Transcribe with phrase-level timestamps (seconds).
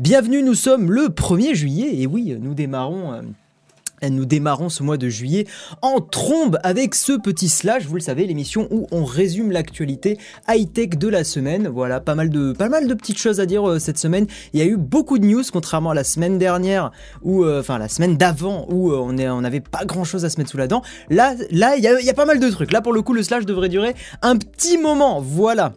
[0.00, 3.12] Bienvenue, nous sommes le 1er juillet et oui, nous démarrons...
[3.12, 5.46] euh, nous démarrons ce mois de juillet
[5.82, 10.16] en trombe avec ce petit slash, vous le savez, l'émission où on résume l'actualité
[10.48, 11.68] high-tech de la semaine.
[11.68, 12.54] Voilà, pas mal de,
[12.94, 14.26] petites choses à dire euh, cette semaine.
[14.54, 17.76] Il y a eu beaucoup de news, contrairement à la semaine dernière, ou euh, enfin
[17.76, 20.80] la semaine d'avant, où on n'avait pas grand-chose à se mettre sous la dent.
[21.10, 22.72] Là, là, il y a pas mal de trucs.
[22.72, 25.20] Là, pour le coup, le slash devrait durer un petit moment.
[25.20, 25.74] Voilà.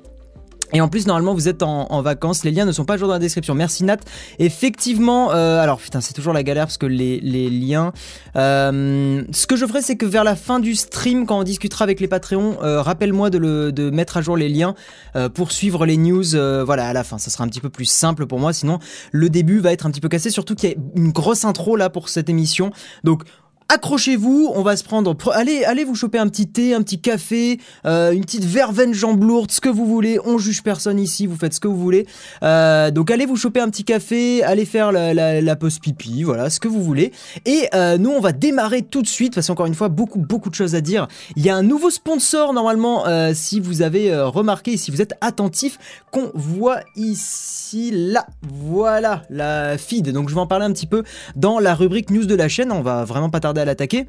[0.74, 2.44] Et en plus, normalement, vous êtes en, vacances.
[2.44, 3.54] Les liens ne sont pas toujours dans la description.
[3.54, 3.98] Merci Nat.
[4.40, 7.94] Effectivement, euh, alors putain, c'est toujours la galère parce que les, les liens.
[8.36, 11.84] euh, ce que je ferai, c'est que vers la fin du stream, quand on discutera
[11.84, 14.73] avec les Patreons, euh, rappelle-moi de, le, de mettre à jour les liens
[15.16, 16.36] euh, pour suivre les news.
[16.36, 18.52] euh, voilà, à la fin, ça sera un petit peu plus simple pour moi.
[18.52, 18.80] Sinon,
[19.12, 20.31] le début va être un petit peu cassé.
[20.31, 22.72] Surtout qu'il y a une grosse intro là pour cette émission.
[23.03, 23.23] Donc
[23.70, 25.13] Accrochez-vous, on va se prendre.
[25.13, 28.94] pre- Allez, allez vous choper un petit thé, un petit café, euh, une petite verveine
[28.94, 30.20] jambe lourde, ce que vous voulez.
[30.26, 32.05] On juge personne ici, vous faites ce que vous voulez.
[32.44, 36.59] Euh, donc allez vous choper un petit café, allez faire la, pause pipi, voilà, ce
[36.59, 37.12] que vous voulez.
[37.45, 40.50] Et euh, nous, on va démarrer tout de suite parce qu'encore une fois, beaucoup, beaucoup
[40.50, 41.08] de choses à dire.
[41.36, 45.80] Il y a un nouveau sponsor normalement, si vous avez remarqué, si vous êtes attentif,
[46.11, 50.09] qu'on voit ici, là, voilà, la feed.
[50.11, 51.03] Donc je vais en parler un petit peu
[51.36, 52.72] dans la rubrique news de la chaîne.
[52.72, 54.08] On va vraiment pas tarder à l'attaquer.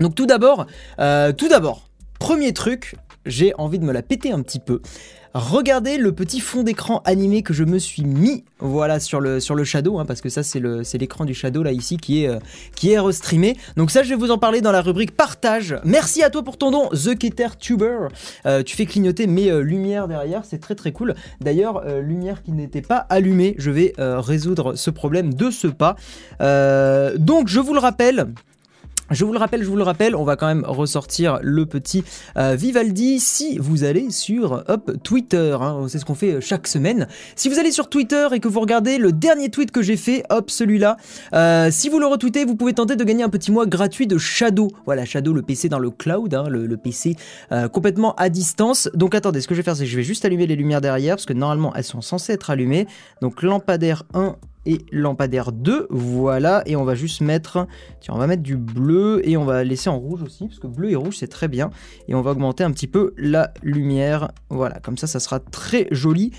[0.00, 0.66] Donc tout d'abord,
[0.98, 4.80] euh, tout d'abord, premier truc, j'ai envie de me la péter un petit peu.
[5.34, 9.54] Regardez le petit fond d'écran animé que je me suis mis, voilà sur le sur
[9.54, 12.38] le Shadow, hein, parce que ça c'est l'écran du Shadow là ici qui est euh,
[12.76, 13.56] qui est restreamé.
[13.78, 15.74] Donc ça je vais vous en parler dans la rubrique partage.
[15.84, 18.08] Merci à toi pour ton don, The Keter Tuber.
[18.44, 21.14] Euh, tu fais clignoter mes lumières derrière, c'est très très cool.
[21.40, 25.96] D'ailleurs, lumière qui n'était pas allumée, je vais résoudre ce problème de ce pas.
[27.16, 28.34] Donc je vous le rappelle.
[29.12, 32.02] Je vous le rappelle, je vous le rappelle, on va quand même ressortir le petit
[32.38, 34.64] euh, Vivaldi si vous allez sur
[35.02, 35.54] Twitter.
[35.60, 37.06] hein, c'est ce qu'on fait euh, chaque semaine.
[37.36, 40.24] Si vous allez sur Twitter et que vous regardez le dernier tweet que j'ai fait,
[40.30, 40.96] hop, celui-là,
[41.34, 44.16] euh, si vous le retweetez, vous pouvez tenter de gagner un petit mois gratuit de
[44.16, 44.68] Shadow.
[44.86, 47.16] Voilà, Shadow, le PC dans le cloud, hein, le, PC
[47.70, 48.88] complètement à distance.
[48.94, 50.80] Donc attendez, ce que je vais faire, c'est que je vais juste allumer les lumières
[50.80, 52.86] derrière parce que normalement elles sont censées être allumées.
[53.20, 54.36] Donc lampadaire 1
[54.66, 57.66] et lampadaire 2, voilà, et on va juste mettre,
[58.00, 60.66] tiens, on va mettre du bleu et on va laisser en rouge aussi, parce que
[60.66, 61.70] bleu et rouge c'est très bien,
[62.08, 65.88] et on va augmenter un petit peu la lumière, voilà, comme ça ça sera très
[65.90, 66.32] joli,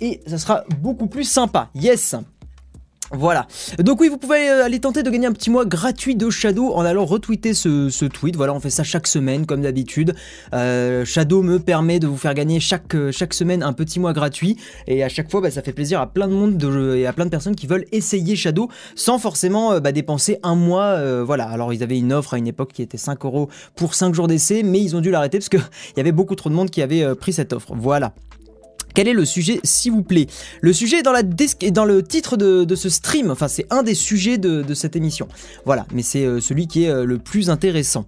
[0.00, 2.14] et ça sera beaucoup plus sympa, yes
[3.10, 3.46] voilà.
[3.78, 6.74] Donc oui, vous pouvez euh, aller tenter de gagner un petit mois gratuit de Shadow
[6.74, 8.36] en allant retweeter ce, tweet.
[8.36, 10.14] Voilà, on fait ça chaque semaine comme d'habitude.
[10.52, 14.12] Euh, Shadow me permet de vous faire gagner chaque, euh, chaque semaine un petit mois
[14.12, 14.58] gratuit.
[14.86, 17.14] Et à chaque fois, bah, ça fait plaisir à plein de monde de, et à
[17.14, 21.22] plein de personnes qui veulent essayer Shadow sans forcément bah, dépenser un mois.
[21.22, 21.48] voilà.
[21.48, 24.28] Alors ils avaient une offre à une époque qui était 5 euros pour 5 jours
[24.28, 25.60] d'essai, mais ils ont dû l'arrêter parce qu'il
[25.96, 27.72] y avait beaucoup trop de monde qui avait pris cette offre.
[27.74, 28.12] Voilà.
[28.94, 30.26] Quel est le sujet, s'il vous plaît?
[30.60, 33.94] Le sujet est dans, la dans le titre de, ce stream, enfin c'est un des
[33.94, 35.28] sujets de, de cette émission.
[35.64, 38.06] Voilà, mais c'est euh, celui qui est euh, le plus intéressant.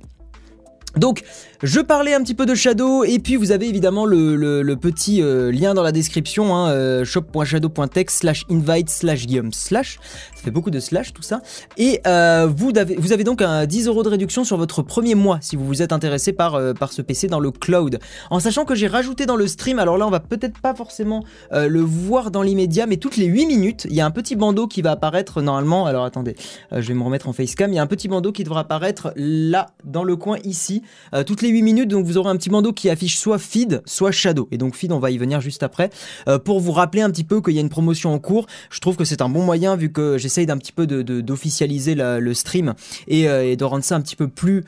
[0.96, 1.22] Donc,
[1.62, 5.52] je parlais un petit peu de Shadow, et puis vous avez évidemment le, petit euh,
[5.52, 9.98] lien dans la description, hein, euh, shop.shadow.tech slash invite slash guillaume slash.
[10.34, 11.42] Ça fait beaucoup de slash tout ça.
[11.76, 15.54] Et euh, vous, avez, donc un 10 euros de réduction sur votre premier mois si
[15.54, 16.58] vous vous êtes intéressé par,
[16.90, 17.98] ce PC dans le cloud.
[18.30, 21.24] En sachant que j'ai rajouté dans le stream, alors là on va peut-être pas forcément
[21.52, 24.66] le voir dans l'immédiat, mais toutes les 8 minutes, il y a un petit bandeau
[24.66, 25.84] qui va apparaître normalement.
[25.84, 26.36] Alors attendez,
[26.72, 27.70] je vais me remettre en facecam.
[27.70, 30.82] Il y a un petit bandeau qui devra apparaître là, dans le coin ici,
[31.26, 31.88] toutes les 8 minutes.
[31.88, 34.48] Donc vous aurez un petit bandeau qui affiche soit feed, soit shadow.
[34.50, 35.90] Et donc feed, on va y venir juste après,
[36.28, 38.46] euh, pour vous rappeler un petit peu qu'il y a une promotion en cours.
[38.70, 41.20] Je trouve que c'est un bon moyen vu que j'essaye d'un petit peu de- de-
[41.20, 42.74] d'officialiser la- le stream
[43.08, 44.64] et, euh, et de rendre ça un petit peu plus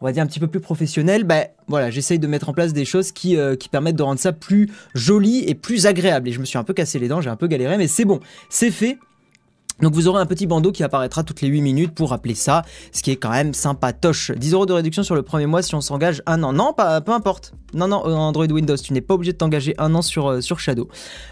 [0.00, 2.72] on va dire un petit peu plus professionnel, bah voilà, j'essaye de mettre en place
[2.72, 6.28] des choses qui, euh, qui permettent de rendre ça plus joli et plus agréable.
[6.28, 8.04] Et je me suis un peu cassé les dents, j'ai un peu galéré, mais c'est
[8.04, 8.18] bon,
[8.50, 8.98] c'est fait.
[9.80, 12.62] Donc vous aurez un petit bandeau qui apparaîtra toutes les 8 minutes pour rappeler ça,
[12.92, 14.30] ce qui est quand même sympatoche.
[14.30, 16.52] 10 euros de réduction sur le premier mois si on s'engage un an.
[16.52, 17.54] Non, pas, peu importe.
[17.74, 20.40] Non, non, euh, Android Windows, tu n'es pas obligé de t'engager un an sur, euh,
[20.40, 20.88] Shadow.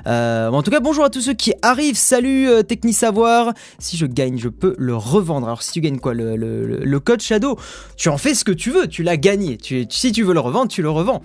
[0.07, 1.97] Euh, en tout cas, bonjour à tous ceux qui arrivent.
[1.97, 3.53] Salut euh, Techni Savoir.
[3.79, 5.47] Si je gagne, je peux le revendre.
[5.47, 7.57] Alors si tu gagnes quoi le, code Shadow,
[7.97, 9.59] tu en fais ce que tu veux, tu l'as gagné.
[9.91, 11.23] Si tu veux le revendre, tu le revends.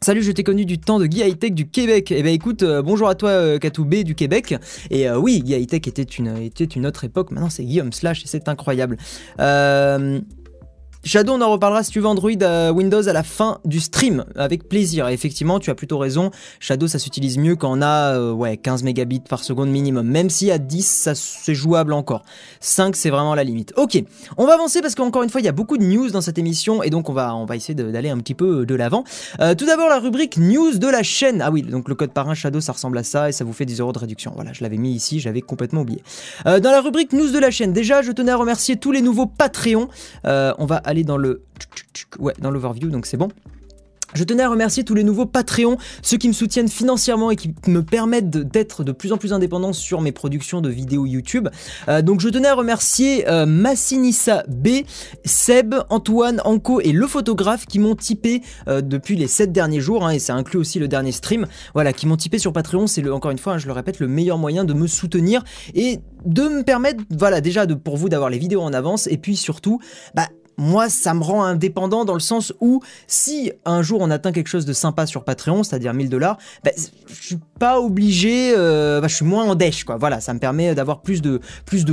[0.00, 2.12] Salut, je t'ai connu du temps de Guy Hightech du Québec.
[2.12, 4.54] Eh ben écoute, euh, bonjour à toi euh, Katoubé du Québec.
[4.90, 7.32] Et euh, oui, Guy Hightech était une, était une autre époque.
[7.32, 8.96] Maintenant c'est Guillaume Slash et c'est incroyable.
[9.40, 10.20] Euh,
[11.04, 14.24] Shadow, on en reparlera si tu veux Android euh, Windows à la fin du stream,
[14.34, 15.06] avec plaisir.
[15.08, 16.32] Effectivement, tu as plutôt raison.
[16.58, 20.08] Shadow, ça s'utilise mieux quand on a euh, ouais, 15 mégabits par seconde minimum.
[20.08, 22.24] Même si à 10, ça c'est jouable encore.
[22.60, 23.72] 5, c'est vraiment la limite.
[23.76, 24.02] Ok,
[24.38, 26.36] on va avancer parce qu'encore une fois, il y a beaucoup de news dans cette
[26.36, 29.04] émission et donc on va, on va essayer d'aller un petit peu de l'avant.
[29.40, 31.40] Euh, tout d'abord, la rubrique news de la chaîne.
[31.42, 33.66] Ah oui, donc le code parrain Shadow, ça ressemble à ça et ça vous fait
[33.66, 34.32] 10 euros de réduction.
[34.34, 36.02] Voilà, je l'avais mis ici, j'avais complètement oublié.
[36.44, 39.26] dans la rubrique news de la chaîne, déjà, je tenais à remercier tous les nouveaux
[39.26, 39.88] Patreons.
[40.24, 41.42] on va aller dans le
[42.18, 43.28] ouais, dans l'overview, donc c'est bon.
[44.14, 47.52] Je tenais à remercier tous les nouveaux Patreons, ceux qui me soutiennent financièrement et qui
[47.66, 51.48] me permettent d'être de, plus en plus indépendant sur mes productions de vidéos YouTube.
[51.88, 54.68] Euh, donc je tenais à remercier euh, Massinissa B,
[55.26, 60.06] Seb, Antoine, Anko et le photographe qui m'ont typé euh, depuis les 7 derniers jours,
[60.06, 62.86] hein, et ça inclut aussi le dernier stream, voilà, qui m'ont typé sur Patreon.
[62.86, 65.44] C'est encore une fois, hein, je le répète, le meilleur moyen de me soutenir
[65.74, 69.18] et de me permettre, voilà, déjà de, pour vous d'avoir les vidéos en avance, et
[69.18, 69.80] puis surtout,
[70.14, 74.32] bah, moi, ça me rend indépendant dans le sens où si un jour on atteint
[74.32, 79.00] quelque chose de sympa sur Patreon, c'est-à-dire 1000 dollars, ben, je suis pas obligé, euh,
[79.00, 79.96] bah, je suis moins en dèche, quoi.
[79.96, 81.40] Voilà, ça me permet d'avoir plus de,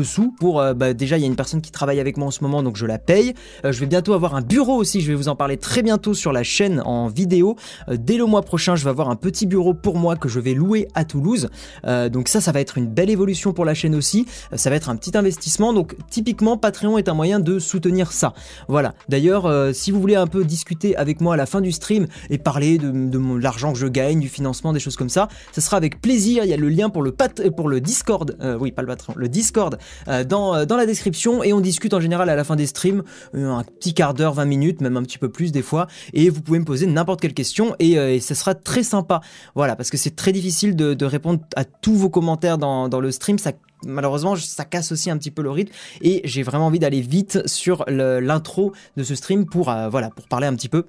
[0.04, 2.32] sous pour, euh, bah, déjà, il y a une personne qui travaille avec moi en
[2.32, 3.34] ce moment, donc je la paye.
[3.64, 6.14] Euh, je vais bientôt avoir un bureau aussi, je vais vous en parler très bientôt
[6.16, 7.56] sur la chaîne en vidéo.
[7.88, 10.54] dès le mois prochain, je vais avoir un petit bureau pour moi que je vais
[10.54, 11.50] louer à Toulouse.
[11.84, 14.26] donc ça, ça va être une belle évolution pour la chaîne aussi.
[14.54, 18.34] ça va être un petit investissement, donc typiquement, Patreon est un moyen de soutenir ça.
[18.68, 18.94] Voilà.
[19.10, 22.38] D'ailleurs, si vous voulez un peu discuter avec moi à la fin du stream et
[22.38, 26.02] parler de, l'argent que je gagne, du financement, des choses comme ça, ce sera avec
[26.02, 26.44] plaisir.
[26.44, 29.14] Il y a le lien pour le, pat le Discord, euh, oui, pas le patron,
[29.16, 31.44] le Discord euh, dans, euh, la description.
[31.44, 33.04] Et on discute en général à la fin des streams,
[33.34, 35.88] un petit quart d'heure, 20 minutes, même un petit peu plus des fois.
[36.14, 39.22] Et vous pouvez me poser n'importe quelle question et, et, ce sera très sympa.
[39.56, 43.38] Voilà, parce que c'est très difficile de, répondre à tous vos commentaires dans, le stream.
[43.86, 45.72] Malheureusement, ça casse aussi un petit peu le rythme.
[46.02, 50.48] Et j'ai vraiment envie d'aller vite sur l'intro de ce stream pour, voilà, pour parler
[50.48, 50.86] un petit peu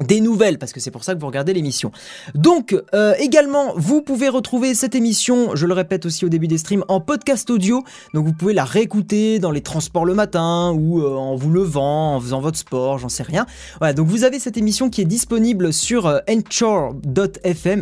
[0.00, 1.92] des nouvelles, parce que c'est pour ça que vous regardez l'émission.
[2.34, 6.58] Donc, euh, également, vous pouvez retrouver cette émission, je le répète aussi au début des
[6.58, 7.84] streams, en podcast audio.
[8.14, 12.16] Donc, vous pouvez la réécouter dans les transports le matin ou euh, en vous levant,
[12.16, 13.46] en faisant votre sport, j'en sais rien.
[13.78, 16.20] Voilà, donc vous avez cette émission qui est disponible sur euh,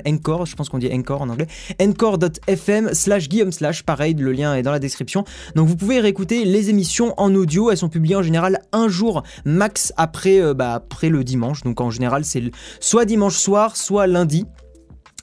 [0.07, 1.47] encore, je pense qu'on dit encore en anglais,
[1.81, 5.25] encore.fm slash guillaume slash, pareil, le lien est dans la description.
[5.55, 9.23] Donc, vous pouvez réécouter les émissions en audio, elles sont publiées en général un jour
[9.45, 12.51] max après, bah, après le dimanche, donc en général c'est
[12.81, 14.45] soit dimanche soir, soit lundi.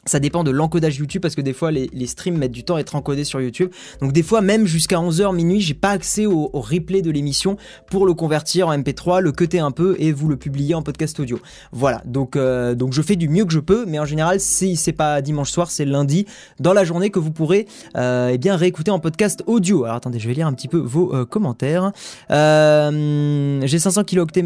[0.07, 2.79] Ça dépend de l'encodage YouTube parce que des fois les, streams mettent du temps à
[2.79, 3.71] être encodés sur YouTube.
[4.01, 7.57] Donc des fois même jusqu'à 11h minuit, j'ai pas accès au, replay de l'émission
[7.89, 11.19] pour le convertir en MP3, le cuter un peu et vous le publier en podcast
[11.19, 11.39] audio.
[11.71, 14.75] Voilà, donc euh, donc je fais du mieux que je peux, mais en général si
[14.75, 16.27] c'est pas dimanche soir, c'est lundi
[16.59, 17.65] dans la journée que vous pourrez
[17.97, 19.85] euh, eh bien réécouter en podcast audio.
[19.85, 21.91] Alors attendez, je vais lire un petit peu vos euh, commentaires.
[22.29, 24.45] J'ai 500 kilooctets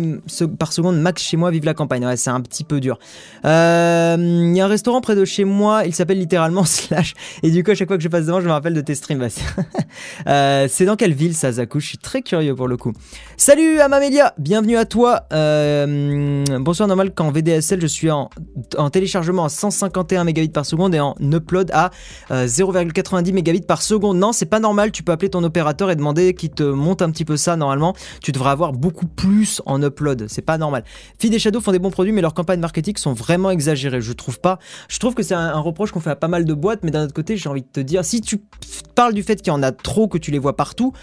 [0.58, 2.06] par seconde max chez moi, vive la campagne.
[2.06, 2.98] Ouais, c'est un petit peu dur.
[3.44, 4.14] Il y a
[4.66, 7.14] un restaurant près de chez moi moi, il s'appelle littéralement Slash.
[7.44, 8.96] Et du coup, à chaque fois que je passe devant, je me rappelle de tes
[8.96, 9.28] streams.
[10.28, 11.80] euh, c'est dans quelle ville ça, Zaku?
[11.80, 12.94] Je suis très curieux pour le coup.
[13.38, 15.24] Salut Amamélia, bienvenue à toi.
[15.34, 18.30] Euh, bonsoir, normal qu'en VDSL, je suis en,
[18.78, 21.92] en, téléchargement à 151 mégabits par seconde et en upload à
[22.30, 24.18] 0,90 euh, mégabits par seconde.
[24.18, 24.92] Non, c'est pas normal.
[24.92, 27.56] Tu peux appeler ton opérateur et demander qu'il te monte un petit peu ça.
[27.56, 30.26] Normalement, tu devrais avoir beaucoup plus en upload.
[30.28, 30.84] C'est pas normal.
[31.20, 34.02] Feed et Shadow font des bons produits, mais leurs campagnes marketing sont vraiment exagérées.
[34.02, 34.60] Je trouve pas.
[34.88, 37.04] Je trouve que c'est un, reproche qu'on fait à pas mal de boîtes, mais d'un
[37.04, 38.42] autre côté, j'ai envie de te dire, si tu
[38.96, 40.94] parles du fait qu'il y en a trop, que tu les vois partout,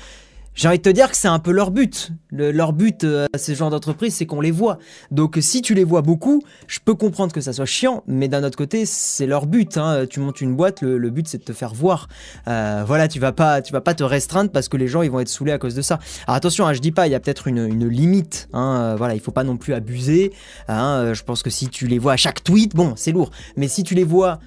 [0.56, 2.12] j'ai envie de te dire que c'est un peu leur but.
[2.32, 4.78] leur but euh, à ces genres d'entreprises, c'est qu'on les voit.
[5.10, 8.42] Donc si tu les vois beaucoup, je peux comprendre que ça soit chiant, mais d'un
[8.42, 9.76] autre côté, c'est leur but.
[9.76, 10.06] Hein.
[10.08, 12.08] Tu montes une boîte, le, but c'est de te faire voir.
[12.48, 15.10] Euh, voilà, tu vas pas, tu vas pas te restreindre parce que les gens ils
[15.10, 15.98] vont être saoulés à cause de ça.
[16.26, 18.48] Alors attention, hein, je dis pas, il y a peut-être une, limite.
[18.54, 18.80] Hein.
[18.80, 20.32] Euh, voilà, il faut pas non plus abuser.
[20.68, 23.30] Je pense que si tu les vois à chaque tweet, bon, c'est lourd.
[23.56, 24.40] Mais si tu les vois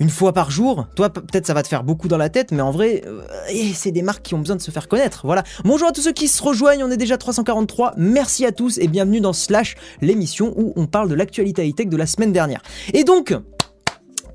[0.00, 2.62] une fois par jour, toi peut-être ça va te faire beaucoup dans la tête, mais
[2.62, 5.20] en vrai, euh, eh, c'est des marques qui ont besoin de se faire connaître.
[5.24, 5.44] Voilà.
[5.64, 7.94] Bonjour à tous ceux qui se rejoignent, on est déjà 343.
[7.98, 11.96] Merci à tous et bienvenue dans Slash, l'émission où on parle de l'actualité high-tech de
[11.98, 12.62] la semaine dernière.
[12.94, 13.34] Et donc,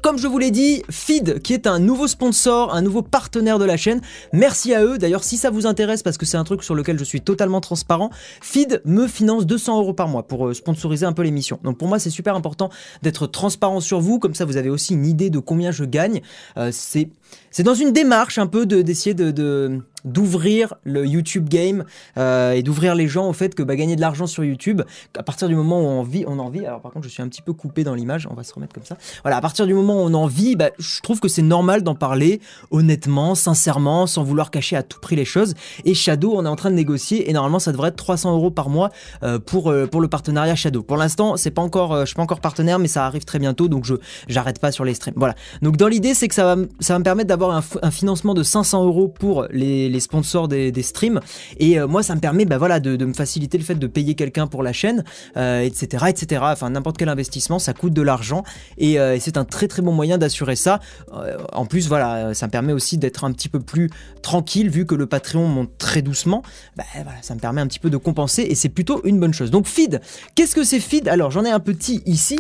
[0.06, 3.66] comme je vous l'ai dit, Feed, qui est un nouveau sponsor, un nouveau partenaire de
[3.66, 4.02] la chaîne.
[4.34, 5.00] Merci à eux.
[5.00, 7.60] D'ailleurs, si ça vous intéresse, parce que c'est un truc sur lequel je suis totalement
[7.60, 11.60] transparent, Feed me finance 200 euros par mois pour euh, sponsoriser un peu l'émission.
[11.64, 12.70] Donc pour moi, c'est super important
[13.02, 14.20] d'être transparent sur vous.
[14.20, 16.22] Comme ça, vous avez aussi une idée de combien je gagne.
[16.56, 17.10] Euh, c'est
[17.52, 21.84] c'est dans une démarche un peu d'essayer de, d'ouvrir le YouTube game
[22.18, 24.82] euh, et d'ouvrir les gens au fait que bah, gagner de l'argent sur YouTube,
[25.18, 26.66] à partir du moment où on vit, on en vit.
[26.66, 28.74] Alors par contre, je suis un petit peu coupé dans l'image, on va se remettre
[28.74, 28.98] comme ça.
[29.24, 31.82] Voilà, à partir du moment où on en vit, bah, je trouve que c'est normal
[31.82, 32.40] d'en parler
[32.72, 35.54] honnêtement, sincèrement, sans vouloir cacher à tout prix les choses.
[35.86, 38.52] Et Shadow, on est en train de négocier et normalement, ça devrait être 300 euros
[38.52, 38.92] par mois
[39.24, 40.84] euh, pour euh, pour le partenariat Shadow.
[40.84, 43.68] Pour l'instant, c'est pas encore, je suis pas encore partenaire, mais ça arrive très bientôt,
[43.68, 43.96] donc je
[44.28, 45.16] j'arrête pas sur les streams.
[45.18, 45.36] Voilà.
[45.62, 48.44] Donc dans l'idée, c'est que ça va ça va me permettre d'avoir un, financement de
[48.44, 51.20] 500 euros pour les, sponsors des, streams.
[51.58, 54.16] Et euh, moi, ça me permet bah, voilà, de, me faciliter le fait de payer
[54.16, 55.04] quelqu'un pour la chaîne,
[55.38, 56.42] euh, etc., etc.
[56.46, 58.44] Enfin, n'importe quel investissement, ça coûte de l'argent.
[58.78, 60.80] Et, euh, c'est un très très bon moyen d'assurer ça.
[61.54, 63.90] En plus, voilà, ça me permet aussi d'être un petit peu plus
[64.22, 66.44] tranquille, vu que le Patreon monte très doucement.
[66.76, 69.34] Bah, voilà, ça me permet un petit peu de compenser et c'est plutôt une bonne
[69.34, 69.52] chose.
[69.52, 70.02] Donc, feed,
[70.36, 71.08] qu'est-ce que c'est feed?
[71.08, 72.40] Alors, j'en ai un petit ici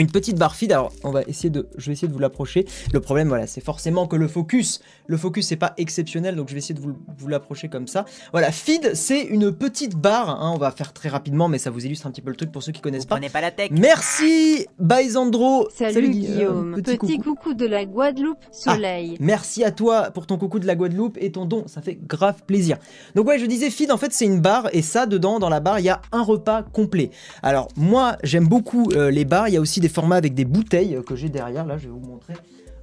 [0.00, 0.72] une petite barre feed.
[0.72, 2.66] Alors, on va essayer de, je vais essayer de vous l'approcher.
[2.92, 6.54] Le problème, voilà, c'est forcément que le focus, le focus, c'est pas exceptionnel, donc je
[6.54, 8.04] vais essayer de vous, vous l'approcher comme ça.
[8.32, 10.30] Voilà, feed, c'est une petite barre.
[10.30, 12.50] Hein, on va faire très rapidement, mais ça vous illustre un petit peu le truc
[12.50, 13.20] pour ceux qui connaissent vous pas.
[13.32, 13.70] pas la tech.
[13.72, 15.68] Merci, Baisandro.
[15.74, 16.74] Salut, Salut Guillaume.
[16.74, 17.34] Euh, petit, petit coucou.
[17.34, 17.54] coucou.
[17.54, 19.12] de la Guadeloupe, Soleil.
[19.14, 21.98] Ah, merci à toi pour ton coucou de la Guadeloupe et ton don, ça fait
[22.06, 22.78] grave plaisir.
[23.14, 25.60] Donc ouais, je disais feed, en fait, c'est une barre et ça, dedans, dans la
[25.60, 27.10] barre, il y a un repas complet.
[27.42, 29.48] Alors moi, j'aime beaucoup euh, les barres.
[29.48, 31.66] Il y a aussi des formats avec des bouteilles que j'ai derrière.
[31.66, 32.34] Là, je vais vous montrer.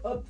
[0.04, 0.24] Hop,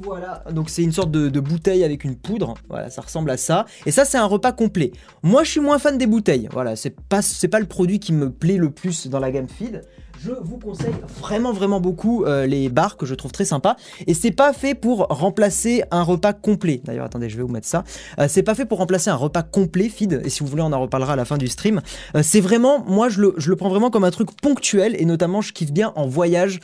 [0.00, 3.36] voilà, donc c'est une sorte de, de, bouteille avec une poudre, voilà, ça ressemble à
[3.36, 3.66] ça.
[3.84, 4.92] Et ça, c'est un repas complet.
[5.22, 8.12] Moi, je suis moins fan des bouteilles, voilà, c'est pas, c'est pas le produit qui
[8.12, 9.82] me plaît le plus dans la gamme feed.
[10.24, 13.74] Je vous conseille vraiment vraiment beaucoup euh, les bars que je trouve très sympas
[14.06, 16.80] et c'est pas fait pour remplacer un repas complet.
[16.84, 17.82] D'ailleurs, attendez, je vais vous mettre ça.
[18.20, 20.72] Euh, c'est pas fait pour remplacer un repas complet feed et si vous voulez, on
[20.72, 21.80] en reparlera à la fin du stream.
[22.14, 25.52] Euh, c'est vraiment, moi, je le, prends vraiment comme un truc ponctuel et notamment, je
[25.52, 26.60] kiffe bien en voyage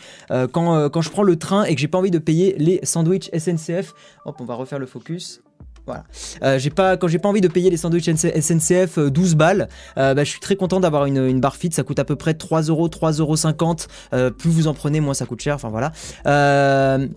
[0.52, 3.28] quand, quand je prends le train et que j'ai pas envie de payer les sandwichs
[3.36, 3.94] SNCF.
[4.24, 5.42] Hop, on va refaire le focus.
[5.88, 6.04] Voilà.
[6.42, 10.22] Euh, pas, quand j'ai pas envie de payer les sandwichs SNCF 12 balles, euh, bah,
[10.22, 11.70] je suis très content d'avoir une, une fit.
[11.72, 13.76] Ça coûte à peu près 3 euros, 3,50 euros.
[14.12, 15.54] Euh, plus vous en prenez, moins ça coûte cher.
[15.54, 15.92] Enfin voilà.
[16.26, 17.08] Euh,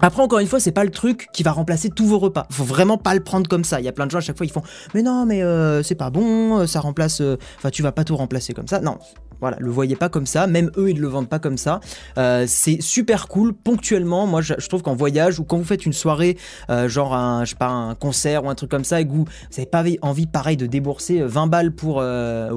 [0.00, 2.46] après, encore une fois, c'est pas le truc qui va remplacer tous vos repas.
[2.50, 3.80] Faut vraiment pas le prendre comme ça.
[3.80, 4.62] Il y a plein de gens à chaque fois, ils font
[4.94, 7.22] Mais non, mais euh, c'est pas bon, ça remplace.
[7.56, 8.80] Enfin, tu vas pas tout remplacer comme ça.
[8.80, 8.98] Non,
[9.42, 11.80] voilà, le voyez pas comme ça, même eux ils le vendent pas comme ça.
[12.16, 14.28] Euh, c'est super cool, ponctuellement.
[14.28, 16.38] Moi je, trouve qu'en voyage ou quand vous faites une soirée,
[16.70, 19.66] euh, genre un, pas, un concert ou un truc comme ça, et que vous n'avez
[19.66, 21.98] pas envie pareil de débourser 20 balles pour.
[22.00, 22.50] Euh,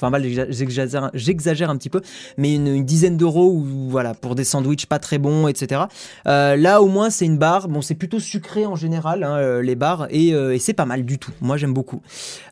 [0.00, 2.00] 20 balles, j'exagère, un petit peu,
[2.36, 5.82] mais une, dizaine d'euros voilà pour des sandwichs pas très bons, etc.
[6.26, 9.74] Euh, là au moins c'est une barre, bon c'est plutôt sucré en général hein, les
[9.74, 11.32] bars et, et c'est pas mal du tout.
[11.40, 12.02] Moi j'aime beaucoup.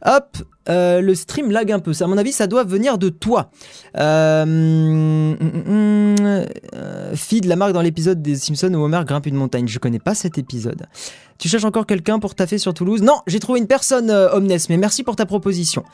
[0.05, 1.93] Hop, euh, le stream lag un peu.
[2.01, 3.51] À mon avis, ça doit venir de toi.
[3.99, 5.35] Euh,
[6.75, 9.67] euh, feed la marque dans l'épisode des Simpsons où Homer grimpe une montagne.
[9.67, 10.87] Je connais pas cet épisode.
[11.39, 13.03] Tu cherches encore quelqu'un pour taffer sur Toulouse?
[13.03, 15.85] Non, j'ai trouvé une personne, euh, Omnes, mais merci pour ta proposition.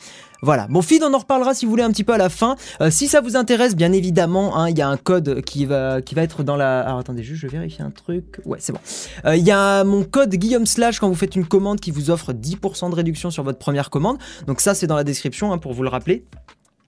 [0.41, 0.67] Voilà.
[0.69, 2.55] Bon, feed, on en reparlera si vous voulez un petit peu à la fin.
[2.81, 6.01] Euh, si ça vous intéresse, bien évidemment, il hein, y a un code qui va,
[6.01, 6.81] qui va être dans la.
[6.81, 8.39] Alors attendez, juste, je vérifie un truc.
[8.45, 8.79] Ouais, c'est bon.
[9.25, 12.09] Il euh, y a mon code Guillaume Slash quand vous faites une commande qui vous
[12.09, 14.17] offre 10% de réduction sur votre première commande.
[14.47, 16.25] Donc ça, c'est dans la description hein, pour vous le rappeler.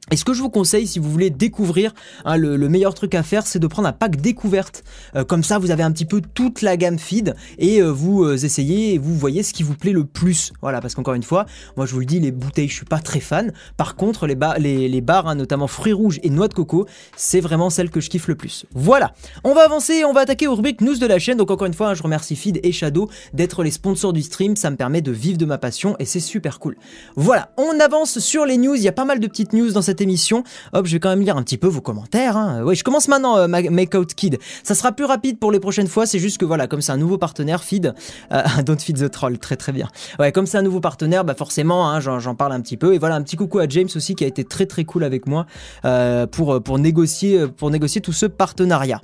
[0.09, 1.93] Et ce que je vous conseille, si vous voulez découvrir,
[2.25, 4.83] hein, le, le, meilleur truc à faire, c'est de prendre un pack découverte.
[5.15, 8.23] Euh, comme ça, vous avez un petit peu toute la gamme feed et euh, vous
[8.23, 10.53] euh, essayez et vous voyez ce qui vous plaît le plus.
[10.61, 11.45] Voilà, parce qu'encore une fois,
[11.77, 13.53] moi je vous le dis, les bouteilles, je suis pas très fan.
[13.77, 14.55] Par contre, les, ba
[15.01, 18.27] bars, hein, notamment fruits rouges et noix de coco, c'est vraiment celle que je kiffe
[18.27, 18.65] le plus.
[18.73, 21.37] Voilà, on va avancer, on va attaquer aux rubriques news de la chaîne.
[21.37, 24.55] Donc encore une fois, hein, je remercie Feed et Shadow d'être les sponsors du stream.
[24.55, 26.75] Ça me permet de vivre de ma passion et c'est super cool.
[27.15, 28.75] Voilà, on avance sur les news.
[28.75, 30.43] Il y a pas mal de petites news dans cette émission.
[30.73, 32.37] Hop, je vais quand même lire un petit peu vos commentaires.
[32.37, 32.61] Hein.
[32.63, 34.37] Oui, je commence maintenant, euh, Make Out Kid.
[34.63, 36.05] Ça sera plus rapide pour les prochaines fois.
[36.05, 37.93] C'est juste que voilà, comme c'est un nouveau partenaire, Feed,
[38.31, 39.87] euh, Don't Feed the Troll, très très bien.
[40.19, 42.93] Ouais, comme c'est un nouveau partenaire, bah forcément, hein, j'en parle un petit peu.
[42.93, 45.27] Et voilà, un petit coucou à James aussi qui a été très très cool avec
[45.27, 45.45] moi
[45.85, 49.01] euh, pour pour négocier pour négocier tout ce partenariat.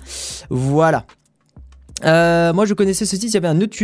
[0.50, 1.06] Voilà.
[2.06, 3.78] Euh, moi je connaissais ce site, il y avait un autre,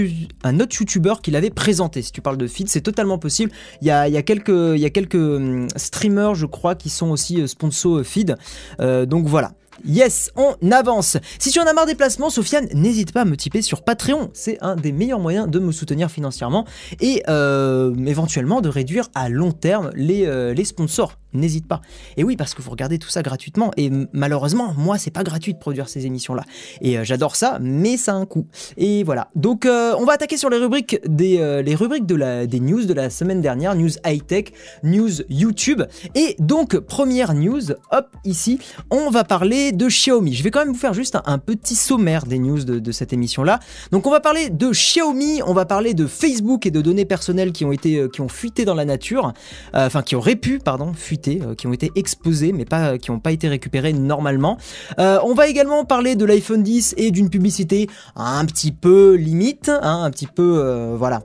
[0.44, 2.02] un autre youtubeur qui l'avait présenté.
[2.02, 3.52] Si tu parles de feed, c'est totalement possible.
[3.82, 6.76] Il y a, il y a quelques, il y a quelques hum, streamers, je crois,
[6.76, 8.36] qui sont aussi euh, sponsors euh, feed.
[8.80, 9.54] Euh, donc voilà.
[9.86, 11.18] Yes, on avance.
[11.40, 14.30] Si tu en as marre des placements, Sofiane, n'hésite pas à me typer sur Patreon.
[14.34, 16.66] C'est un des meilleurs moyens de me soutenir financièrement
[17.02, 21.18] et euh, éventuellement de réduire à long terme les, les sponsors.
[21.34, 21.82] N'hésite pas.
[22.18, 23.72] Et oui, parce que vous regardez tout ça gratuitement.
[23.78, 26.44] Et malheureusement, moi, c'est pas gratuit de produire ces émissions-là.
[26.82, 28.48] Et euh, j'adore ça, mais ça a un coût.
[28.78, 29.30] Et voilà.
[29.36, 32.60] Donc, euh, on va attaquer sur les rubriques des, euh, les rubriques de la, des
[32.60, 34.46] news de la semaine dernière, news high-tech,
[34.84, 35.84] news YouTube.
[36.16, 38.60] Et donc, première news, hop, ici,
[38.90, 40.34] on va parler de Xiaomi.
[40.34, 43.12] Je vais quand même vous faire juste un, petit sommaire des news de, de cette
[43.12, 43.60] émission-là.
[43.92, 47.52] Donc, on va parler de Xiaomi, on va parler de Facebook et de données personnelles
[47.52, 49.34] qui ont été, qui ont fuité dans la nature,
[49.74, 51.23] enfin, qui auraient pu, pardon, fuiter,
[51.58, 54.58] qui ont été exposées, mais pas, qui n'ont pas été récupérées normalement.
[54.98, 60.04] on va également parler de l'iPhone 10 et d'une publicité un petit peu limite, hein,
[60.04, 61.24] un petit peu, euh, voilà,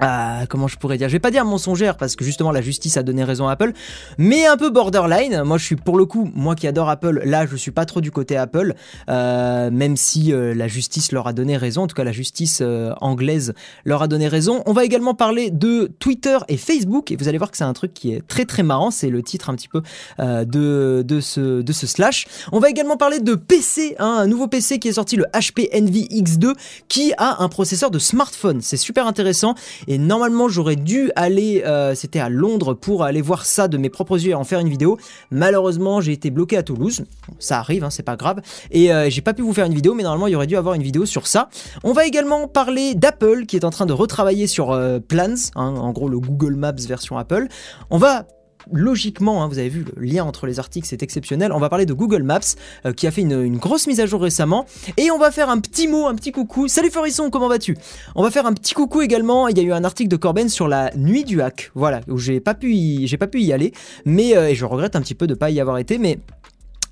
[0.00, 1.08] ah, comment je pourrais dire?
[1.08, 3.72] Je vais pas dire mensongère parce que justement la justice a donné raison à Apple,
[4.16, 5.42] mais un peu borderline.
[5.42, 8.00] Moi, je suis pour le coup, moi qui adore Apple, là, je suis pas trop
[8.00, 8.74] du côté Apple,
[9.10, 11.82] euh, même si euh, la justice leur a donné raison.
[11.82, 12.62] En tout cas, la justice
[13.00, 14.62] anglaise leur a donné raison.
[14.66, 17.72] On va également parler de Twitter et Facebook, et vous allez voir que c'est un
[17.72, 18.90] truc qui est très très marrant.
[18.90, 19.82] C'est le titre un petit peu
[20.18, 22.26] de de ce de ce slash.
[22.52, 25.68] On va également parler de PC, hein, un nouveau PC qui est sorti, le HP
[25.74, 26.54] Envy X2,
[26.88, 28.60] qui a un processeur de smartphone.
[28.62, 29.54] C'est super intéressant.
[29.88, 33.88] Et normalement, j'aurais dû aller, euh, c'était à Londres, pour aller voir ça de mes
[33.88, 34.98] propres yeux et en faire une vidéo.
[35.30, 37.06] Malheureusement, j'ai été bloqué à Toulouse.
[37.38, 38.42] ça arrive, hein, c'est pas grave.
[38.70, 40.56] Et euh, j'ai pas pu vous faire une vidéo, mais normalement, il y aurait dû
[40.56, 41.48] avoir une vidéo sur ça.
[41.84, 45.74] On va également parler d'Apple qui est en train de retravailler sur euh, Plans, hein,
[45.74, 47.48] en gros le Google Maps version Apple.
[47.88, 48.26] On va
[48.72, 51.52] logiquement, hein, vous avez vu le lien entre les articles, c'est exceptionnel.
[51.52, 52.40] On va parler de Google Maps
[52.86, 54.66] euh, qui a fait une, grosse mise à jour récemment.
[54.96, 56.68] Et on va faire un petit mot, un petit coucou.
[56.68, 57.76] Salut Forisson, comment vas-tu?
[58.14, 59.48] On va faire un petit coucou également.
[59.48, 62.18] Il y a eu un article de Corben sur la nuit du hack, voilà, où
[62.18, 63.72] j'ai pas pu y, aller,
[64.04, 66.18] mais euh, je regrette un petit peu de pas y avoir été, mais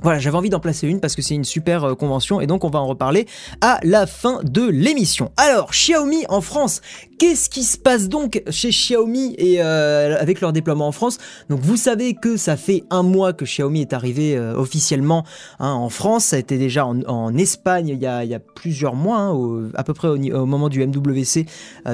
[0.03, 2.65] voilà, j'avais envie d'en placer une parce que c'est une super euh, convention et donc
[2.65, 3.27] on va en reparler
[3.61, 5.33] à la fin de l'émission.
[5.37, 6.83] Alors, Xiaomi en France,
[7.19, 11.19] qu'est-ce qui se passe donc chez Xiaomi et euh, avec leur déploiement en France?
[11.49, 15.25] Donc vous savez que ça fait un mois que Xiaomi est arrivé euh, officiellement
[15.59, 19.71] hein, en France, ça a été déjà en, Espagne il y, a, plusieurs mois, hein,
[19.75, 21.47] à peu près au, moment du MWC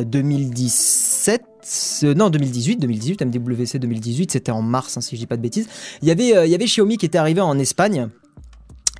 [0.05, 1.52] 2017
[2.17, 5.69] non 2018 2018 MWC 2018 c'était en mars hein, si je dis pas de bêtises.
[6.03, 8.09] Il y avait euh, il y avait Xiaomi qui était arrivé en Espagne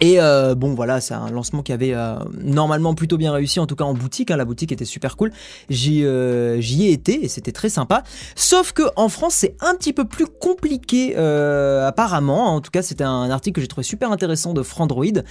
[0.03, 3.69] et euh, bon voilà, c'est un lancement qui avait euh, normalement plutôt bien réussi, en
[3.69, 4.33] tout cas en boutique.
[4.33, 5.31] Hein, la boutique était super cool.
[5.71, 8.03] J'y euh, ai été et c'était très sympa.
[8.35, 12.53] Sauf que en France, c'est un petit peu plus compliqué apparemment.
[12.53, 15.23] En tout cas, c'était un article que j'ai trouvé super intéressant de Frandroid.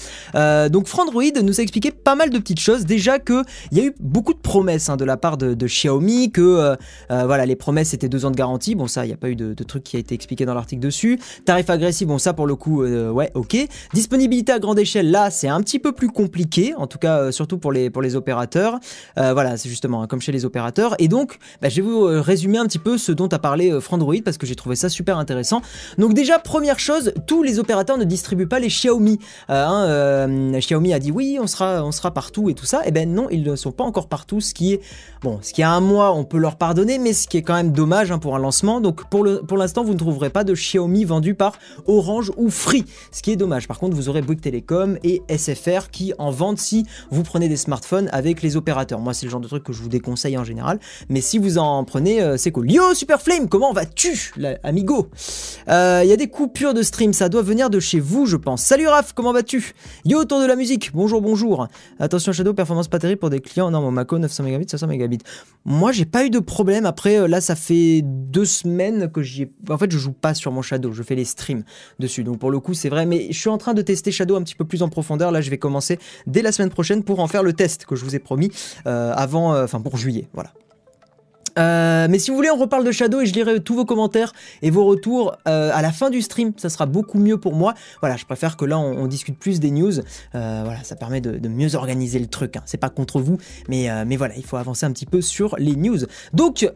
[0.70, 2.86] donc Frandroid nous a expliqué pas mal de petites choses.
[2.86, 6.32] Déjà que il y a eu beaucoup de promesses hein, de la part de, Xiaomi,
[6.32, 6.78] que
[7.10, 8.75] voilà les promesses étaient deux ans de garantie.
[8.75, 10.54] Bon ça, il n'y a pas eu de, de, truc qui a été expliqué dans
[10.54, 11.20] l'article dessus.
[11.44, 13.58] Tarif agressif, bon ça pour le coup, ouais, ok.
[13.94, 17.58] Disponibilité grande échelle, là, c'est un petit peu plus compliqué, en tout cas, euh, surtout
[17.58, 18.80] pour les, pour les opérateurs.
[19.18, 20.96] Euh, voilà, c'est justement hein, comme chez les opérateurs.
[21.00, 23.80] Et donc, bah, je vais vous euh, résumer un petit peu ce dont a parlé
[23.82, 25.62] Frandroid parce que j'ai trouvé ça super intéressant.
[25.98, 29.20] Donc déjà, première chose, tous les opérateurs ne distribuent pas les Xiaomi.
[29.50, 30.27] Hein,
[30.58, 32.80] Xiaomi a dit oui, on sera, on sera partout et tout ça.
[32.80, 34.82] Et eh ben non, ils ne sont pas encore partout, ce qui est
[35.22, 37.53] bon, ce qui a un mois, on peut leur pardonner, mais ce qui est quand
[37.53, 38.82] même dommage hein, pour un lancement.
[38.82, 41.53] Donc pour le, pour l'instant, vous ne trouverez pas de Xiaomi vendu par
[41.88, 43.68] Orange ou Free, ce qui est dommage.
[43.68, 48.10] Par contre, vous aurez Télécom et SFR qui en vendent si vous prenez des smartphones
[48.12, 49.00] avec les opérateurs.
[49.00, 51.58] Moi, c'est le genre de truc que je vous déconseille en général, mais si vous
[51.58, 52.70] en prenez, euh, c'est cool.
[52.72, 55.10] Yo, Super Flame, comment vas-tu, amigo?
[55.68, 58.38] Il euh, y a des coupures de stream, ça doit venir de chez vous, je
[58.38, 58.62] pense.
[58.64, 59.74] Salut Raph, comment vas-tu?
[60.06, 61.68] Yo, autour de la musique, bonjour, bonjour.
[62.00, 63.72] Attention, Shadow, performance pas terrible pour des clients.
[63.72, 65.20] Non, mon Mako, 900 mégabits, 500 mégabits.
[65.66, 66.86] Moi, j'ai pas eu de problème.
[66.86, 69.51] Après, euh, là, ça fait deux semaines que j'y ai.
[69.70, 71.64] En fait, je joue pas sur mon Shadow, je fais les streams
[72.00, 72.24] dessus.
[72.24, 74.44] Donc, pour le coup, c'est vrai, mais je suis en train de tester Shadow un
[74.44, 75.31] petit peu plus en profondeur.
[75.31, 78.03] Là, je vais commencer dès la semaine prochaine pour en faire le test que je
[78.03, 78.51] vous ai promis
[78.87, 80.27] euh, avant, euh, enfin pour juillet.
[80.33, 80.51] Voilà.
[81.57, 84.33] Euh, mais si vous voulez, on reparle de Shadow et je lirai tous vos commentaires
[84.61, 86.53] et vos retours euh, à la fin du stream.
[86.57, 87.74] Ça sera beaucoup mieux pour moi.
[88.01, 90.00] Voilà, je préfère que là, on, discute plus des news.
[90.35, 92.55] Euh, voilà, ça permet de, mieux organiser le truc.
[92.55, 92.64] Hein.
[92.66, 93.37] C'est pas contre vous,
[93.68, 96.00] mais, mais voilà, il faut avancer un petit peu sur les news.
[96.33, 96.70] Donc,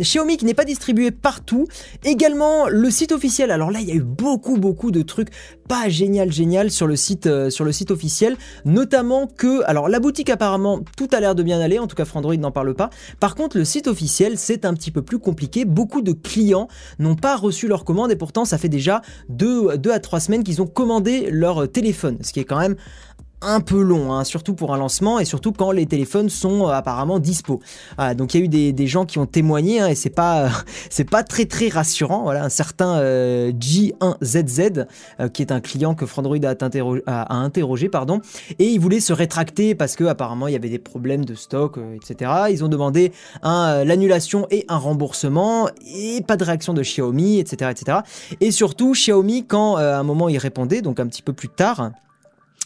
[0.00, 1.66] Xiaomi qui n'est pas distribué partout.
[2.04, 3.50] Également, le site officiel.
[3.50, 5.28] Alors là, il y a eu beaucoup, beaucoup de trucs
[5.68, 8.36] pas génial, génial sur le site, sur le site officiel.
[8.66, 11.78] Notamment que, alors la boutique apparemment, tout a l'air de bien aller.
[11.78, 12.90] En tout cas, Frandroid n'en parle pas.
[13.20, 13.93] Par contre, le site officiel
[14.36, 15.64] c'est un petit peu plus compliqué.
[15.64, 19.76] Beaucoup de clients n'ont pas reçu leur commande et pourtant ça fait déjà 2 deux,
[19.76, 22.76] deux à 3 semaines qu'ils ont commandé leur téléphone, ce qui est quand même
[23.44, 27.18] un peu long, hein, surtout pour un lancement et surtout quand les téléphones sont apparemment
[27.18, 27.60] dispo.
[28.16, 30.50] donc il y a eu des, gens qui ont témoigné hein, et c'est pas
[30.90, 32.22] c'est pas très très rassurant.
[32.22, 33.00] Voilà, un certain
[33.50, 34.86] J1ZZ
[35.32, 36.54] qui est un client que Frandroid a,
[37.06, 38.20] a, interrogé, pardon,
[38.58, 41.78] et il voulait se rétracter parce que apparemment il y avait des problèmes de stock,
[41.94, 42.30] etc.
[42.50, 47.98] Ils ont demandé l'annulation et un remboursement et pas de réaction de Xiaomi, etc., etc.
[48.40, 51.90] Et surtout Xiaomi quand à un moment il répondait, donc un petit peu plus tard.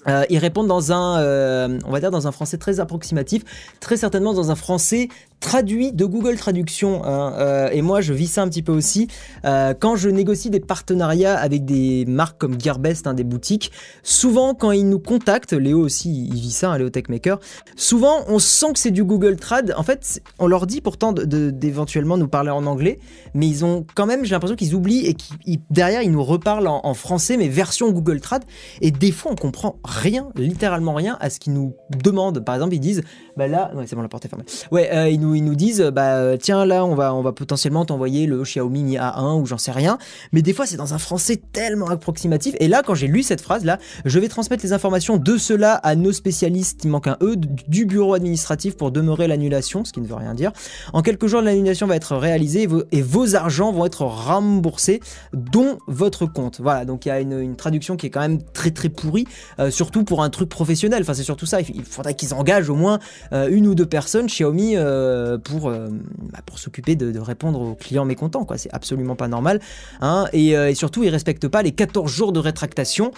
[0.09, 3.44] Euh, ils répondent dans un, euh, on va dire dans un français très approximatif,
[3.81, 5.09] très certainement dans un français
[5.40, 7.05] traduit de Google Traduction.
[7.05, 9.09] Hein, euh, et moi, je vis ça un petit peu aussi.
[9.44, 13.71] Quand je négocie des partenariats avec des marques comme Gearbest, hein, des boutiques,
[14.03, 17.38] souvent quand ils nous contactent, Léo aussi, il vit ça, hein, Léo Techmaker,
[17.77, 19.75] souvent on sent que c'est du Google Trad.
[19.77, 22.99] En fait, on leur dit pourtant d'éventuellement nous parler en anglais,
[23.35, 26.68] mais ils ont quand même, j'ai l'impression qu'ils oublient et qu'ils derrière ils nous reparlent
[26.68, 28.44] en, français, mais version Google Trad.
[28.81, 29.98] Et des fois, on comprend rien,
[30.37, 32.45] littéralement rien, à ce qu'ils nous demandent.
[32.45, 33.03] Par exemple, ils disent,
[33.37, 34.45] bah là, ouais, c'est bon, la porte est fermée.
[34.71, 37.85] Ouais, euh, ils nous ils nous disent bah tiens là on va on va potentiellement
[37.85, 39.99] t'envoyer le Xiaomi Mi A1 ou j'en sais rien.
[40.33, 42.55] Mais des fois c'est dans un français tellement approximatif.
[42.61, 45.75] Et là quand j'ai lu cette phrase là je vais transmettre les informations de cela
[45.75, 46.85] à nos spécialistes.
[46.85, 50.35] Il manque un E du bureau administratif pour demeurer l'annulation ce qui ne veut rien
[50.35, 50.53] dire.
[50.93, 55.01] En quelques jours l'annulation va être réalisée et vos, argents vont être remboursés
[55.33, 56.61] dont votre compte.
[56.61, 59.27] Voilà donc il y a une, traduction qui est quand même très très pourrie
[59.59, 62.75] euh, surtout pour un truc professionnel enfin c'est surtout ça il faudrait qu'ils engagent au
[62.75, 62.99] moins
[63.33, 65.88] euh, une ou deux personnes Xiaomi euh, pour, euh,
[66.33, 68.47] bah, s'occuper de, répondre aux clients mécontents.
[68.57, 69.61] C'est absolument pas normal.
[70.01, 70.27] Hein.
[70.35, 73.12] Euh, et, surtout, ils ne respectent pas les 14 jours de rétractation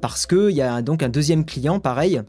[0.00, 2.22] parce qu'il y a donc un deuxième client, pareil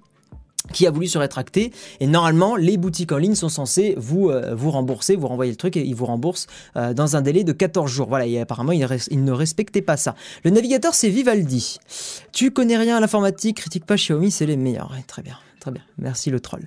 [0.73, 4.71] qui a voulu se rétracter et normalement les boutiques en ligne sont censées vous vous
[4.71, 8.07] rembourser, vous renvoyer le truc et ils vous remboursent dans un délai de 14 jours.
[8.09, 10.15] Voilà, et apparemment ils, ne respectaient pas ça.
[10.43, 11.79] Le navigateur c'est Vivaldi.
[12.33, 14.93] Tu connais rien à l'informatique, critique pas Xiaomi, c'est les meilleurs.
[15.07, 15.37] très bien.
[15.59, 16.61] Très bien, merci le troll.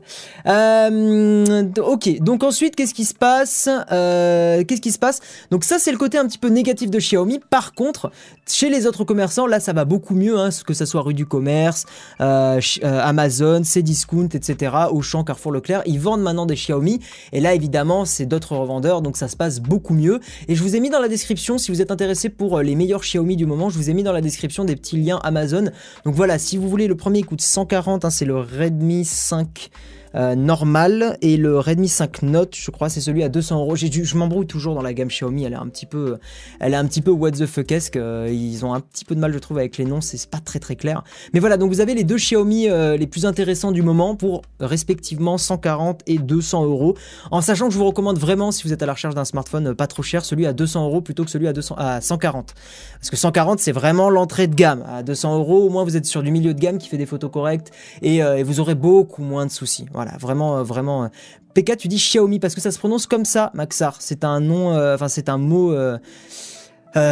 [0.47, 5.21] Euh, ok, donc ensuite, qu'est-ce qui se passe euh, Qu'est-ce qui se passe?
[5.51, 7.41] Donc ça, c'est le côté un petit peu négatif de Xiaomi.
[7.49, 8.13] Par contre,
[8.47, 11.25] chez les autres commerçants, là, ça va beaucoup mieux, hein, que ça soit rue du
[11.25, 11.87] commerce,
[12.21, 17.01] euh, Amazon, Cdiscount, etc., Auchan, Carrefour, Leclerc, ils vendent maintenant des Xiaomi.
[17.33, 20.21] Et là, évidemment, c'est d'autres revendeurs, donc ça se passe beaucoup mieux.
[20.49, 23.01] Et je vous ai mis dans la description, si vous êtes intéressé pour les meilleurs
[23.01, 25.71] Xiaomi du moment, je vous ai mis dans la description des petits liens Amazon.
[26.05, 29.71] Donc voilà, si vous voulez, le premier coûte 140, hein, c'est le Redmi 5
[30.15, 33.77] euh, normal et le Redmi 5 Note, je crois, c'est celui à 200 euros.
[33.77, 36.19] Je m'embrouille toujours dans la gamme Xiaomi, elle est un petit peu,
[36.61, 37.97] elle est un petit peu what the fuckesque.
[37.97, 40.39] Euh, ils ont un petit peu de mal, je trouve, avec les noms, c'est pas
[40.39, 41.03] très très clair.
[41.33, 44.43] Mais voilà, donc vous avez les deux Xiaomi euh, les plus intéressants du moment pour
[44.61, 46.97] respectivement 140 et 200 euros.
[47.31, 49.75] En sachant que je vous recommande vraiment, si vous êtes à la recherche d'un smartphone
[49.75, 52.55] pas trop cher, celui à 200 euros plutôt que celui à, 200, à 140.
[52.99, 54.85] Parce que 140, c'est vraiment l'entrée de gamme.
[54.89, 57.07] À 200 euros, au moins vous êtes sur du milieu de gamme qui fait des
[57.07, 57.71] photos correctes
[58.03, 59.87] et, et vous aurez beaucoup moins de soucis.
[59.93, 61.05] Voilà, vraiment, euh, vraiment.
[61.05, 61.09] Euh,
[61.55, 63.97] PK, tu dis Xiaomi parce que ça se prononce comme ça, Maxar.
[64.01, 65.75] C'est un nom, euh, enfin, c'est un mot.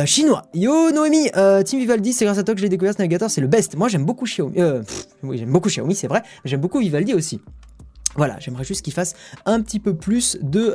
[0.07, 0.42] chinois.
[0.55, 1.31] Yo Noémie,
[1.64, 3.76] Team Vivaldi, c'est grâce à toi que j'ai découvert ce navigateur, c'est le best.
[3.76, 4.57] Moi j'aime beaucoup Xiaomi.
[4.57, 7.40] j'aime beaucoup Xiaomi, c'est vrai, j'aime beaucoup Vivaldi aussi.
[8.16, 9.14] Voilà, j'aimerais juste qu'il fasse
[9.46, 10.74] un petit peu plus de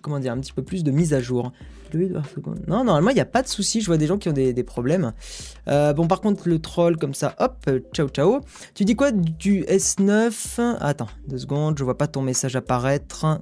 [0.00, 1.52] comment dire, un petit peu plus de mise à jour.
[2.68, 3.80] Non, normalement, il n'y a pas de souci.
[3.80, 5.12] Je vois des gens qui ont des, problèmes.
[5.68, 8.40] Euh, bon, par contre, le troll, comme ça, hop, ciao, ciao.
[8.74, 13.40] Tu dis quoi du S9 Attends, deux secondes, je vois pas ton message apparaître.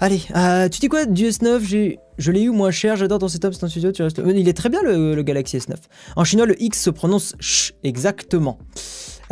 [0.00, 3.54] Allez, euh, tu dis quoi du S9 Je l'ai eu moins cher, j'adore ton setup,
[3.54, 4.20] c'est un studio, tu restes...
[4.26, 5.74] Il est très bien le, le, Galaxy S9.
[6.16, 8.58] En chinois, le X se prononce ch, exactement.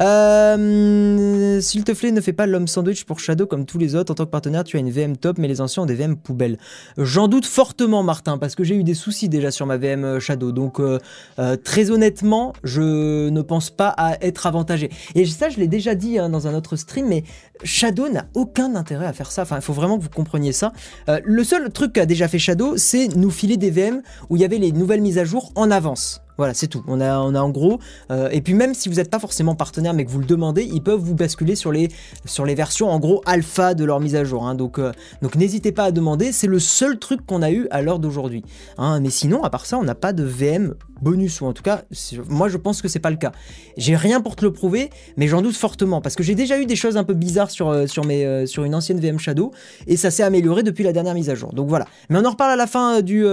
[0.01, 4.13] Euh, S'il te plaît, ne fais pas l'homme sandwich pour Shadow comme tous les autres.
[4.13, 6.17] En tant que partenaire, tu as une VM top, mais les anciens ont des VM
[6.17, 6.59] poubelles.
[6.97, 10.21] J'en doute fortement, Martin, parce que j'ai eu des soucis déjà sur ma VM euh,
[10.21, 10.53] Shadow.
[10.53, 10.99] Donc, euh,
[11.39, 14.91] euh, très honnêtement, je ne pense pas à être avantagé.
[15.15, 17.25] Et ça, je l'ai déjà dit hein, dans un autre stream, mais
[17.65, 19.43] Shadow n'a aucun intérêt à faire ça.
[19.43, 20.73] Enfin, il faut vraiment que vous compreniez ça.
[21.07, 24.45] le seul truc qu'a déjà fait Shadow, c'est nous filer des VM où il y
[24.45, 26.23] avait les nouvelles mises à jour en avance.
[26.39, 26.83] Voilà, c'est tout.
[26.87, 27.79] On a, a en gros.
[28.11, 30.63] Euh, et puis même si vous n'êtes pas forcément partenaire, mais que vous le demandez,
[30.65, 31.89] ils peuvent vous basculer sur les,
[32.25, 34.47] sur les versions en gros alpha de leur mise à jour.
[34.47, 34.55] Hein.
[34.55, 36.33] Donc, euh, donc n'hésitez pas à demander.
[36.33, 38.45] C'est le seul truc qu'on a eu à l'heure d'aujourd'hui.
[38.79, 39.01] Hein.
[39.01, 41.83] Mais sinon, à part ça, on n'a pas de VM bonus ou en tout cas,
[42.29, 43.33] moi je pense que c'est pas le cas.
[43.77, 46.67] J'ai rien pour te le prouver, mais j'en doute fortement parce que j'ai déjà eu
[46.67, 49.53] des choses un peu bizarres sur euh, sur mes sur une ancienne VM Shadow
[49.87, 51.53] et ça s'est amélioré depuis la dernière mise à jour.
[51.53, 51.87] Donc voilà.
[52.09, 53.25] Mais on en reparle à la fin du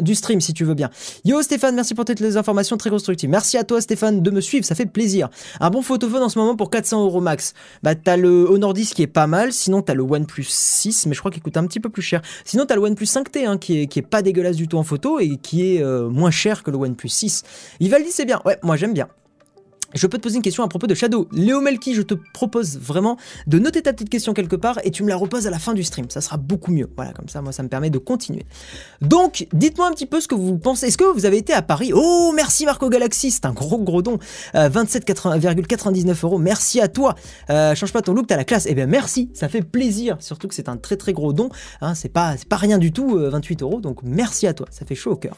[0.00, 0.90] du stream si tu veux bien.
[1.24, 3.30] Yo Stéphane, merci pour tes les informations très constructives.
[3.30, 5.28] Merci à toi Stéphane de me suivre, ça fait plaisir.
[5.60, 7.54] Un bon photophone en ce moment pour 400 euros max.
[7.82, 11.14] Bah t'as le Honor 10 qui est pas mal, sinon t'as le OnePlus 6, mais
[11.14, 12.22] je crois qu'il coûte un petit peu plus cher.
[12.44, 14.82] Sinon t'as le OnePlus 5T hein, qui, est, qui est pas dégueulasse du tout en
[14.82, 17.42] photo et qui est euh, moins cher que le OnePlus 6.
[17.80, 19.08] Vivaldi c'est bien, ouais moi j'aime bien.
[19.94, 21.28] Je peux te poser une question à propos de Shadow.
[21.32, 25.02] Léo Melki, je te propose vraiment de noter ta petite question quelque part et tu
[25.02, 26.06] me la reposes à la fin du stream.
[26.10, 26.88] Ça sera beaucoup mieux.
[26.96, 28.44] Voilà, comme ça, moi, ça me permet de continuer.
[29.00, 30.86] Donc, dites-moi un petit peu ce que vous pensez.
[30.86, 31.92] Est-ce que vous avez été à Paris?
[31.94, 34.18] Oh, merci Marco Galaxy, c'est un gros gros don.
[34.54, 36.38] Euh, 27,99 euros.
[36.38, 37.14] Merci à toi.
[37.50, 38.66] Euh, change pas ton look, t'as la classe.
[38.68, 40.16] Eh bien, merci, ça fait plaisir.
[40.20, 41.48] Surtout que c'est un très très gros don.
[41.80, 43.80] Hein, c'est pas, pas rien du tout, 28 euh, euros.
[43.80, 44.66] Donc, merci à toi.
[44.70, 45.36] Ça fait chaud au cœur.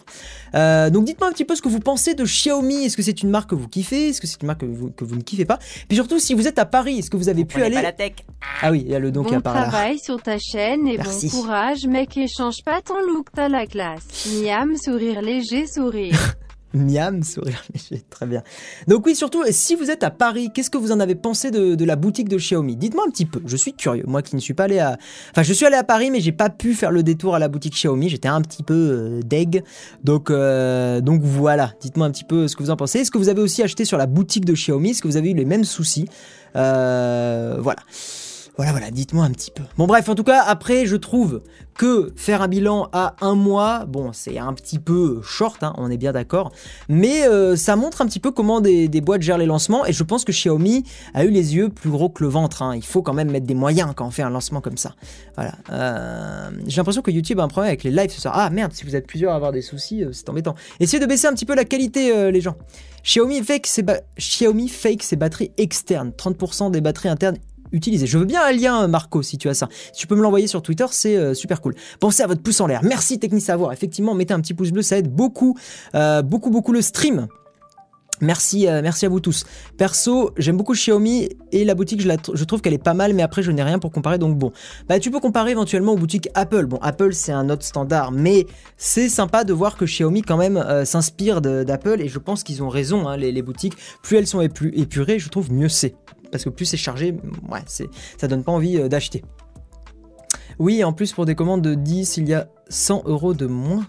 [0.55, 2.85] Euh, donc, dites-moi un petit peu ce que vous pensez de Xiaomi.
[2.85, 4.13] Est-ce que c'est une marque que vous kiffez?
[4.55, 5.59] Que vous, que vous ne kiffez pas.
[5.89, 7.77] Puis surtout, si vous êtes à Paris, est-ce que vous avez pu aller.
[7.77, 8.13] Pas la tech.
[8.61, 9.65] Ah oui, il y a le don bon qui apparaît.
[9.65, 11.31] Bon travail sur ta chaîne et Merci.
[11.31, 14.29] bon courage, mec, et change pas ton look, t'as la classe.
[14.43, 16.37] Miam, sourire léger, sourire.
[16.75, 17.65] Miam, sourire
[18.11, 18.43] très bien.
[18.89, 21.85] Donc oui, surtout, si vous êtes à Paris, qu'est-ce que vous en avez pensé de,
[21.85, 22.77] la boutique de Xiaomi?
[22.77, 24.05] Dites-moi un petit peu, je suis curieux.
[24.07, 24.99] Moi qui ne suis pas allé à...
[25.31, 27.49] Enfin, je suis allé à Paris, mais j'ai pas pu faire le détour à la
[27.49, 29.63] boutique Xiaomi, j'étais un petit peu euh, deg.
[30.03, 33.01] Donc, euh, voilà, dites-moi un petit peu ce que vous en pensez.
[33.01, 34.91] Est-ce que vous avez aussi acheté sur la boutique de Xiaomi?
[34.91, 36.09] Est-ce que vous avez eu les mêmes soucis?
[36.57, 37.81] Euh, Voilà.
[38.57, 39.65] Voilà, voilà, dites-moi un petit peu.
[39.77, 41.43] Bon, bref, en tout cas, après, je trouve
[41.77, 45.91] que faire un bilan à un mois, bon, c'est un petit peu short, hein, on
[45.91, 46.53] est bien d'accord,
[46.89, 50.05] mais euh, ça montre un petit peu comment des, boîtes gèrent les lancements, et je
[50.05, 52.63] pense que Xiaomi a eu les yeux plus gros que le ventre.
[52.63, 52.77] Hein.
[52.77, 54.95] Il faut quand même mettre des moyens quand on fait un lancement comme ça.
[55.35, 55.55] Voilà.
[55.73, 58.35] Euh, J'ai l'impression que YouTube a un problème avec les lives ce soir.
[58.37, 60.55] Ah merde, si vous êtes plusieurs à avoir des soucis, euh, c'est embêtant.
[60.79, 62.55] Essayez de baisser un petit peu la qualité, les gens.
[63.03, 63.85] Xiaomi fake ses,
[64.17, 66.13] Xiaomi fake ses batteries externes.
[66.17, 67.37] 30% des batteries internes
[67.75, 68.07] utilisées.
[68.07, 69.69] Je veux bien un lien, Marco, si tu as ça.
[69.93, 71.75] Si tu peux me l'envoyer sur Twitter, c'est euh, super cool.
[72.01, 72.81] Pensez à votre pouce en l'air.
[72.83, 73.73] Merci Techni Savoir.
[73.73, 75.57] Effectivement, mettez un petit pouce bleu, ça aide beaucoup,
[75.95, 77.29] euh, beaucoup, beaucoup le stream.
[78.21, 79.45] Merci, euh, merci à vous tous.
[79.77, 83.43] Perso, j'aime beaucoup Xiaomi et la boutique, je, trouve qu'elle est pas mal, mais après
[83.43, 84.53] je n'ai rien pour comparer, donc bon.
[84.89, 86.67] Bah tu peux comparer éventuellement aux boutiques Apple.
[86.67, 90.57] Bon, Apple c'est un autre standard, mais c'est sympa de voir que Xiaomi quand même
[90.57, 93.77] euh, s'inspire d'Apple et je pense qu'ils ont raison, hein, les, boutiques.
[94.03, 95.97] Plus elles sont épu épurées, je trouve mieux c'est.
[96.35, 97.15] Parce que plus c'est chargé,
[97.49, 97.61] ouais,
[98.19, 99.23] ça donne pas envie euh, d'acheter.
[100.59, 103.87] Oui, en plus pour des commandes de 10, il y a 100 euros de moins.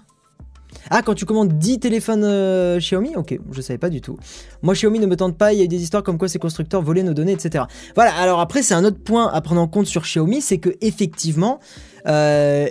[0.91, 3.15] Ah, quand tu commandes 10 téléphones euh, Xiaomi?
[3.15, 4.19] Ok, je savais pas du tout.
[4.61, 6.37] Moi, Xiaomi ne me tente pas, il y a eu des histoires comme quoi ces
[6.37, 7.63] constructeurs volaient nos données, etc.
[7.95, 10.69] Voilà, alors après, c'est un autre point à prendre en compte sur Xiaomi, c'est que
[10.81, 11.59] effectivement,
[12.05, 12.67] euh,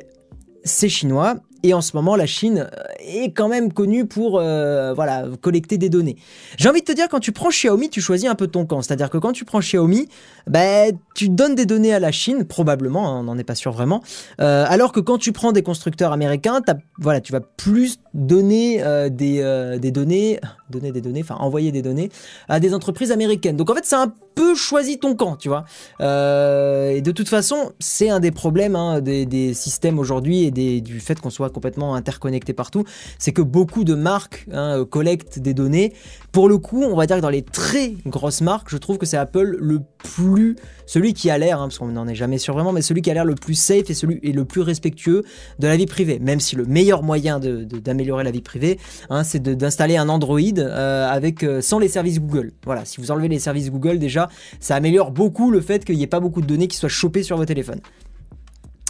[0.62, 1.34] c'est chinois.
[1.64, 2.68] Et en ce moment, la Chine
[3.00, 6.16] est quand même connue pour euh, voilà, collecter des données.
[6.59, 8.83] J'ai envie de te dire, quand tu prends Xiaomi, tu choisis un peu ton camp.
[8.83, 10.07] C'est-à-dire que quand tu prends Xiaomi,
[10.46, 13.72] bah, tu donnes des données à la Chine, probablement, hein, on n'en est pas sûr
[13.72, 14.03] vraiment.
[14.42, 16.61] Euh, alors que quand tu prends des constructeurs américains,
[16.98, 21.72] voilà, tu vas plus donner euh, des, euh, des, données, donner des données, enfin envoyer
[21.72, 22.11] des données
[22.48, 23.57] à des entreprises américaines.
[23.57, 25.64] Donc en fait, c'est un peu choisi ton camp, tu vois.
[26.00, 31.00] Euh, et de toute façon, c'est un des problèmes hein, des, systèmes aujourd'hui et du
[31.00, 32.84] fait qu'on soit complètement interconnecté partout,
[33.18, 35.92] c'est que beaucoup de marques hein, collectent des données.
[36.32, 39.06] Pour le coup, on va dire que dans les très grosses marques, je trouve que
[39.06, 42.54] c'est Apple le plus, celui qui a l'air, hein, parce qu'on n'en est jamais sûr
[42.54, 45.22] vraiment, mais celui qui a l'air le plus safe et celui et le plus respectueux
[45.58, 46.18] de la vie privée.
[46.18, 48.78] Même si le meilleur moyen d'améliorer la vie privée,
[49.10, 52.52] hein, c'est d'installer un Android euh, avec euh, sans les services Google.
[52.64, 54.28] Voilà, si vous enlevez les services Google, déjà,
[54.60, 57.22] ça améliore beaucoup le fait qu'il n'y ait pas beaucoup de données qui soient chopées
[57.22, 57.80] sur vos téléphones.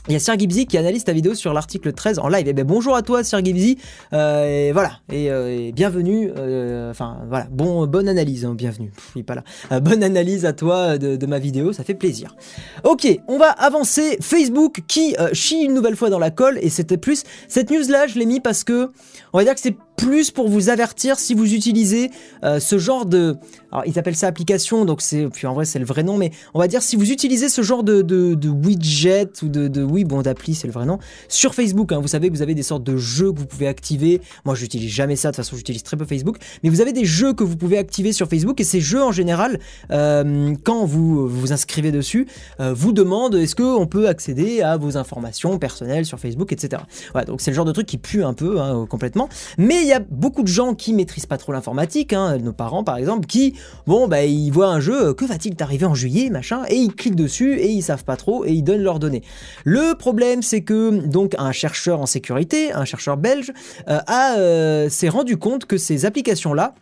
[0.07, 2.47] Il y a Sir Gibbsy qui analyse ta vidéo sur l'article 13 en live.
[2.47, 3.79] Et ben bonjour à toi Sir Gibbsy.
[4.13, 4.99] Euh, et voilà.
[5.11, 6.31] Et, euh, bienvenue.
[6.37, 7.47] Euh, enfin voilà.
[7.51, 8.45] Bon, bonne analyse.
[8.45, 8.91] Hein, bienvenue.
[8.91, 9.81] Pff, il est pas là.
[9.81, 11.73] Bonne analyse à toi de, ma vidéo.
[11.73, 12.37] Ça fait plaisir.
[12.83, 14.19] Ok, on va avancer.
[14.21, 16.59] Facebook qui chie une nouvelle fois dans la colle.
[16.61, 17.23] Et c'était plus.
[17.49, 18.91] Cette news là, je l'ai mis parce que
[19.33, 22.11] on va dire que c'est plus pour vous avertir si vous utilisez
[22.43, 23.37] ce genre de...
[23.73, 25.29] Alors ils appellent ça application, donc c'est...
[25.29, 27.63] Puis en vrai c'est le vrai nom, mais on va dire si vous utilisez ce
[27.63, 29.83] genre de, de, de widget ou de, de...
[29.95, 30.99] Oui, bon d'appli c'est le vrai nom.
[31.29, 33.69] Sur Facebook, hein, vous savez que vous avez des sortes de jeux que vous pouvez
[33.69, 34.21] activer.
[34.45, 36.39] Moi j'utilise jamais ça, de toute façon j'utilise très peu Facebook.
[36.65, 39.13] Mais vous avez des jeux que vous pouvez activer sur Facebook et ces jeux en
[39.13, 39.61] général,
[39.93, 42.27] euh, quand vous vous inscrivez dessus,
[42.59, 46.83] euh, vous demandent est-ce qu'on peut accéder à vos informations personnelles sur Facebook, etc.
[47.13, 49.29] Voilà, donc c'est le genre de truc qui pue un peu hein, complètement.
[49.59, 52.83] Mais il y a beaucoup de gens qui maîtrisent pas trop l'informatique, hein, nos parents
[52.83, 53.55] par exemple, qui,
[53.87, 57.15] bon, bah, ils voient un jeu, que va-t-il t'arriver en juillet, machin, et ils cliquent
[57.15, 59.23] dessus et ils savent pas trop et ils donnent leurs données.
[59.65, 63.53] Le problème, c'est que, donc, un chercheur en sécurité, un chercheur belge,
[63.89, 66.75] euh, a, euh, s'est rendu compte que ces applications-là,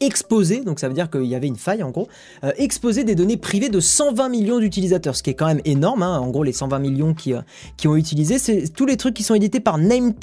[0.00, 2.08] exposé, donc ça veut dire qu'il y avait une faille en gros,
[2.44, 2.52] euh,
[3.04, 6.18] des données privées de 120 millions d'utilisateurs, ce qui est quand même énorme, hein.
[6.18, 7.40] en gros les 120 millions qui, euh,
[7.76, 10.14] qui ont utilisé, c'est tous les trucs qui sont édités par Name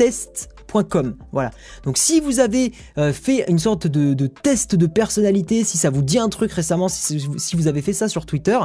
[1.32, 1.52] Voilà.
[1.84, 6.02] Donc si vous avez euh, fait une sorte de, test de personnalité, si ça vous
[6.02, 8.58] dit un truc récemment, si, vous avez fait ça sur Twitter,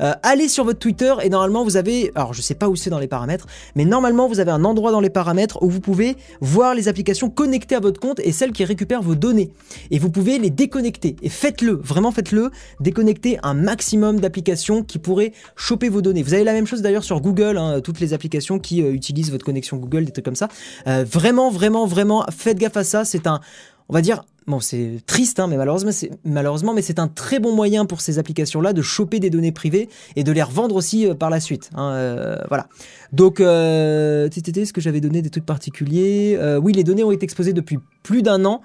[0.00, 2.90] euh, allez sur votre Twitter et normalement vous avez, alors je sais pas où c'est
[2.90, 3.46] dans les paramètres,
[3.76, 7.30] mais normalement vous avez un endroit dans les paramètres où vous pouvez voir les applications
[7.30, 9.50] connectées à votre compte et celles qui récupèrent vos données.
[9.90, 11.16] Et vous pouvez les déconnecter.
[11.22, 16.22] Et faites-le, vraiment faites-le, déconnectez un maximum d'applications qui pourraient choper vos données.
[16.22, 19.30] Vous avez la même chose d'ailleurs sur Google, hein, toutes les applications qui euh, utilisent
[19.30, 20.48] votre connexion Google, des trucs comme ça.
[20.86, 23.04] Euh, vraiment, vraiment, vraiment, faites gaffe à ça.
[23.04, 23.40] C'est un,
[23.88, 27.38] on va dire, bon, c'est triste, hein, mais malheureusement, c'est, malheureusement, mais c'est un très
[27.38, 31.06] bon moyen pour ces applications-là de choper des données privées et de les revendre aussi
[31.06, 31.70] euh, par la suite.
[31.74, 32.66] hein, euh, voilà.
[33.12, 37.24] Donc, euh, est-ce que j'avais donné des trucs particuliers Euh, Oui, les données ont été
[37.24, 38.62] exposées depuis plus d'un an.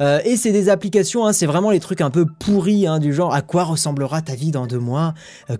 [0.00, 3.34] Et c'est des applications, hein, c'est vraiment les trucs un peu pourris, hein, du genre
[3.34, 5.12] à quoi ressemblera ta vie dans deux mois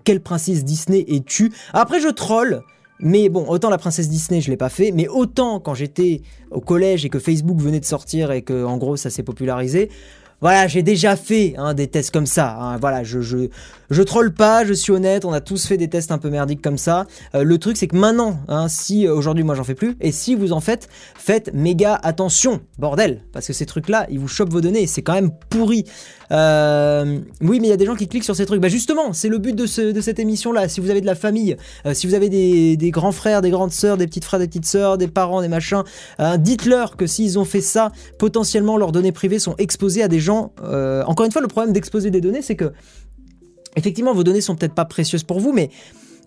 [0.03, 1.51] Quelle princesse Disney es-tu?
[1.73, 2.61] Après, je troll.
[3.01, 6.61] Mais bon, autant la princesse Disney, je l'ai pas fait, mais autant quand j'étais au
[6.61, 9.89] collège et que Facebook venait de sortir et que en gros ça s'est popularisé,
[10.39, 12.57] voilà, j'ai déjà fait hein, des tests comme ça.
[12.59, 12.77] hein.
[12.77, 13.49] voilà, je
[13.91, 15.25] je troll pas, je suis honnête.
[15.25, 17.05] On a tous fait des tests un peu merdiques comme ça.
[17.35, 20.11] Euh, le truc c'est que maintenant, hein, si euh, aujourd'hui moi j'en fais plus, et
[20.13, 24.51] si vous en faites, faites méga attention, bordel, parce que ces trucs-là, ils vous chopent
[24.51, 24.87] vos données.
[24.87, 25.83] C'est quand même pourri.
[26.31, 28.61] Euh, oui, mais il y a des gens qui cliquent sur ces trucs.
[28.61, 30.69] Bah justement, c'est le but de, ce- de cette émission-là.
[30.69, 31.57] Si vous avez de la famille,
[31.91, 34.97] si vous avez des, grands frères, des grandes sœurs, des petites frères, des petites sœurs,
[34.97, 35.83] des parents, des machins,
[36.37, 40.53] dites-leur que s'ils ont fait ça, potentiellement leurs données privées sont exposées à des gens.
[41.05, 42.71] encore une fois, le problème d'exposer des données, c'est que
[43.75, 45.69] effectivement, vos données sont peut-être pas précieuses pour vous, mais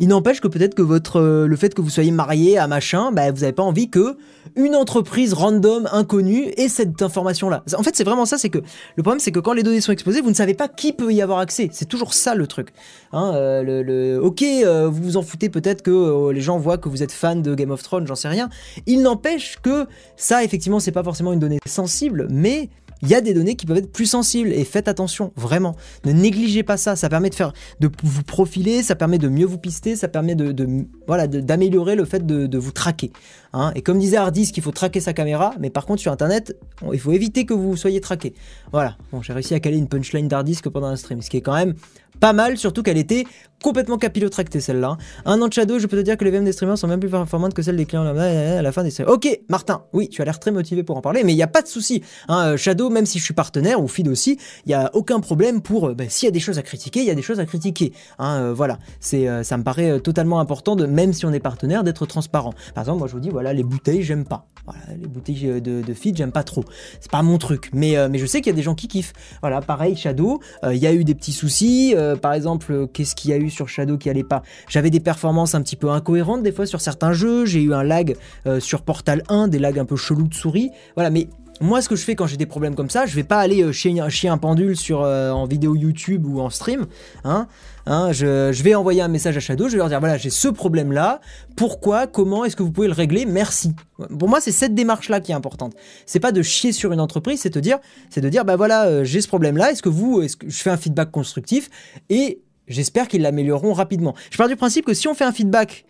[0.00, 3.12] il n'empêche que peut-être que votre euh, le fait que vous soyez marié à machin,
[3.12, 4.16] bah, vous n'avez pas envie que
[4.57, 7.62] une entreprise random inconnue ait cette information là.
[7.76, 8.59] En fait, c'est vraiment ça, c'est que
[8.96, 11.12] le problème c'est que quand les données sont exposées, vous ne savez pas qui peut
[11.12, 11.68] y avoir accès.
[11.72, 12.70] C'est toujours ça le truc.
[13.12, 16.88] Hein, euh, le, ok, euh, vous vous en foutez peut-être que les gens voient que
[16.88, 18.48] vous êtes fan de Game of Thrones, j'en sais rien.
[18.87, 22.68] Il n'empêche que ça, effectivement, c'est pas forcément une donnée sensible, mais
[23.04, 25.76] il y a des données qui peuvent être plus sensibles et faites attention, vraiment.
[26.04, 26.96] Ne négligez pas ça.
[26.96, 30.34] Ça permet de faire, de vous profiler, ça permet de mieux vous pister, ça permet
[30.34, 33.12] de, voilà, d'améliorer le fait de, vous traquer.
[33.52, 33.72] hein.
[33.74, 36.56] Et comme disait Hardis, qu'il faut traquer sa caméra, mais par contre sur Internet,
[36.92, 38.34] il faut éviter que vous soyez traqué.
[38.72, 38.96] Voilà.
[39.12, 41.54] Bon, j'ai réussi à caler une punchline d'Hardisque pendant un stream, ce qui est quand
[41.54, 41.74] même
[42.20, 43.24] pas mal, surtout qu'elle était
[43.62, 44.88] complètement capillotractée celle-là.
[44.90, 44.98] hein.
[45.24, 47.00] Un an de Shadow, je peux te dire que les VM des streamers sont même
[47.00, 49.09] plus performantes que celles des clients à la fin des streams.
[49.09, 51.46] Ok, Martin, oui, tu as l'air très motivé pour en parler, mais il n'y a
[51.46, 52.03] pas de souci.
[52.29, 52.48] hein.
[52.48, 55.62] Euh, Shadow, même si je suis partenaire, ou feed aussi, il n'y a aucun problème
[55.62, 57.40] pour, euh, ben, s'il y a des choses à critiquer, il y a des choses
[57.40, 57.92] à critiquer.
[58.18, 58.38] hein.
[58.40, 62.05] Euh, voilà, c'est, ça me paraît totalement important, de, même si on est partenaire, d'être
[62.05, 62.53] transparent.
[62.74, 64.46] Par exemple, moi je vous dis, voilà, les bouteilles, j'aime pas.
[64.66, 66.64] Voilà, les bouteilles de, de j'aime pas trop.
[67.00, 69.12] C'est pas mon truc, mais, mais je sais qu'il y a des gens qui kiffent.
[69.42, 71.94] Voilà, pareil, Shadow, il y a eu des petits soucis.
[72.04, 74.90] Euh, par exemple, euh, qu'est-ce qu'il y a eu sur Shadow qui allait pas J'avais
[74.90, 77.44] des performances un petit peu incohérentes des fois sur certains jeux.
[77.46, 80.70] J'ai eu un lag euh, sur Portal 1, des lags un peu chelous de souris.
[80.94, 81.28] Voilà, mais
[81.60, 83.72] moi, ce que je fais quand j'ai des problèmes comme ça, je vais pas aller
[83.72, 86.86] chier, un- pendule sur, en vidéo YouTube ou en stream.
[87.24, 87.46] Hein,
[87.87, 90.49] hein, je, vais envoyer un message à Shadow, je vais leur dire voilà, j'ai ce
[90.49, 91.20] problème-là.
[91.57, 93.75] Pourquoi Comment Est-ce que vous pouvez le régler Merci.
[94.18, 95.75] Pour moi, c'est cette démarche-là qui est importante.
[96.07, 97.79] C'est pas de chier sur une entreprise, c'est de dire,
[98.11, 99.73] c'est de dire bah voilà, euh, j'ai ce problème-là.
[99.73, 101.70] Est-ce que vous, est-ce que je fais un feedback constructif
[102.09, 104.14] et j'espère qu'ils l'amélioreront rapidement.
[104.31, 105.85] Je pars du principe que si on fait un feedback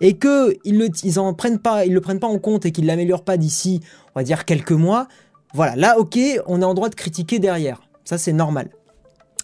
[0.00, 2.72] et que ils le, ils en prennent pas, ils le prennent pas en compte et
[2.72, 3.80] qu'ils l'améliorent pas d'ici,
[4.14, 5.08] on va dire quelques mois,
[5.54, 7.82] voilà, là ok, on est en droit de critiquer derrière.
[8.04, 8.70] Ça c'est normal.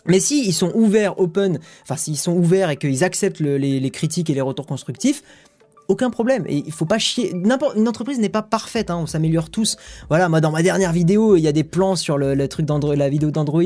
[0.08, 3.80] Mais si ils sont ouverts, open, enfin s'ils sont ouverts et qu'ils acceptent le- les,
[3.80, 5.22] les critiques et les retours constructifs,
[5.88, 6.44] aucun problème.
[6.46, 7.32] Et il faut pas chier.
[7.34, 8.90] N'importe une entreprise n'est pas parfaite.
[8.90, 9.76] hein, on s'améliore tous.
[10.08, 12.96] Voilà, moi dans ma dernière vidéo, il y a des plans sur le, truc d'Android,
[12.96, 13.62] la vidéo d'Android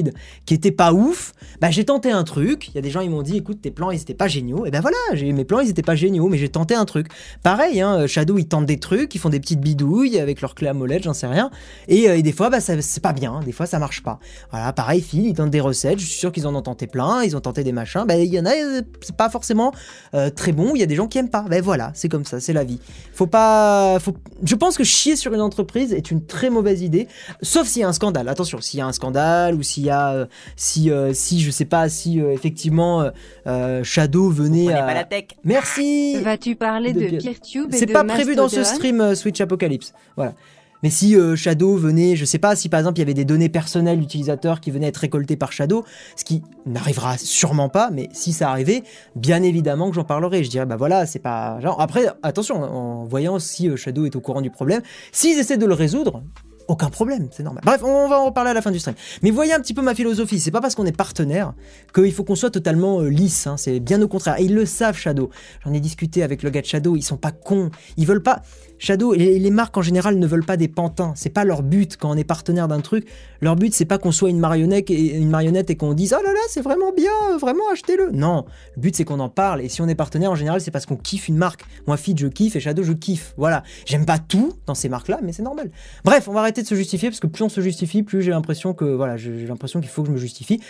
[0.46, 1.32] qui était pas ouf.
[1.60, 2.68] Bah j'ai tenté un truc.
[2.68, 4.66] Il y a des gens ils m'ont dit, écoute, tes plans ils étaient pas géniaux.
[4.66, 7.08] Et ben voilà, j'ai mes plans ils étaient pas géniaux, mais j'ai tenté un truc.
[7.42, 10.68] Pareil, hein, Shadow ils tentent des trucs, ils font des petites bidouilles avec leur clé
[10.68, 11.50] AMOLED, j'en sais rien.
[11.88, 13.40] Et, euh, et des fois, bah ça- c'est pas bien.
[13.44, 14.18] Des fois ça marche pas.
[14.50, 15.98] Voilà, pareil, Phil, ils tentent des recettes.
[15.98, 17.22] Je suis sûr qu'ils en ont tenté plein.
[17.22, 18.04] Ils ont tenté des machins.
[18.06, 19.72] Bah il y en a, euh, c'est pas forcément
[20.14, 20.72] euh, très bon.
[20.74, 21.42] Il y a des gens qui aiment pas.
[21.48, 22.78] Ben voilà, c'est comme ça, c'est la vie.
[23.14, 23.98] Faut pas.
[24.00, 24.14] Faut...
[24.44, 27.08] Je pense que chier sur une entreprise est une très mauvaise idée,
[27.40, 28.28] sauf s'il y a un scandale.
[28.28, 31.50] Attention, s'il y a un scandale ou s'il y a, euh, si, euh, si je
[31.50, 33.10] sais pas, si euh, effectivement
[33.46, 35.04] euh, Shadow venait à.
[35.04, 35.24] tech.
[35.44, 36.16] Merci.
[36.22, 37.22] Vas-tu parler De de.
[37.22, 39.92] Peertube et C'est pas prévu dans ce stream euh, Switch Apocalypse.
[40.16, 40.34] Voilà.
[40.82, 43.24] Mais si euh, Shadow venait, je sais pas, si par exemple il y avait des
[43.24, 45.84] données personnelles d'utilisateurs qui venaient être récoltées par Shadow,
[46.16, 48.82] ce qui n'arrivera sûrement pas, mais si ça arrivait,
[49.16, 50.44] bien évidemment que j'en parlerai.
[50.44, 51.60] Je dirais, bah voilà, c'est pas.
[51.60, 55.58] Genre, après, attention, en voyant si euh, Shadow est au courant du problème, s'ils essaient
[55.58, 56.22] de le résoudre,
[56.70, 57.64] aucun problème, c'est normal.
[57.66, 58.94] Bref, on va en reparler à la fin du stream.
[59.22, 61.52] Mais voyez un petit peu ma philosophie, c'est pas parce qu'on est partenaire
[61.92, 63.56] qu'il faut qu'on soit totalement euh, lisse, hein.
[63.56, 64.36] c'est bien au contraire.
[64.38, 65.30] Ils le savent, Shadow.
[65.64, 68.42] J'en ai discuté avec le gars de Shadow, ils sont pas cons, ils veulent pas...
[68.80, 71.98] Shadow, et les marques en général ne veulent pas des pantins, c'est pas leur but
[71.98, 73.06] quand on est partenaire d'un truc,
[73.42, 76.62] leur but c'est pas qu'on soit une marionnette et, qu'on dise «Oh là là, c'est
[76.62, 79.94] vraiment bien, vraiment, achetez-le!» Non, le but c'est qu'on en parle, et si on est
[79.94, 81.64] partenaire en général c'est parce qu'on kiffe une marque.
[81.86, 83.34] Moi, Fit, je kiffe, et Shadow, je kiffe.
[83.36, 83.62] Voilà.
[83.84, 85.70] J'aime pas tout dans ces marques-là, mais c'est normal.
[86.04, 88.30] Bref, on va arrêter de se justifier parce que plus on se justifie, plus j'ai
[88.30, 90.60] l'impression que voilà, j'ai l'impression qu'il faut que je me justifie.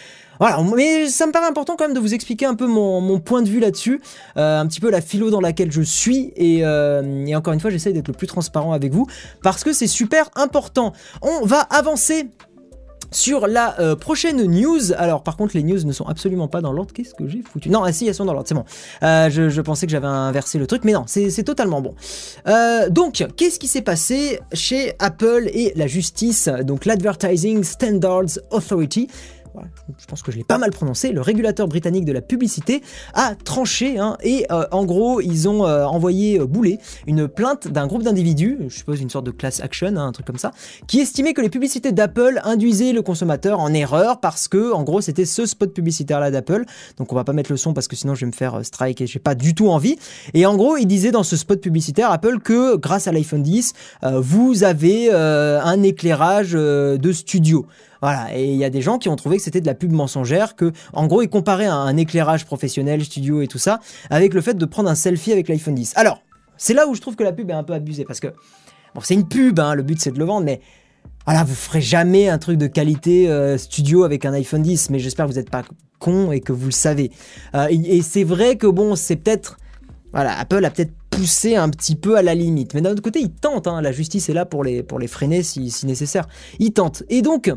[0.41, 3.43] Voilà, mais ça me paraît important quand même de vous expliquer un peu mon, point
[3.43, 4.01] de vue là-dessus,
[4.39, 7.71] euh, un petit peu la philo dans laquelle je suis, euh, et, encore une fois,
[7.71, 9.07] j'essaye d'être le plus transparent avec vous
[9.43, 10.95] parce que c'est super important.
[11.21, 12.31] On va avancer
[13.11, 14.93] sur la euh, prochaine news.
[14.97, 16.95] Alors par contre les news ne sont absolument pas dans l'ordre.
[16.95, 17.69] Qu'est-ce que j'ai foutu?
[17.69, 18.65] Non, ah, si, elles sont dans l'ordre, c'est bon.
[19.03, 21.95] je, pensais que j'avais inversé le truc, mais non, c'est totalement bon.
[22.89, 29.09] donc, qu'est-ce qui s'est passé chez Apple et la justice, donc l'Advertising Standards Authority
[29.99, 32.83] je pense que je l'ai pas mal prononcé, le régulateur britannique de la publicité
[33.15, 37.69] a tranché hein, et euh, en gros ils ont euh, envoyé euh, bouler une plainte
[37.69, 40.53] d'un groupe d'individus, je suppose une sorte de class action, hein, un truc comme ça,
[40.87, 45.01] qui estimait que les publicités d'Apple induisaient le consommateur en erreur parce que en gros
[45.01, 46.65] c'était ce spot publicitaire là d'Apple,
[46.97, 49.01] donc on va pas mettre le son parce que sinon je vais me faire strike
[49.01, 49.97] et j'ai pas du tout envie.
[50.35, 53.73] Et en gros il disait dans ce spot publicitaire Apple que grâce à l'iPhone 10
[54.03, 57.67] vous avez un éclairage de studio.
[58.03, 59.93] Voilà, et il y a des gens qui ont trouvé que c'était de la pub
[59.93, 64.33] mensongère, que en gros ils comparaient un, un éclairage professionnel, studio et tout ça, avec
[64.33, 65.93] le fait de prendre un selfie avec l'iPhone 10.
[65.97, 66.23] Alors,
[66.57, 68.29] c'est là où je trouve que la pub est un peu abusée, parce que,
[68.95, 70.61] bon, c'est une pub, hein, le but c'est de le vendre, mais
[71.27, 74.99] voilà, vous ferez jamais un truc de qualité euh, studio avec un iPhone 10, mais
[74.99, 75.63] j'espère que vous n'êtes pas
[75.99, 77.11] con et que vous le savez.
[77.55, 79.59] Euh, et, c'est vrai que bon, c'est peut-être,
[80.13, 83.21] voilà, Apple a peut-être poussé un petit peu à la limite, mais d'un autre côté,
[83.21, 86.27] ils tentent, hein, la justice est là pour les, pour les freiner si, si nécessaire.
[86.59, 87.05] Ils tentent.
[87.11, 87.53] Et donc,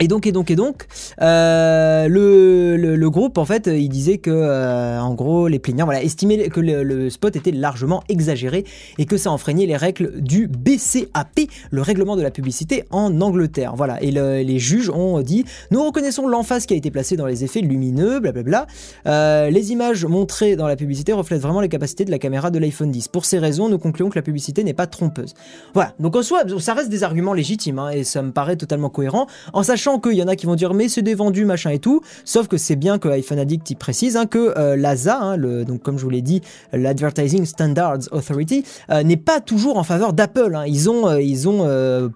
[0.00, 0.86] et donc et donc et donc
[1.22, 6.02] euh, le, le, groupe en fait il disait que euh, en gros les plaignants voilà
[6.02, 8.64] estimaient que le, spot était largement exagéré
[8.98, 13.74] et que ça enfreignait les règles du BCAP le règlement de la publicité en Angleterre.
[13.76, 14.02] Voilà.
[14.02, 17.60] Et les juges ont dit nous reconnaissons l'emphase qui a été placée dans les effets
[17.60, 18.66] lumineux blablabla
[19.06, 22.58] euh, les images montrées dans la publicité reflètent vraiment les capacités de la caméra de
[22.58, 25.34] l'iPhone 10 pour ces raisons nous concluons que la publicité n'est pas trompeuse
[25.72, 25.92] voilà.
[26.00, 29.28] Donc en soi ça reste des arguments légitimes hein, et ça me paraît totalement cohérent
[29.52, 31.78] en sachant qu'il y en a qui vont dire mais c'est des vendus machin et
[31.78, 35.36] tout, sauf que c'est bien que iPhone Addict y précise hein, que euh, l'ASA, hein,
[35.36, 36.40] le, donc comme je vous l'ai dit,
[36.72, 40.54] l'Advertising Standards Authority, euh, n'est pas toujours en faveur d'Apple.
[40.54, 40.64] Hein.
[40.66, 41.64] Ils ont, euh, ils ont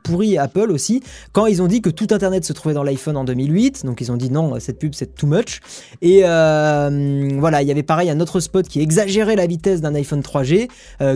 [0.03, 1.03] pourri Apple aussi
[1.33, 4.11] quand ils ont dit que tout Internet se trouvait dans l'iPhone en 2008, donc ils
[4.11, 5.61] ont dit non, cette pub c'est too much.
[6.03, 10.21] Et voilà, il y avait pareil un autre spot qui exagérait la vitesse d'un iPhone
[10.21, 10.69] 3G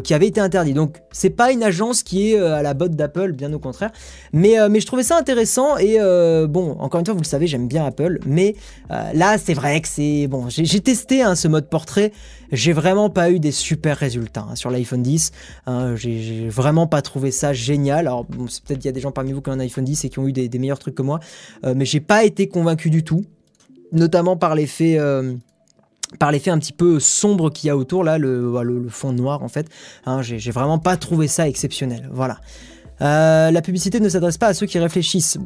[0.02, 0.74] qui avait été interdit.
[0.74, 3.90] Donc c'est pas une agence qui est à la botte d'Apple, bien au contraire.
[4.32, 5.98] Mais, mais je trouvais ça intéressant et
[6.42, 8.54] euh, bon, encore une fois, vous le savez, j'aime bien Apple, mais
[8.90, 10.48] euh, là, c'est vrai que c'est bon.
[10.48, 12.12] J'ai testé hein, ce mode portrait,
[12.50, 15.32] j'ai vraiment pas eu des super résultats hein, sur l'iPhone 10.
[15.66, 18.06] Hein, j'ai vraiment pas trouvé ça génial.
[18.06, 20.08] Alors, peut-être qu'il y a des gens parmi vous qui ont un iPhone 10 et
[20.08, 21.18] qui ont eu des, meilleurs trucs que moi,
[21.64, 23.24] euh, mais j'ai pas été convaincu du tout,
[23.92, 24.98] notamment par l'effet
[26.18, 29.42] par l'effet un petit peu sombre qu'il y a autour là, le, le, fond noir
[29.42, 29.66] en fait.
[30.20, 32.10] j'ai vraiment pas trouvé ça exceptionnel.
[32.12, 32.38] Voilà.
[33.02, 35.38] Euh, la publicité ne s'adresse pas à ceux qui réfléchissent.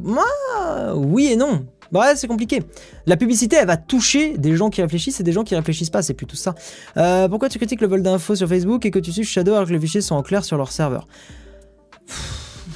[0.95, 1.65] oui et non.
[1.93, 2.63] Ouais, c'est compliqué.
[3.05, 6.01] La publicité, elle va toucher des gens qui réfléchissent et des gens qui réfléchissent pas,
[6.01, 6.53] c'est plutôt ça.
[6.97, 9.67] Euh, pourquoi tu critiques le vol d'infos sur Facebook et que tu suis Shadow alors
[9.67, 11.07] que les fichiers sont en clair sur leur serveur?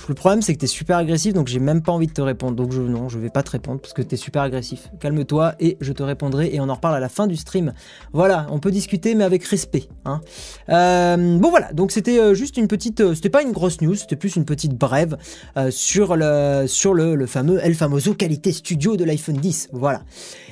[0.09, 2.21] Le problème, c'est que tu es super agressif, donc j'ai même pas envie de te
[2.21, 2.55] répondre.
[2.55, 4.89] Donc je, non, je vais pas te répondre parce que tu es super agressif.
[4.99, 7.73] Calme-toi et je te répondrai et on en reparle à la fin du stream.
[8.13, 9.89] Voilà, on peut discuter mais avec respect.
[10.05, 10.21] Hein.
[10.69, 13.95] Euh, bon voilà, donc c'était euh, juste une petite, euh, c'était pas une grosse news,
[13.95, 15.17] c'était plus une petite brève
[15.69, 19.69] sur le sur le, fameux El Famoso qualité studio de l'iPhone 10.
[19.73, 20.03] Voilà.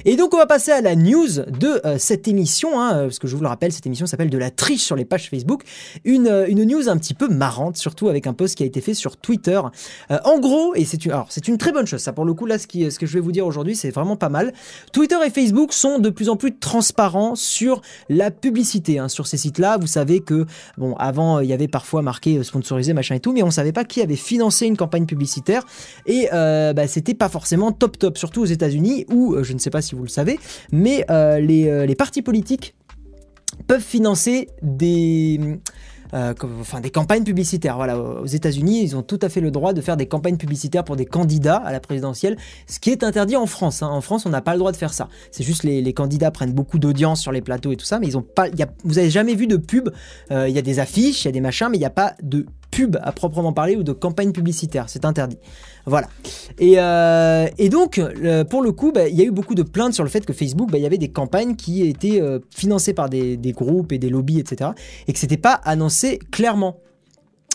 [0.05, 3.35] Et donc on va passer à la news de cette émission, hein, parce que je
[3.35, 5.63] vous le rappelle, cette émission s'appelle de la triche sur les pages Facebook.
[6.03, 8.93] Une, une news un petit peu marrante, surtout avec un post qui a été fait
[8.93, 12.13] sur Twitter euh, en gros, et c'est une, alors c'est une très bonne chose, ça
[12.13, 14.15] pour le coup là, ce, qui, ce que je vais vous dire aujourd'hui, c'est vraiment
[14.15, 14.53] pas mal.
[14.91, 19.37] Twitter et Facebook sont de plus en plus transparents sur la publicité, hein, sur ces
[19.37, 19.77] sites-là.
[19.79, 20.45] Vous savez que
[20.77, 23.73] bon, avant il y avait parfois marqué euh, sponsorisé machin et tout, mais on savait
[23.73, 25.65] pas qui avait financé une campagne publicitaire
[26.05, 29.69] et euh, bah, c'était pas forcément top top, surtout aux États-Unis où je ne sais
[29.69, 30.39] pas si vous le savez,
[30.71, 32.75] mais les, les partis politiques
[33.67, 35.59] peuvent financer des
[36.13, 37.75] euh, enfin des campagnes publicitaires.
[37.75, 40.83] Voilà, aux États-Unis, ils ont tout à fait le droit de faire des campagnes publicitaires
[40.83, 42.37] pour des candidats à la présidentielle,
[42.67, 43.83] ce qui est interdit en France.
[43.83, 43.87] Hein.
[43.87, 45.07] En France, on n'a pas le droit de faire ça.
[45.31, 48.07] C'est juste les, les candidats prennent beaucoup d'audience sur les plateaux et tout ça, mais
[48.07, 48.47] ils pas.
[48.49, 49.89] Y a, vous avez jamais vu de pub.
[50.31, 51.91] Euh, il y a des affiches, il y a des machins, mais il n'y a
[51.91, 54.85] pas de pub à proprement parler ou de campagne publicitaire.
[54.87, 55.37] C'est interdit.
[55.85, 56.07] Voilà.
[56.59, 58.01] Et, euh, donc,
[58.49, 60.33] pour le coup, bah, il y a eu beaucoup de plaintes sur le fait que
[60.33, 63.91] Facebook, bah, il y avait des campagnes qui étaient euh, financées par des, des groupes
[63.91, 64.71] et des lobbies, etc.
[65.07, 66.77] Et que c'était pas annoncé clairement.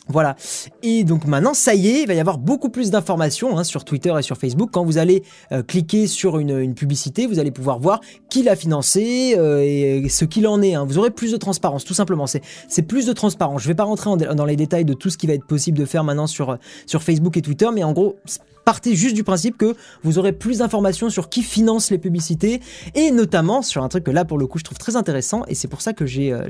[0.09, 0.37] Voilà.
[0.83, 3.85] Et donc maintenant, ça y est, il va y avoir beaucoup plus d'informations hein, sur
[3.85, 4.69] Twitter et sur Facebook.
[4.71, 9.35] Quand vous allez euh, cliquer sur une, publicité, vous allez pouvoir voir qui l'a financé
[9.39, 10.75] euh, et ce qu'il en est.
[10.75, 10.85] hein.
[10.85, 12.27] Vous aurez plus de transparence, tout simplement.
[12.27, 13.63] C'est plus de transparence.
[13.63, 15.85] Je vais pas rentrer dans les détails de tout ce qui va être possible de
[15.87, 16.59] faire maintenant sur
[17.01, 18.17] Facebook et Twitter, mais en gros,
[18.65, 22.61] partez juste du principe que vous aurez plus d'informations sur qui finance les publicités
[22.95, 25.55] et notamment sur un truc que là pour le coup je trouve très intéressant et
[25.55, 26.49] c'est pour ça que j'ai euh,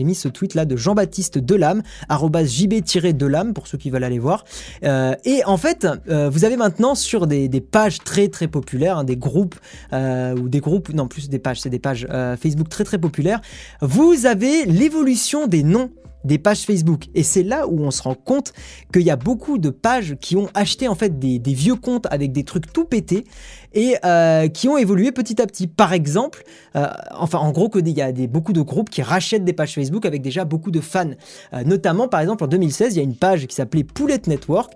[0.00, 4.44] mis ce tweet là de Jean-Baptiste Delame jb-delame pour ceux qui veulent aller voir.
[4.84, 8.98] Euh, et en fait euh, vous avez maintenant sur des, des pages très très populaires
[8.98, 9.56] hein, des groupes
[9.92, 12.06] ou des groupes non plus des pages c'est des pages
[12.40, 13.40] Facebook très très populaires
[13.80, 15.90] vous avez l'évolution des noms
[16.26, 17.04] des pages Facebook.
[17.14, 18.52] Et c'est là où on se rend compte
[18.92, 22.32] qu'il y a beaucoup de pages qui ont acheté en fait des, vieux comptes avec
[22.32, 23.24] des trucs tout pétés
[23.72, 25.66] et euh, qui ont évolué petit à petit.
[25.66, 26.44] Par exemple,
[26.76, 26.86] euh,
[27.18, 30.04] enfin en gros il y a des, beaucoup de groupes qui rachètent des pages Facebook
[30.06, 31.10] avec déjà beaucoup de fans.
[31.52, 34.72] Euh, notamment par exemple en 2016, il y a une page qui s'appelait Poulette Network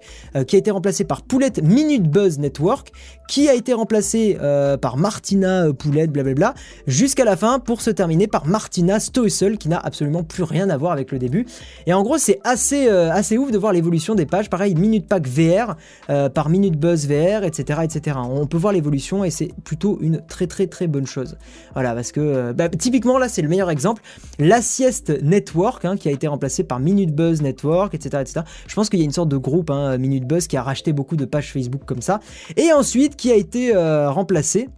[0.47, 2.93] qui a été remplacée par Poulette Minute Buzz Network
[3.29, 4.37] qui a été remplacée
[4.81, 6.55] par Martina Poulette blablabla
[6.87, 10.77] jusqu'à la fin pour se terminer par Martina Stoessel qui n'a absolument plus rien à
[10.77, 11.40] voir avec le début.
[11.87, 14.51] Et en gros, c'est assez, euh, assez ouf de voir l'évolution des pages.
[14.51, 15.77] Pareil, Minute Pack VR
[16.09, 18.17] euh, par Minute Buzz VR, etc., etc.
[18.23, 21.37] On peut voir l'évolution et c'est plutôt une très très très bonne chose.
[21.75, 24.03] Voilà, parce que euh, bah, typiquement là, c'est le meilleur exemple.
[24.39, 28.41] La Sieste Network hein, qui a été remplacé par Minute Buzz Network, etc., etc.
[28.67, 30.93] Je pense qu'il y a une sorte de groupe, hein, Minute Buzz, qui a racheté
[30.93, 32.21] beaucoup de pages Facebook comme ça.
[32.57, 34.69] Et ensuite, qui a été remplacé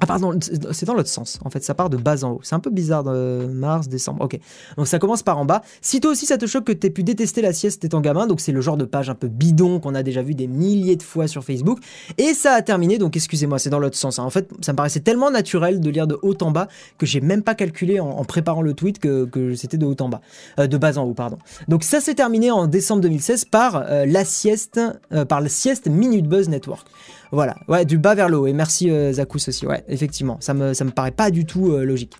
[0.00, 1.40] ah pardon, c'est dans l'autre sens.
[1.44, 2.40] En fait, ça part de bas en haut.
[2.44, 4.22] C'est un peu bizarre de mars, décembre.
[4.24, 4.38] Ok.
[4.76, 5.62] Donc ça commence par en bas.
[5.80, 8.40] Si toi aussi ça te choque que t'aies pu détester la sieste étant gamin, donc
[8.40, 11.02] c'est le genre de page un peu bidon qu'on a déjà vu des milliers de
[11.02, 11.80] fois sur Facebook.
[12.16, 14.20] Et ça a terminé, donc excusez-moi, c'est dans l'autre sens.
[14.20, 14.24] hein.
[14.24, 17.20] En fait, ça me paraissait tellement naturel de lire de haut en bas que j'ai
[17.20, 20.20] même pas calculé en, préparant le tweet que, c'était de haut en bas.
[20.60, 21.38] Euh, de bas en haut, pardon.
[21.66, 24.80] Donc ça s'est terminé en décembre 2016 par euh, la sieste,
[25.12, 26.86] euh, par le sieste Minute Buzz Network.
[27.30, 28.46] Voilà, ouais, du bas vers le haut.
[28.46, 31.72] Et merci euh, Zakous aussi, ouais, effectivement, ça me, ça me paraît pas du tout
[31.72, 32.14] euh, logique.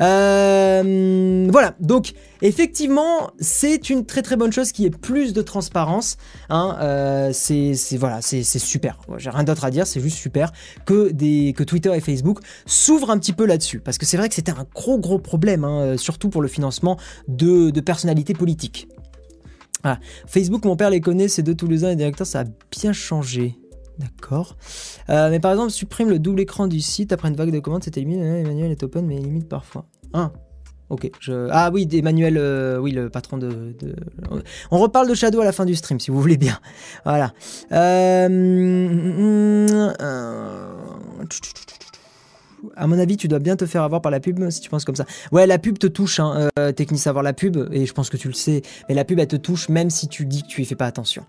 [0.00, 6.16] Euh, voilà, donc effectivement, c'est une très très bonne chose qui est plus de transparence.
[6.50, 8.98] Hein, euh, c'est c'est- voilà, c'est c'est super.
[9.08, 10.52] Ouais, J'ai rien d'autre à dire, c'est juste super
[10.86, 14.28] que des que Twitter et Facebook s'ouvrent un petit peu là-dessus, parce que c'est vrai
[14.28, 16.96] que c'était un gros gros problème, hein, surtout pour le financement
[17.28, 18.88] de, de personnalités politiques.
[20.26, 23.54] Facebook, mon père les connaît, ces deux Toulousains et directeurs, ça a bien changé.
[23.98, 24.56] D'accord.
[25.08, 27.84] Euh, mais par exemple, supprime le double écran du site après une vague de commandes,
[27.84, 28.18] c'était limite.
[28.20, 29.86] euh, Emmanuel est open, mais limite parfois.
[30.12, 30.32] Ah,
[30.90, 31.10] ok.
[31.20, 31.48] Je...
[31.50, 33.76] Ah oui, Emmanuel, euh, oui, le patron de,
[34.70, 36.58] On reparle de Shadow à la fin du stream, si vous voulez bien.
[37.04, 37.32] Voilà.
[37.72, 38.28] Euh,
[42.76, 44.84] À mon avis, tu dois bien te faire avoir par la pub si tu penses
[44.84, 45.04] comme ça.
[45.32, 48.16] Ouais, la pub te touche, hein, euh, Technique Savoir, la pub, et je pense que
[48.16, 50.62] tu le sais, mais la pub, elle te touche même si tu dis que tu
[50.62, 51.24] y fais pas attention.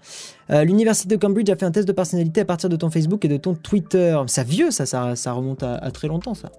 [0.49, 3.23] Euh, L'université de Cambridge a fait un test de personnalité à partir de ton Facebook
[3.25, 4.19] et de ton Twitter.
[4.27, 6.51] C'est vieux, ça, ça, ça remonte à, très longtemps, ça.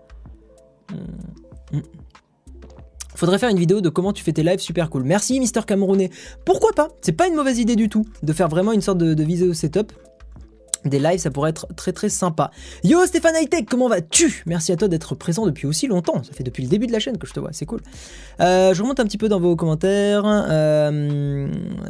[0.91, 1.77] Hmm.
[1.77, 1.83] Hmm.
[3.15, 5.03] Faudrait faire une vidéo de comment tu fais tes lives super cool.
[5.05, 6.11] Merci Mister Camerounais.
[6.45, 6.89] Pourquoi pas?
[7.01, 9.93] C'est pas une mauvaise idée du tout de faire vraiment une sorte de, de setup.
[10.87, 12.51] Des lives, ça pourrait être très très sympa.
[12.85, 14.45] Yo Stéphane Hightech, comment vas-tu?
[14.47, 16.23] Merci à toi d'être présent depuis aussi longtemps.
[16.23, 17.81] Ça fait depuis le début de la chaîne que je te vois, c'est cool.
[18.41, 20.23] Euh, je remonte un petit peu dans vos commentaires.
[20.25, 21.49] Euh,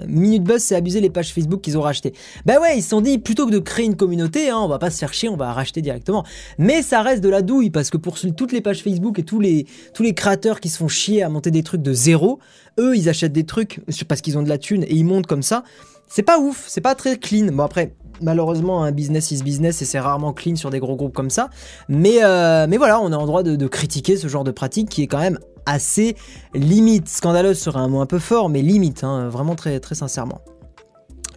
[0.09, 2.15] Minute Buzz, c'est abuser les pages Facebook qu'ils ont rachetées.
[2.45, 4.79] Bah ouais, ils se sont dit, plutôt que de créer une communauté, hein, on va
[4.79, 6.25] pas se faire chier, on va racheter directement.
[6.59, 9.41] Mais ça reste de la douille, parce que pour toutes les pages Facebook et tous
[9.41, 12.39] les, tous les créateurs qui se font chier à monter des trucs de zéro,
[12.79, 15.43] eux, ils achètent des trucs parce qu'ils ont de la thune et ils montent comme
[15.43, 15.65] ça.
[16.09, 17.47] C'est pas ouf, c'est pas très clean.
[17.53, 21.15] Bon après, malheureusement, un business is business et c'est rarement clean sur des gros groupes
[21.15, 21.51] comme ça.
[21.89, 25.07] Mais, euh, voilà, on est en droit de, critiquer ce genre de pratique qui est
[25.07, 26.17] quand même assez
[26.55, 27.09] limite.
[27.09, 30.41] Scandaleuse serait un mot un peu fort, mais limite, hein, vraiment très, très sincèrement.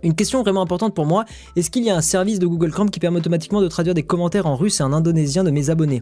[0.03, 2.89] Une question vraiment importante pour moi, est-ce qu'il y a un service de Google Chrome
[2.89, 6.01] qui permet automatiquement de traduire des commentaires en russe et en indonésien de mes abonnés?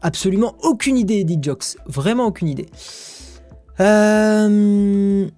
[0.00, 1.76] Absolument aucune idée, dit Jox.
[1.86, 2.66] Vraiment aucune idée.
[3.80, 5.28] Euh...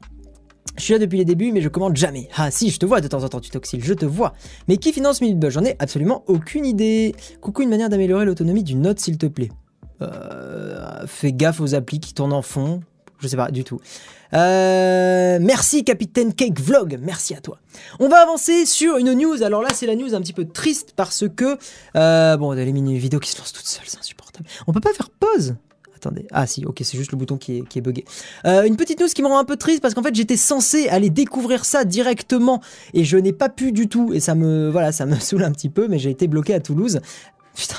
[0.79, 2.29] Je suis là depuis les débuts, mais je commande jamais.
[2.37, 4.33] Ah si, je te vois de temps en temps, tu toxiles, je te vois.
[4.69, 5.53] Mais qui finance Minute Buzz?
[5.53, 7.15] J'en ai absolument aucune idée.
[7.41, 9.51] Coucou, une manière d'améliorer l'autonomie du Note, s'il te plaît.
[10.01, 12.81] Euh, fais gaffe aux applis qui tournent en fond.
[13.19, 13.81] Je sais pas du tout.
[14.35, 17.59] Euh, merci Capitaine Cake Vlog, merci à toi.
[17.99, 19.43] On va avancer sur une news.
[19.43, 21.59] Alors là, c'est la news un petit peu triste parce que
[21.97, 24.49] euh, bon, les mini vidéos qui se lancent toutes seules, c'est insupportable.
[24.69, 25.57] On peut pas faire pause?
[25.99, 26.27] Attendez.
[26.33, 28.05] Ah si, ok, c'est juste le bouton qui est, qui est bugué.
[28.45, 30.89] Euh, une petite news qui me rend un peu triste parce qu'en fait j'étais censé
[30.89, 32.61] aller découvrir ça directement
[32.95, 35.53] et je n'ai pas pu du tout et ça me voilà ça me saoule un
[35.53, 37.01] petit peu mais j'ai été bloqué à Toulouse.
[37.55, 37.77] Putain,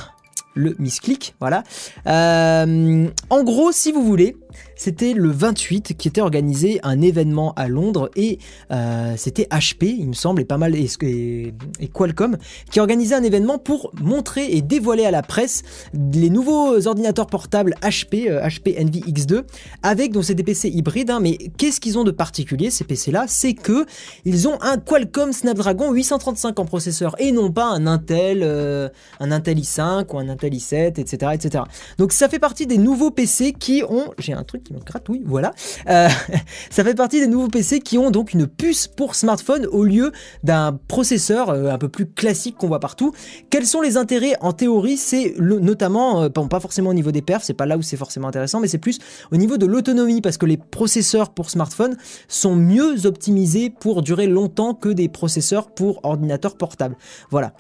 [0.54, 1.64] le misclick, voilà.
[2.08, 4.36] Euh, en gros, si vous voulez,
[4.80, 8.40] c'était le 28 qui était organisé un événement à Londres et
[8.72, 11.54] euh, c'était HP, il me semble, et pas mal, et,
[11.94, 12.38] Qualcomm,
[12.72, 15.64] qui organisait un événement pour montrer et dévoiler à la presse
[15.94, 19.44] les nouveaux ordinateurs portables HP, euh, HP Envy X2,
[19.84, 23.26] avec donc c'est des PC hybrides, hein, mais qu'est-ce qu'ils ont de particulier ces PC-là
[23.28, 23.86] C'est que
[24.24, 28.88] ils ont un Qualcomm Snapdragon 835 en processeur et non pas un Intel, euh,
[29.20, 31.66] un Intel i5 ou un Intel i7, etc., etc.
[31.98, 35.54] Donc ça fait partie des nouveaux PC qui ont, j'ai un truc qui voilà.
[35.90, 36.08] Euh,
[36.70, 40.12] ça fait partie des nouveaux PC qui ont donc une puce pour smartphone au lieu
[40.44, 43.14] d'un processeur euh, un peu plus classique qu'on voit partout.
[43.50, 47.44] Quels sont les intérêts En théorie, c'est notamment, euh, pas forcément au niveau des perfs,
[47.44, 49.00] c'est pas là où c'est forcément intéressant, mais c'est plus
[49.32, 51.98] au niveau de l'autonomie parce que les processeurs pour smartphone
[52.28, 56.96] sont mieux optimisés pour durer longtemps que des processeurs pour ordinateur portable.
[57.30, 57.54] Voilà.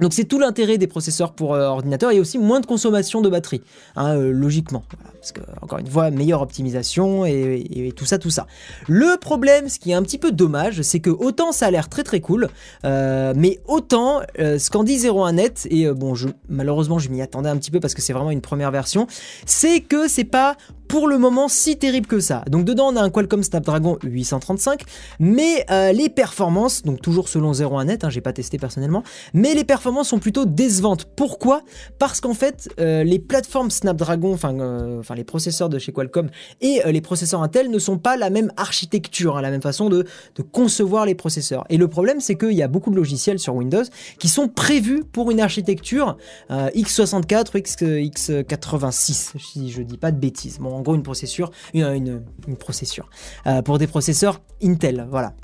[0.00, 3.28] Donc c'est tout l'intérêt des processeurs pour euh, ordinateur et aussi moins de consommation de
[3.28, 3.62] batterie,
[3.96, 4.84] hein, euh, logiquement.
[5.20, 8.46] Parce que encore une fois, meilleure optimisation et, tout ça, tout ça.
[8.86, 11.88] Le problème, ce qui est un petit peu dommage, c'est que autant ça a l'air
[11.88, 12.48] très très cool,
[12.84, 17.48] euh, mais autant euh, ce qu'en dit 01net et bon, je, malheureusement je m'y attendais
[17.48, 19.06] un petit peu parce que c'est vraiment une première version,
[19.46, 20.56] c'est que c'est pas
[20.88, 22.44] pour le moment si terrible que ça.
[22.48, 24.84] Donc dedans on a un Qualcomm Snapdragon 835,
[25.18, 29.02] mais euh, les performances, donc toujours selon 01net, hein, j'ai pas testé personnellement,
[29.34, 31.06] mais les performances sont plutôt décevantes.
[31.16, 31.62] Pourquoi?
[31.98, 36.28] Parce qu'en fait euh, les plateformes Snapdragon, enfin euh, les processeurs de chez Qualcomm
[36.60, 39.88] et euh, les processeurs Intel ne sont pas la même architecture, hein, la même façon
[39.88, 41.64] de, de, concevoir les processeurs.
[41.70, 43.84] Et le problème c'est qu'il y a beaucoup de logiciels sur Windows
[44.18, 46.16] qui sont prévus pour une architecture
[46.50, 47.76] euh, x64 ou X,
[48.30, 50.58] x86, si je dis pas de bêtises.
[50.58, 53.08] Bon, en gros une processure, une, une, une processure,
[53.64, 55.34] pour des processeurs Intel, voilà.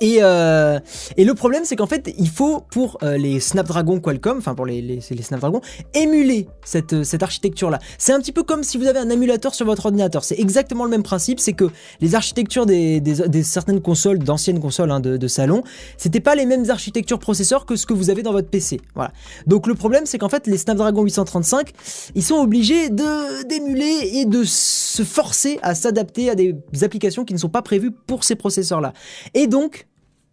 [0.00, 0.78] Et, euh,
[1.16, 4.66] et, le problème, c'est qu'en fait, il faut pour euh, les Snapdragon Qualcomm, enfin pour
[4.66, 5.60] les, les, Snapdragon,
[5.94, 7.78] émuler cette, cette architecture-là.
[7.98, 10.24] C'est un petit peu comme si vous avez un émulateur sur votre ordinateur.
[10.24, 11.40] C'est exactement le même principe.
[11.40, 11.70] C'est que
[12.00, 15.62] les architectures des, des, des certaines consoles, d'anciennes consoles hein, de, de, salon,
[15.96, 18.80] c'était pas les mêmes architectures processeurs que ce que vous avez dans votre PC.
[18.94, 19.12] Voilà.
[19.46, 21.72] Donc le problème, c'est qu'en fait, les Snapdragon 835,
[22.14, 27.34] ils sont obligés de d'émuler et de se forcer à s'adapter à des applications qui
[27.34, 28.92] ne sont pas prévues pour ces processeurs-là.
[29.34, 29.87] Et donc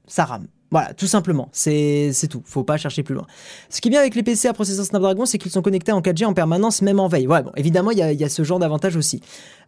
[0.08, 0.48] ça rame.
[0.72, 3.26] Voilà, tout simplement, c'est tout, faut pas chercher plus loin.
[3.70, 6.02] Ce qui est bien avec les PC à processeur Snapdragon, c'est qu'ils sont connectés en
[6.02, 7.28] 4G en permanence, même en veille.
[7.28, 9.22] Ouais, bon, évidemment, il y a, y a, ce genre d'avantage aussi.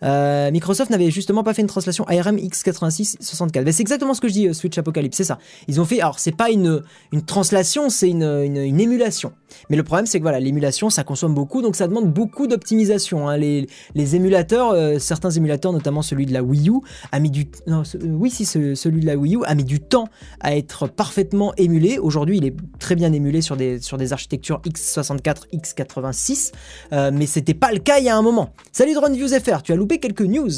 [0.03, 3.63] Euh, Microsoft n'avait justement pas fait une translation ARM x86 64.
[3.63, 5.37] Ben, c'est exactement ce que je dis, euh, Switch Apocalypse, c'est ça.
[5.67, 6.81] Ils ont fait, alors c'est pas une,
[7.11, 9.33] une translation, c'est une, une, émulation.
[9.69, 13.29] Mais le problème, c'est que voilà, l'émulation, ça consomme beaucoup, donc ça demande beaucoup d'optimisation.
[13.29, 13.37] Hein.
[13.37, 16.79] Les, les émulateurs, euh, certains émulateurs, notamment celui de la Wii U,
[17.11, 19.79] a mis du, non, oui, si, ce, celui de la Wii U a mis du
[19.79, 20.09] temps
[20.41, 21.99] à être parfaitement émulé.
[21.99, 26.51] Aujourd'hui, il est très bien émulé sur des, sur des architectures x64, x86,
[26.93, 28.53] euh, mais c'était pas le cas il y a un moment.
[28.71, 30.51] Salut DroneViewsFR, tu as loupé quelques news.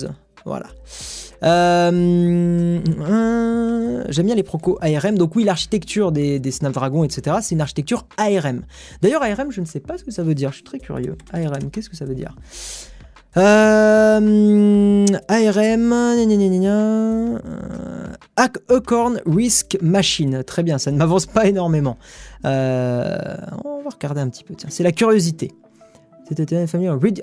[0.46, 0.68] Voilà.
[1.44, 5.18] Euh, euh, J'aime bien les procos ARM.
[5.18, 8.64] Donc oui, l'architecture des, des, Snapdragon, etc., c'est une architecture ARM.
[9.02, 10.50] D'ailleurs, ARM, je ne sais pas ce que ça veut dire.
[10.50, 11.18] Je suis très curieux.
[11.34, 12.36] ARM, qu'est-ce que ça veut dire?
[13.38, 17.38] Euh, ARM, euh,
[18.36, 20.44] Acorn Risk Machine.
[20.44, 21.98] Très bien, ça ne m'avance pas énormément.
[22.46, 24.56] Euh, on va regarder un petit peu.
[24.70, 25.52] C'est la curiosité.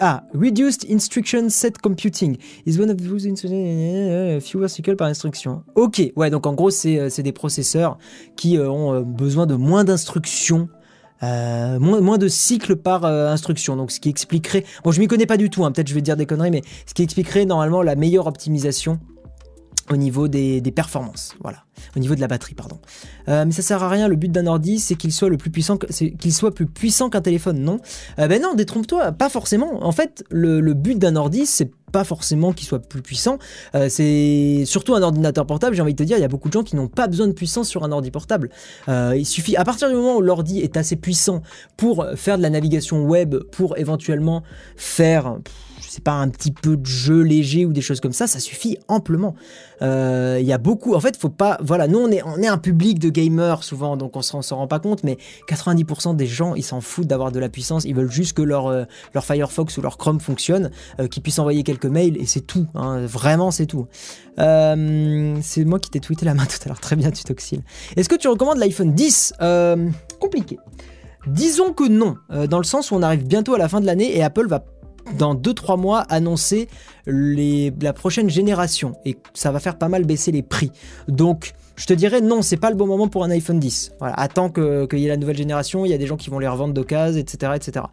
[0.01, 5.63] Ah, Reduced Instruction Set Computing fewer cycles par instruction.
[5.77, 7.99] Ok, ouais, donc en gros, c'est des processeurs
[8.35, 10.69] qui ont besoin de moins d'instructions
[11.23, 13.77] euh, moins, moins de cycles par euh, instruction.
[13.77, 16.03] Donc ce qui expliquerait, bon je m'y connais pas du tout, hein, peut-être je vais
[16.03, 18.99] dire des conneries, mais ce qui expliquerait normalement la meilleure optimisation
[19.91, 21.65] au niveau des, performances, voilà,
[21.97, 22.79] au niveau de la batterie, pardon.
[23.29, 24.09] Euh, mais ça sert à rien.
[24.09, 27.21] Le but d'un ordi, c'est qu'il soit le plus puissant, qu'il soit plus puissant qu'un
[27.21, 27.81] téléphone, non?
[28.19, 29.85] Euh, Ben non, détrompe-toi, pas forcément.
[29.85, 33.39] En fait, le, but d'un ordi, c'est pas forcément qu'il soit plus puissant.
[33.75, 35.77] Euh, c'est surtout un ordinateur portable.
[35.77, 37.29] J'ai envie de te dire, il y a beaucoup de gens qui n'ont pas besoin
[37.29, 38.51] de puissance sur un ordi portable.
[38.89, 41.43] Il suffit, à partir du moment où l'ordi est assez puissant
[41.77, 44.43] pour faire de la navigation web, pour éventuellement
[44.77, 45.39] faire
[45.89, 48.79] c'est pas un petit peu de jeu léger ou des choses comme ça, ça suffit
[48.89, 49.35] amplement.
[49.81, 52.47] Il euh, y a beaucoup, en fait, faut pas, voilà, nous on est, on est
[52.47, 55.19] un public de gamers souvent, donc on s'en rend pas compte, mais
[55.49, 58.69] 90% des gens, ils s'en foutent d'avoir de la puissance, ils veulent juste que leur,
[58.69, 58.85] euh,
[59.15, 62.67] leur Firefox ou leur Chrome fonctionne, euh, qu'ils puissent envoyer quelques mails et c'est tout,
[62.75, 63.87] hein, vraiment c'est tout.
[64.39, 67.63] C'est moi qui t'ai tweeté la main tout à l'heure, très bien tu t'oxyles.
[67.97, 69.35] Est-ce que tu recommandes l'iPhone 10
[70.21, 70.59] Compliqué.
[71.27, 72.17] Disons que non,
[72.49, 74.65] dans le sens où on arrive bientôt à la fin de l'année et Apple va
[75.19, 76.69] dans 2-3 mois annoncer
[77.07, 80.71] la prochaine génération et ça va faire pas mal baisser les prix.
[81.09, 83.93] Donc je te dirais non, c'est pas le bon moment pour un iPhone 10.
[83.99, 86.39] Voilà, attends qu'il y ait la nouvelle génération, il y a des gens qui vont
[86.39, 87.53] les revendre d'occasion, etc.
[87.57, 87.87] etc.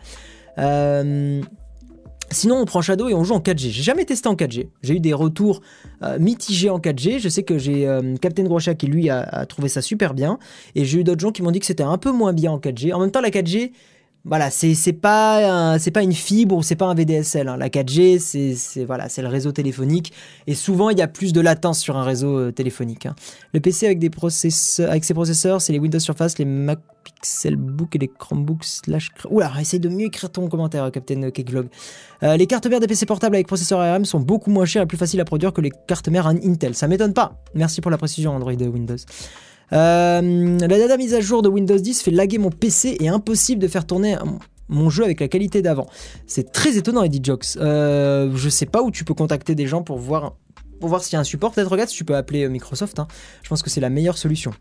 [0.58, 1.42] Euh,
[2.34, 3.70] Sinon, on prend Shadow et on joue en 4G.
[3.70, 4.70] J'ai jamais testé en 4G.
[4.82, 5.62] J'ai eu des retours
[6.02, 7.20] euh, mitigés en 4G.
[7.20, 10.40] Je sais que j'ai euh, Captain Grocha qui lui a, a, trouvé ça super bien.
[10.74, 12.58] Et j'ai eu d'autres gens qui m'ont dit que c'était un peu moins bien en
[12.58, 12.94] 4G.
[12.94, 13.72] En même temps, la 4G,
[14.26, 17.50] voilà, c'est pas c'est pas une fibre ou c'est pas un VDSL.
[17.50, 17.58] Hein.
[17.58, 20.14] La 4G, c'est voilà, c'est le réseau téléphonique
[20.48, 23.06] et souvent il y a plus de latence sur un réseau euh, téléphonique.
[23.06, 23.16] Hein.
[23.54, 27.98] Le PC avec des processeurs, avec ses processeurs, c'est les Windows Surface, les Mac Pixelbook
[27.98, 29.10] et les Chromebooks slash.
[29.30, 31.68] Oula, essaye de mieux écrire ton commentaire, Captain Keklog.
[32.24, 34.88] Euh, les cartes mères des PC portables avec processeur ARM sont beaucoup moins chères et
[34.88, 36.76] plus faciles à produire que les cartes mères Intel.
[36.76, 37.42] Ça m'étonne pas.
[37.56, 38.96] Merci pour la précision, Android et Windows.
[39.72, 43.62] Euh, la data mise à jour de Windows 10 fait laguer mon PC et impossible
[43.62, 44.18] de faire tourner
[44.70, 45.88] mon jeu avec la qualité d'avant.
[46.28, 47.58] C'est très étonnant, Eddie Jokes.
[47.58, 50.36] Euh, je sais pas où tu peux contacter des gens pour voir,
[50.80, 51.52] pour voir s'il y a un support.
[51.52, 53.00] Peut-être regarde si tu peux appeler euh, Microsoft.
[53.00, 53.08] Hein.
[53.44, 54.52] Je pense que c'est la meilleure solution.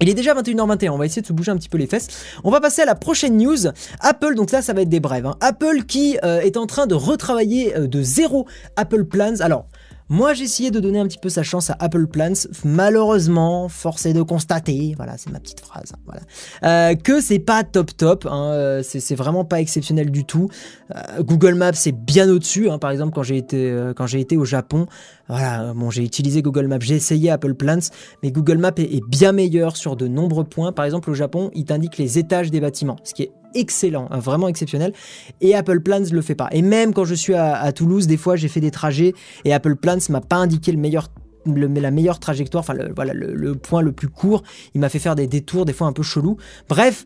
[0.00, 2.08] Il est déjà 21h21, on va essayer de se bouger un petit peu les fesses.
[2.42, 3.68] On va passer à la prochaine news.
[4.00, 5.26] Apple, donc là ça va être des brèves.
[5.26, 5.36] Hein.
[5.40, 9.40] Apple qui euh, est en train de retravailler de zéro Apple Plans.
[9.40, 9.66] Alors,
[10.12, 12.34] moi, j'ai essayé de donner un petit peu sa chance à Apple Plans.
[12.66, 16.20] Malheureusement, forcé de constater, voilà, c'est ma petite phrase, hein, voilà,
[16.64, 18.26] euh, que c'est pas top top.
[18.30, 20.50] Hein, euh, c'est vraiment pas exceptionnel du tout.
[20.94, 22.68] Euh, Google Maps c'est bien au-dessus.
[22.68, 24.84] Hein, par exemple, quand j'ai été quand j'ai été au Japon,
[25.30, 27.78] voilà, bon, j'ai utilisé Google Maps, j'ai essayé Apple Plans,
[28.22, 30.72] mais Google Maps est, est bien meilleur sur de nombreux points.
[30.72, 34.18] Par exemple, au Japon, il t'indique les étages des bâtiments, ce qui est excellent, hein,
[34.18, 34.92] vraiment exceptionnel.
[35.40, 36.48] Et Apple Plans le fait pas.
[36.52, 39.76] Et même quand je suis à, Toulouse, des fois j'ai fait des trajets et Apple
[39.76, 41.08] Plans m'a pas indiqué le meilleur
[41.44, 44.44] la meilleure trajectoire, enfin le, voilà le, point le plus court.
[44.74, 46.36] Il m'a fait faire des détours des fois un peu chelous.
[46.68, 47.04] Bref,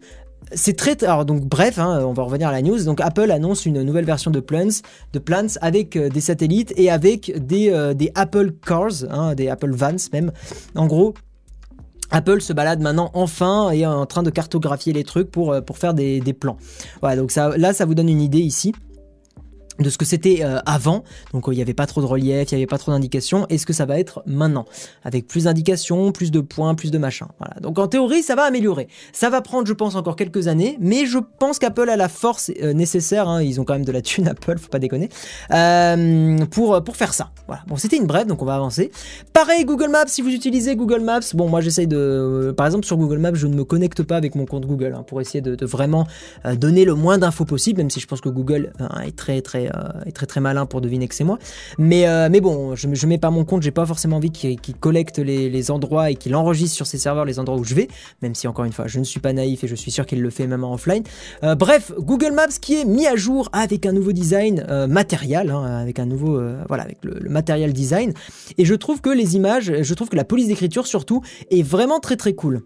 [0.52, 2.84] c'est très alors donc bref, hein, on va revenir à la news.
[2.84, 4.82] Donc Apple annonce une nouvelle version de Plans,
[5.12, 9.48] de Plans avec euh, des satellites et avec des, euh, des Apple Cars, hein, des
[9.48, 10.32] Apple Vans même.
[10.74, 11.14] En gros,
[12.10, 15.60] Apple se balade maintenant enfin et est en train de cartographier les trucs pour, euh,
[15.60, 16.56] pour faire des, des plans.
[17.00, 18.72] Voilà, donc ça, là, ça vous donne une idée ici
[19.78, 22.50] de ce que c'était euh, avant, donc euh, il n'y avait pas trop de relief,
[22.50, 24.64] il n'y avait pas trop d'indications, et ce que ça va être maintenant,
[25.04, 27.28] avec plus d'indications, plus de points, plus de machin.
[27.38, 27.54] Voilà.
[27.60, 28.88] Donc en théorie, ça va améliorer.
[29.12, 32.50] Ça va prendre, je pense, encore quelques années, mais je pense qu'Apple a la force
[32.62, 35.08] euh, nécessaire, hein, ils ont quand même de la thune Apple, faut pas déconner,
[36.50, 37.30] pour, pour faire ça.
[37.46, 37.62] Voilà.
[37.66, 38.90] Bon, c'était une brève, donc on va avancer.
[39.32, 42.52] Pareil, Google Maps, si vous utilisez Google Maps, bon, moi j'essaye de...
[42.56, 45.04] par exemple, sur Google Maps, je ne me connecte pas avec mon compte Google, hein,
[45.06, 46.06] pour essayer de, de vraiment
[46.54, 48.72] donner le moins d'infos possible, même si je pense que Google
[49.04, 51.38] est très très euh, est, très très malin pour deviner que c'est moi.
[51.78, 54.58] Mais, euh, mais bon, je, je mets pas mon compte, j'ai pas forcément envie qu'il
[54.78, 57.88] collecte les, endroits et qu'il enregistre sur ses serveurs les endroits où je vais,
[58.22, 60.22] même si encore une fois, je ne suis pas naïf et je suis sûr qu'il
[60.22, 61.02] le fait même en offline.
[61.42, 65.64] Euh, bref, Google Maps qui est mis à jour avec un nouveau design matériel, hein,
[65.64, 68.12] avec un nouveau, voilà, avec le matériel design.
[68.58, 72.00] Et je trouve que les images, je trouve que la police d'écriture surtout est vraiment
[72.00, 72.62] très très cool.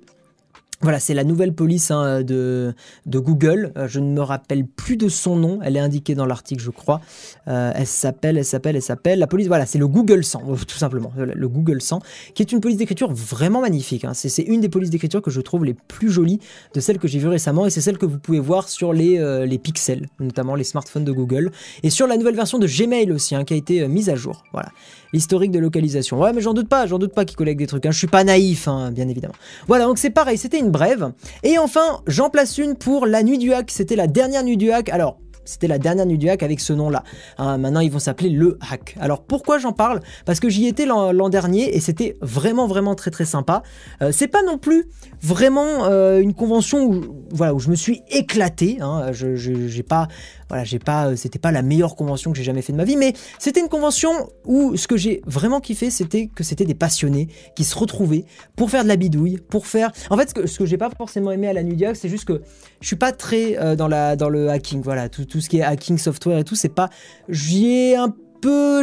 [0.82, 2.74] Voilà, c'est la nouvelle police hein, de,
[3.06, 3.70] Google.
[3.76, 5.58] Euh, je ne me rappelle plus de son nom.
[5.62, 7.02] Elle est indiquée dans l'article, je crois.
[7.48, 9.18] Euh, elle s'appelle, elle s'appelle, elle s'appelle.
[9.18, 11.12] La police, voilà, c'est le Google 100, euh, tout simplement.
[11.16, 12.00] Le Google 100,
[12.34, 14.06] qui est une police d'écriture vraiment magnifique.
[14.06, 14.14] Hein.
[14.14, 16.40] C'est une des polices d'écriture que je trouve les plus jolies
[16.72, 17.66] de celles que j'ai vues récemment.
[17.66, 21.12] Et c'est celle que vous pouvez voir sur les, les pixels, notamment les smartphones de
[21.12, 21.50] Google.
[21.82, 24.44] Et sur la nouvelle version de Gmail aussi, hein, qui a été mise à jour.
[24.52, 24.70] Voilà.
[25.12, 26.20] L'historique de localisation.
[26.20, 27.84] Ouais, mais j'en doute pas, j'en doute pas qu'ils collectent des trucs.
[27.84, 29.34] Je suis pas naïf, bien évidemment.
[29.66, 30.38] Voilà, donc c'est pareil.
[30.38, 31.12] C'était une brève.
[31.42, 33.70] Et enfin, j'en place une pour la nuit du hack.
[33.70, 34.88] C'était la dernière nuit du hack.
[34.88, 37.02] Alors, c'était la dernière nuit du hack avec ce nom-là.
[37.38, 38.96] Hein, maintenant, ils vont s'appeler le hack.
[39.00, 40.00] Alors, pourquoi j'en parle?
[40.24, 43.62] Parce que j'y étais l'an dernier et c'était vraiment, vraiment très, très sympa.
[44.02, 44.86] Euh, c'est pas non plus
[45.20, 48.78] vraiment euh, une convention où, voilà, où je me suis éclaté.
[48.80, 49.12] Hein.
[49.12, 50.06] Je, j'ai pas
[50.51, 52.84] voilà, j'ai pas, euh, c'était pas la meilleure convention que j'ai jamais fait de ma
[52.84, 54.11] vie, mais c'était une convention
[54.44, 58.24] où ce que j'ai vraiment kiffé, c'était que c'était des passionnés qui se retrouvaient
[58.57, 59.92] pour faire de la bidouille, pour faire.
[60.11, 62.42] En fait, ce que, que j'ai pas forcément aimé à la Nudia, c'est juste que
[62.80, 65.59] je suis pas très euh, dans la dans le hacking, voilà, tout, tout ce qui
[65.59, 66.90] est hacking software et tout, c'est pas,
[67.28, 68.12] j'y ai un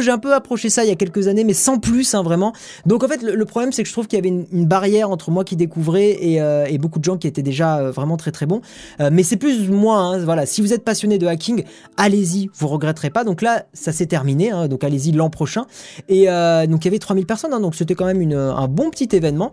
[0.00, 2.52] j'ai un peu approché ça il y a quelques années, mais sans plus, hein, vraiment.
[2.86, 5.30] Donc en fait, le, problème, c'est que je trouve qu'il y avait une, barrière entre
[5.30, 8.32] moi qui découvrais et, euh, et, beaucoup de gens qui étaient déjà euh, vraiment très
[8.32, 8.60] très bons.
[9.00, 10.46] Euh, mais c'est plus moi, hein, voilà.
[10.46, 11.64] Si vous êtes passionné de hacking,
[11.96, 13.24] allez-y, vous regretterez pas.
[13.24, 15.66] Donc là, ça s'est terminé, hein, donc allez-y l'an prochain.
[16.08, 19.08] Et donc il y avait 3000 personnes, hein, donc c'était quand même un bon petit
[19.16, 19.52] événement.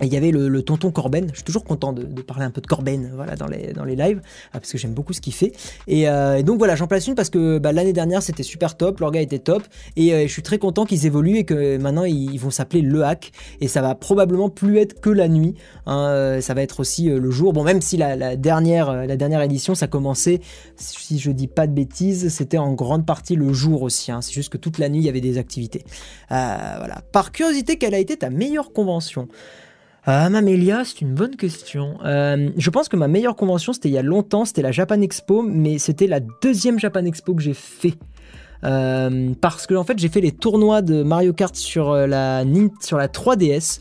[0.00, 2.60] Et il y avait le, tonton Corben, je suis toujours content de, parler un peu
[2.60, 4.20] de Corben voilà, dans, les, dans les lives,
[4.52, 5.52] ah, parce que j'aime beaucoup ce qu'il fait.
[5.86, 9.00] Et, euh, donc voilà, j'en place une parce que bah, l'année dernière c'était super top,
[9.00, 9.62] l'orga était top,
[9.96, 13.02] et euh, je suis très content qu'ils évoluent et que maintenant ils, vont s'appeler Le
[13.02, 15.54] Hack, et ça va probablement plus être que la nuit,
[15.86, 17.52] hein, euh, ça va être aussi le jour.
[17.52, 20.40] Bon, même si la, dernière, la dernière édition ça commençait,
[20.76, 24.20] si je dis pas de bêtises, c'était en grande partie le jour aussi, hein.
[24.22, 25.84] c'est juste que toute la nuit il y avait des activités.
[26.28, 27.02] voilà.
[27.10, 29.28] Par curiosité, quelle a été ta meilleure convention?
[30.10, 31.98] Ah, Mamélia, c'est une bonne question.
[32.02, 35.02] Euh, je pense que ma meilleure convention, c'était il y a longtemps, c'était la Japan
[35.02, 37.92] Expo, mais c'était la deuxième Japan Expo que j'ai fait.
[38.64, 42.42] Euh, parce que en fait j'ai fait les tournois de Mario Kart sur euh, la,
[42.80, 43.80] sur la 3DS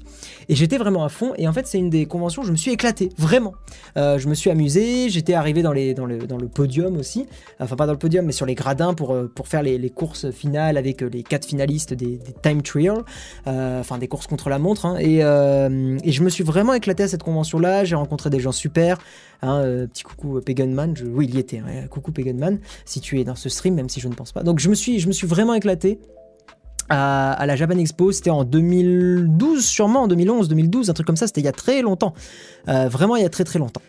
[0.50, 1.34] et j'étais vraiment à fond.
[1.38, 3.54] Et en fait, c'est une des conventions où je me suis éclaté, vraiment.
[3.98, 7.26] Euh, je me suis amusé, j'étais arrivé dans, les, dans, le, dans le podium aussi.
[7.60, 9.90] Enfin, pas dans le podium, mais sur les gradins pour, euh, pour faire les, les
[9.90, 13.04] courses finales avec euh, les quatre finalistes des, Time Trial.
[13.46, 14.86] enfin, des courses contre la montre.
[14.86, 14.98] Hein.
[15.00, 17.84] Et, et, je me suis vraiment éclaté à cette convention-là.
[17.84, 18.98] J'ai rencontré des gens super.
[19.42, 23.50] Hein, petit coucou Paganman, oui il y était, coucou Paganman, si tu es dans ce
[23.50, 24.44] stream, même si je ne pense pas.
[24.44, 26.00] Donc je me suis, je me suis vraiment éclaté
[26.90, 31.28] à, la Japan Expo, c'était en 2012 sûrement, en 2011, 2012, un truc comme ça,
[31.28, 32.14] c'était il y a très longtemps.
[32.68, 33.82] Euh, vraiment il y a très très longtemps.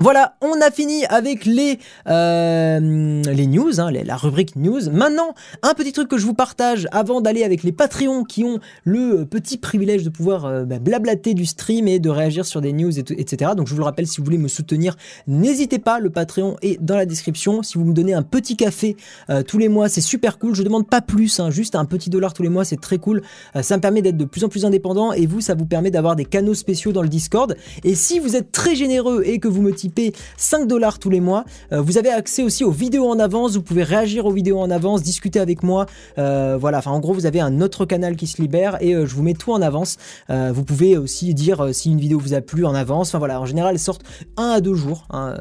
[0.00, 1.78] Voilà, on a fini avec les,
[2.08, 4.90] euh, news, hein, la rubrique news.
[4.90, 8.58] Maintenant, un petit truc que je vous partage avant d'aller avec les Patreons qui ont
[8.82, 12.72] le petit privilège de pouvoir euh, bah, blablater du stream et de réagir sur des
[12.72, 13.52] news, etc.
[13.56, 14.96] Donc je vous le rappelle, si vous voulez me soutenir,
[15.28, 17.62] n'hésitez pas, le Patreon est dans la description.
[17.62, 18.96] Si vous me donnez un petit café
[19.30, 20.56] euh, tous les mois, c'est super cool.
[20.56, 23.22] Je demande pas plus, hein, juste un petit dollar tous les mois, c'est très cool.
[23.62, 26.16] ça me permet d'être de plus en plus indépendant et vous, ça vous permet d'avoir
[26.16, 27.56] des canaux spéciaux dans le Discord.
[27.84, 29.70] Et si vous êtes très généreux et que vous me
[30.36, 31.44] 5 dollars tous les mois.
[31.72, 34.70] Euh, vous avez accès aussi aux vidéos en avance, vous pouvez réagir aux vidéos en
[34.70, 35.86] avance, discuter avec moi.
[36.18, 39.06] Euh, voilà, enfin en gros vous avez un autre canal qui se libère et euh,
[39.06, 39.96] je vous mets tout en avance.
[40.28, 43.08] vous pouvez aussi dire si une vidéo vous a plu en avance.
[43.08, 44.04] Enfin voilà, en général elles sortent
[44.36, 45.36] un à deux jours, hein,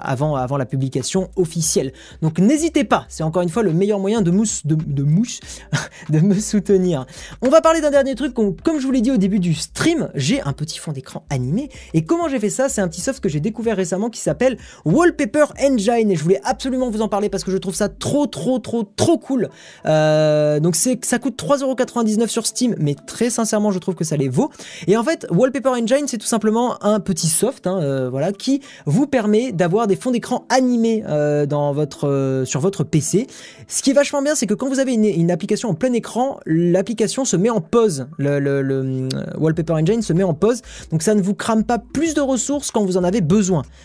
[0.00, 1.92] avant la publication officielle.
[2.22, 5.40] Donc n'hésitez pas, c'est encore une fois le meilleur moyen de mousse, de, de mouche,
[6.10, 7.06] de me soutenir.
[7.42, 10.10] On va parler d'un dernier truc, comme je vous l'ai dit au début du stream,
[10.14, 12.68] j'ai un petit fond d'écran animé et comment j'ai fait ça?
[12.68, 16.40] C'est un petit soft que j'ai découvert récemment qui s'appelle Wallpaper Engine et je voulais
[16.44, 19.48] absolument vous en parler parce que je trouve ça trop trop trop trop cool.
[19.86, 24.16] Euh, donc c'est ça coûte 3,99€ sur Steam mais très sincèrement je trouve que ça
[24.16, 24.50] les vaut.
[24.86, 28.60] Et en fait Wallpaper Engine c'est tout simplement un petit soft hein, euh, voilà qui
[28.86, 33.26] vous permet d'avoir des fonds d'écran animés euh, dans votre sur votre PC.
[33.68, 36.40] Ce qui est vachement bien c'est que quand vous avez une, application en plein écran
[36.46, 38.06] l'application se met en pause.
[38.18, 42.20] Le Wallpaper Engine se met en pause donc ça ne vous crame pas plus de
[42.20, 43.39] ressources quand vous en avez besoin.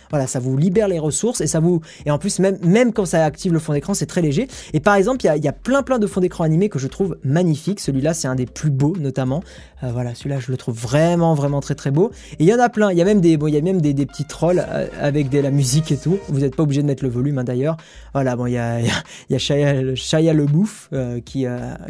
[0.09, 3.05] Voilà, ça vous libère les ressources et ça vous et en plus même même quand
[3.05, 4.47] ça active le fond d'écran, c'est très léger.
[4.73, 7.17] Et par exemple, il y a, plein plein de fonds d'écran animés que je trouve
[7.23, 7.79] magnifiques.
[7.79, 9.43] Celui-là, c'est un des plus beaux notamment.
[9.83, 12.11] Euh, voilà, celui-là, je le trouve vraiment vraiment très très beau.
[12.39, 12.91] Et il y en a plein.
[12.91, 15.29] Il y a même des bon, il y a même des, petits trolls euh, avec
[15.29, 16.17] de la musique et tout.
[16.29, 17.77] Vous n'êtes pas obligé de mettre le volume hein, d'ailleurs.
[18.13, 18.79] Voilà, bon, il y a
[19.29, 21.45] y a, le bouffe euh, qui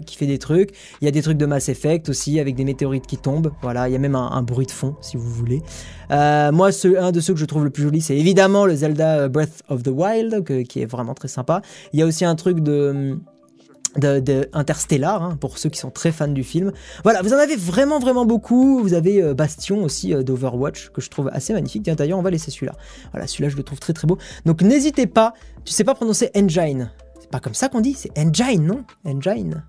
[0.05, 0.71] qui fait des trucs.
[1.01, 3.51] Il y a des trucs de Mass Effect aussi avec des météorites qui tombent.
[3.61, 5.61] Voilà, il y a même un, un bruit de fond si vous voulez.
[6.09, 9.27] moi, ce, un de ceux que je trouve le plus joli, c'est évidemment le Zelda
[9.29, 11.61] Breath of the Wild, qui est vraiment très sympa.
[11.93, 13.17] Il y a aussi un truc de...
[13.97, 16.73] De, Interstellar, hein, pour ceux qui sont très fans du film.
[17.03, 18.81] Voilà, vous en avez vraiment vraiment beaucoup.
[18.81, 21.83] Vous avez euh, Bastion aussi euh, d'Overwatch, que je trouve assez magnifique.
[21.83, 22.73] D'ailleurs, on va laisser celui-là.
[23.13, 24.17] Voilà, celui-là, je le trouve très très beau.
[24.45, 25.33] Donc n'hésitez pas,
[25.63, 26.91] tu sais pas prononcer engine.
[27.21, 28.83] C'est pas comme ça qu'on dit, c'est engine, non?
[29.05, 29.63] Engine?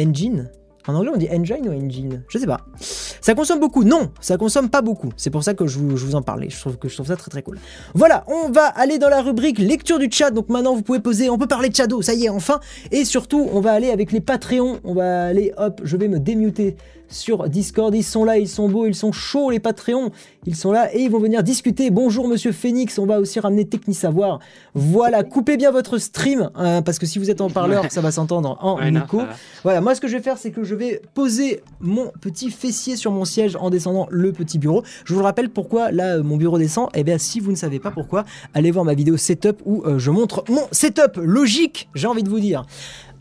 [0.00, 0.50] Engine?
[0.86, 2.22] En anglais, on dit engine ou engine?
[2.28, 2.60] Je sais pas.
[2.78, 5.10] Ça consomme beaucoup Non, ça consomme pas beaucoup.
[5.16, 6.50] C'est pour ça que je vous, en parlais.
[6.50, 7.58] Je trouve que je trouve ça très très cool.
[7.94, 10.30] Voilà, on va aller dans la rubrique lecture du chat.
[10.30, 11.30] Donc maintenant, vous pouvez poser.
[11.30, 12.60] On peut parler de Shadow, ça y est, enfin.
[12.90, 14.80] Et surtout, on va aller avec les Patreons.
[14.84, 16.76] On va aller, hop, je vais me démuter
[17.14, 17.94] sur Discord.
[17.94, 20.10] Ils sont là, ils sont beaux, ils sont chauds, les Patreons.
[20.46, 21.90] Ils sont là et ils vont venir discuter.
[21.90, 22.98] Bonjour, monsieur Phoenix.
[22.98, 24.40] On va aussi ramener Techni Savoir.
[24.74, 28.10] Voilà, coupez bien votre stream, hein, parce que si vous êtes en parleur, ça va
[28.10, 29.22] s'entendre en écho.
[29.62, 32.96] Voilà, moi, ce que je vais faire, c'est que je vais poser mon petit fessier
[32.96, 34.82] sur mon siège en descendant le petit bureau.
[35.04, 36.88] Je vous rappelle pourquoi là, mon bureau descend.
[36.94, 39.98] Eh bien, si vous ne savez pas pourquoi, allez voir ma vidéo setup où euh,
[39.98, 42.64] je montre mon setup logique, j'ai envie de vous dire.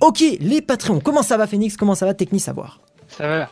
[0.01, 0.99] Ok, les Patreons.
[0.99, 1.77] Comment ça va, Phoenix?
[1.77, 2.81] Comment ça va, Techni Savoir?
[3.07, 3.49] Ça va.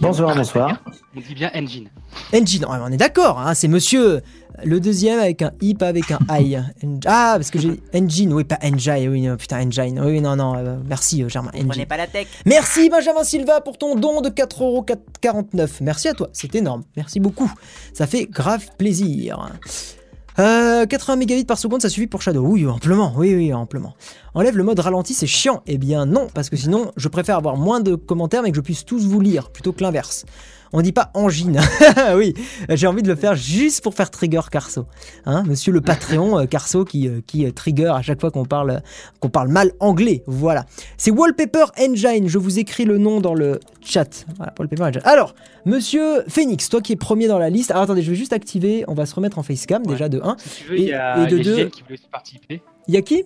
[0.00, 0.82] Bonsoir, bonsoir.
[1.14, 1.90] On dit bien engine.
[2.34, 4.22] Engine, on est d'accord, hein, c'est monsieur.
[4.64, 6.56] Le deuxième avec un i, pas avec un i.
[7.04, 10.00] Ah, parce que j'ai engine, oui, pas engine, oui, putain, engine.
[10.02, 11.50] Oui, non, non, euh, merci euh, Germain.
[11.54, 11.84] Engine.
[11.84, 12.26] pas la tech.
[12.46, 15.68] Merci Benjamin Silva pour ton don de 4,49€.
[15.82, 16.82] Merci à toi, c'est énorme.
[16.96, 17.52] Merci beaucoup.
[17.92, 19.50] Ça fait grave plaisir.
[20.36, 22.42] 80 euh, mégabits par seconde, ça suffit pour Shadow.
[22.42, 23.12] Oui, amplement.
[23.16, 23.94] Oui, oui, amplement.
[24.34, 25.62] enlève le mode ralenti, c'est chiant.
[25.66, 28.60] Eh bien non, parce que sinon, je préfère avoir moins de commentaires mais que je
[28.60, 30.26] puisse tous vous lire, plutôt que l'inverse.
[30.78, 31.58] On dit pas angine.
[32.16, 32.34] oui,
[32.68, 34.84] j'ai envie de le faire juste pour faire trigger Carso.
[35.24, 38.44] Hein, monsieur le Patreon euh, Carso qui, euh, qui euh, trigger à chaque fois qu'on
[38.44, 38.82] parle,
[39.18, 40.22] qu'on parle mal anglais.
[40.26, 40.66] Voilà.
[40.98, 42.28] C'est Wallpaper Engine.
[42.28, 44.26] Je vous écris le nom dans le chat.
[44.36, 45.00] Voilà, Wallpaper Engine.
[45.04, 47.70] Alors, monsieur Phoenix, toi qui es premier dans la liste.
[47.70, 48.84] Alors attendez, je vais juste activer.
[48.86, 50.36] On va se remettre en facecam déjà de 1.
[50.38, 51.64] Si tu veux, il y a, et de 2.
[51.70, 52.60] qui voulait participer.
[52.86, 53.24] Il y a qui?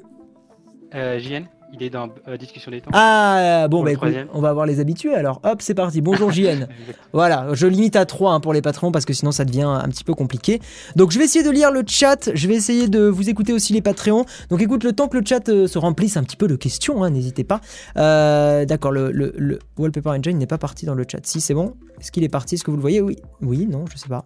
[0.93, 2.91] JN il est dans euh, discussion des temps.
[2.93, 5.41] Ah bon bah écoute, on va avoir les habitués alors.
[5.45, 6.01] Hop, c'est parti.
[6.01, 6.67] Bonjour JN.
[7.13, 9.89] voilà, je limite à 3 hein, pour les patrons parce que sinon ça devient un
[9.89, 10.61] petit peu compliqué.
[10.97, 13.73] Donc je vais essayer de lire le chat, je vais essayer de vous écouter aussi
[13.73, 14.25] les Patreons.
[14.49, 17.03] Donc écoute, le temps que le chat euh, se remplisse un petit peu de questions,
[17.03, 17.61] hein, n'hésitez pas.
[17.97, 21.25] Euh, d'accord, le, le, Wallpaper Engine n'est pas parti dans le chat.
[21.25, 22.55] Si c'est bon, est-ce qu'il est parti?
[22.55, 23.01] Est-ce que vous le voyez?
[23.01, 24.25] Oui, oui, non, je sais pas.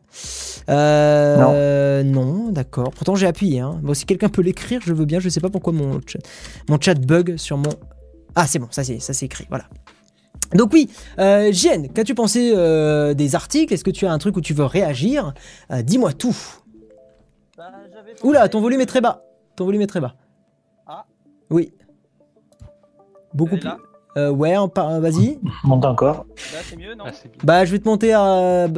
[0.68, 2.90] non, non d'accord.
[2.90, 3.60] Pourtant j'ai appuyé.
[3.60, 3.78] Hein.
[3.82, 5.20] Bon, si quelqu'un peut l'écrire, je veux bien.
[5.20, 6.20] Je sais pas pourquoi mon chat,
[6.68, 7.70] mon chat bug sur mon...
[8.34, 9.64] Ah c'est bon, ça c'est, ça c'est écrit, voilà.
[10.54, 11.52] Donc oui, euh,
[11.94, 13.72] qu'as-tu pensé euh, des articles?
[13.74, 15.34] Est-ce que tu as un truc où tu veux réagir?
[15.72, 16.36] Euh, Dis-moi tout.
[17.56, 17.70] Bah,
[18.22, 19.22] Oula, ton volume est très bas.
[19.56, 20.14] Ton volume est très bas.
[20.86, 21.04] Ah.
[21.50, 21.72] Oui.
[23.32, 23.68] Beaucoup plus.
[24.16, 25.40] Euh, ouais, vas-y.
[25.64, 26.26] Monte encore.
[26.52, 27.04] Là, c'est mieux, non
[27.42, 28.08] Bah, je vais te monter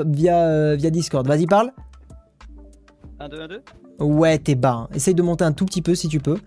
[0.07, 1.27] via, via Discord.
[1.27, 1.73] Vas-y, parle.
[3.21, 3.63] 1, 2, 1, 2
[4.01, 4.73] Ouais, t'es bas.
[4.73, 4.89] Hein.
[4.95, 6.39] Essaye de monter un tout petit peu si tu peux.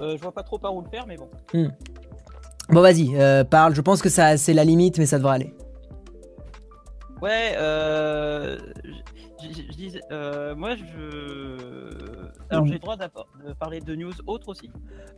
[0.00, 1.28] Euh, je vois pas trop par où le faire, mais bon.
[1.52, 1.68] Hmm.
[2.68, 3.74] Bon, vas-y, euh, parle.
[3.74, 5.54] Je pense que ça, c'est la limite, mais ça devrait aller.
[7.22, 8.58] Ouais, euh,
[9.42, 11.96] je, disais, euh, moi je.
[12.50, 14.70] Alors j'ai le droit de parler de news autres aussi?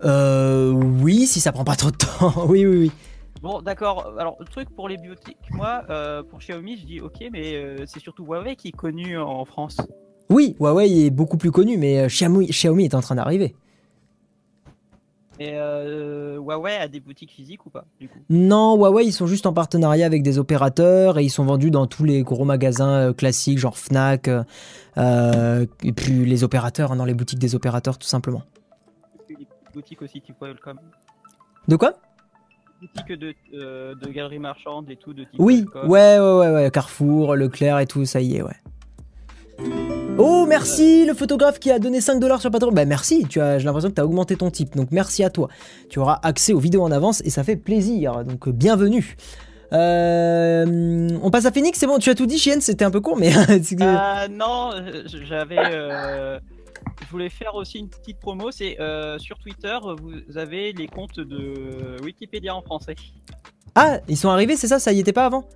[0.04, 2.46] Euh, oui, si ça prend pas trop de temps.
[2.48, 2.92] oui, oui, oui.
[3.42, 4.14] Bon, d'accord.
[4.18, 5.82] Alors, le truc pour les biotiques, moi,
[6.30, 9.76] pour Xiaomi, je dis ok, mais c'est surtout Huawei qui est connu en France.
[10.30, 13.54] Oui, Huawei est beaucoup plus connu, mais Xiaomi, Xiaomi est en train d'arriver.
[15.40, 18.18] Et euh, Huawei a des boutiques physiques ou pas du coup?
[18.28, 21.86] Non, Huawei ils sont juste en partenariat avec des opérateurs et ils sont vendus dans
[21.86, 27.04] tous les gros magasins euh, classiques genre Fnac euh, et puis les opérateurs hein, dans
[27.04, 28.42] les boutiques des opérateurs tout simplement.
[29.28, 29.36] Les
[29.72, 30.80] boutiques aussi type Welcome.
[31.68, 31.92] De quoi?
[32.80, 37.36] Boutiques de, de galeries marchandes et tout de type Oui, ouais, ouais, ouais, ouais, Carrefour,
[37.36, 40.07] Leclerc et tout, ça y est, ouais.
[40.20, 42.72] Oh merci le photographe qui a donné 5 dollars sur Patreon.
[42.72, 44.74] Bah merci, tu as j'ai l'impression que tu as augmenté ton type.
[44.74, 45.48] Donc merci à toi.
[45.88, 48.24] Tu auras accès aux vidéos en avance et ça fait plaisir.
[48.24, 49.16] Donc bienvenue.
[49.72, 53.00] Euh, on passe à Phoenix, c'est bon, tu as tout dit Chien, c'était un peu
[53.00, 53.30] court mais
[53.80, 54.70] euh, non,
[55.04, 56.40] j'avais euh,
[57.02, 58.78] je voulais faire aussi une petite promo, c'est
[59.18, 62.96] sur Twitter, vous avez les comptes de Wikipédia en français.
[63.74, 65.46] Ah, ils sont arrivés, c'est ça, ça y était pas avant?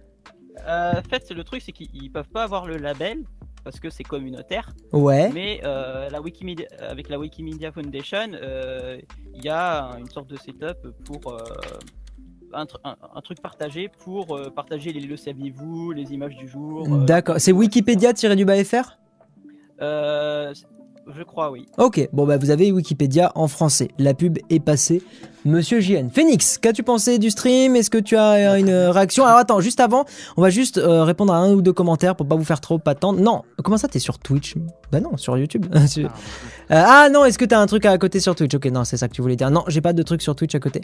[0.68, 3.24] En fait, le truc c'est qu'ils peuvent pas avoir le label
[3.64, 4.70] parce que c'est communautaire.
[4.92, 5.30] Ouais.
[5.32, 8.98] Mais euh, la Wikimedia, avec la Wikimedia Foundation, euh,
[9.34, 11.38] il y a une sorte de setup pour euh,
[12.52, 16.86] un, truc partagé pour partager les le saviez-vous, les images du jour.
[16.88, 17.36] D'accord.
[17.38, 18.98] C'est Wikipédia-du-bas-fr
[21.16, 21.66] je crois, oui.
[21.78, 23.88] Ok, bon bah vous avez Wikipédia en français.
[23.98, 25.02] La pub est passée.
[25.44, 26.10] Monsieur JN.
[26.10, 27.74] Phoenix, qu'as-tu pensé du stream?
[27.74, 29.24] Est-ce que tu as une réaction?
[29.24, 30.04] Alors attends, juste avant,
[30.36, 32.80] on va juste euh, répondre à un ou deux commentaires pour pas vous faire trop
[32.86, 33.20] attendre.
[33.20, 34.54] Non, comment ça t'es sur Twitch?
[34.92, 35.66] Bah non, sur YouTube.
[36.70, 38.54] Ah, euh, ah non, est-ce que t'as un truc à côté sur Twitch?
[38.54, 39.50] Ok, non, c'est ça que tu voulais dire.
[39.50, 40.80] Non, j'ai pas de truc sur Twitch à côté.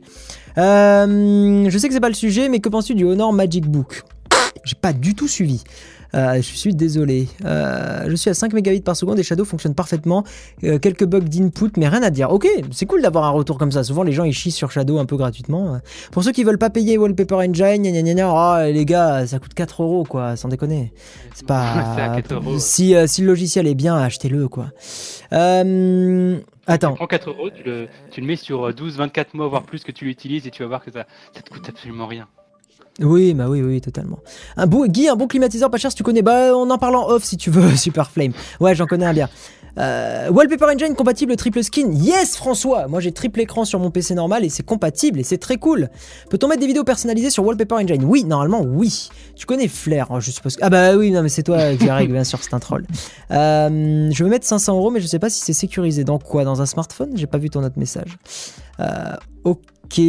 [0.58, 4.02] Euh, je sais que c'est pas le sujet, mais que penses-tu du Honor Magic Book?
[4.64, 5.62] J'ai pas du tout suivi.
[6.14, 7.28] Euh, je suis désolé.
[7.44, 10.24] Euh, je suis à 5 mégabits par seconde et Shadow fonctionne parfaitement.
[10.64, 12.30] Euh, quelques bugs d'input, mais rien à dire.
[12.30, 13.84] Ok, c'est cool d'avoir un retour comme ça.
[13.84, 15.80] Souvent, les gens ils chient sur Shadow un peu gratuitement.
[16.12, 19.38] Pour ceux qui veulent pas payer Wallpaper Engine, gna gna gna, oh, les gars, ça
[19.38, 20.92] coûte 4 euros quoi, sans déconner.
[21.34, 22.16] C'est pas.
[22.58, 24.70] si, si le logiciel est bien, achetez-le quoi.
[25.30, 26.90] Attends.
[26.90, 29.92] Tu prends 4 euros, tu le, tu le mets sur 12-24 mois, voire plus que
[29.92, 32.28] tu l'utilises et tu vas voir que ça, ça te coûte absolument rien.
[33.00, 34.18] Oui, bah oui, oui, totalement.
[34.56, 36.22] Un beau Guy, un bon climatiseur pas cher si tu connais.
[36.22, 38.32] Bah, on en parle en off si tu veux, Super Flame.
[38.60, 39.28] Ouais, j'en connais un bien.
[39.78, 41.92] Euh, Wallpaper Engine compatible triple skin.
[41.92, 45.38] Yes, François Moi j'ai triple écran sur mon PC normal et c'est compatible et c'est
[45.38, 45.88] très cool.
[46.30, 48.04] Peut-on mettre des vidéos personnalisées sur Wallpaper Engine?
[48.04, 49.08] Oui, normalement, oui.
[49.36, 50.56] Tu connais Flair, hein, je suppose.
[50.60, 52.86] Ah bah oui, non, mais c'est toi qui règle, bien sûr, c'est un troll.
[53.30, 56.02] Euh, je vais mettre 500 euros, mais je sais pas si c'est sécurisé.
[56.02, 56.42] Dans quoi?
[56.42, 57.12] Dans un smartphone?
[57.14, 58.18] J'ai pas vu ton autre message.
[58.80, 60.00] Euh, ok,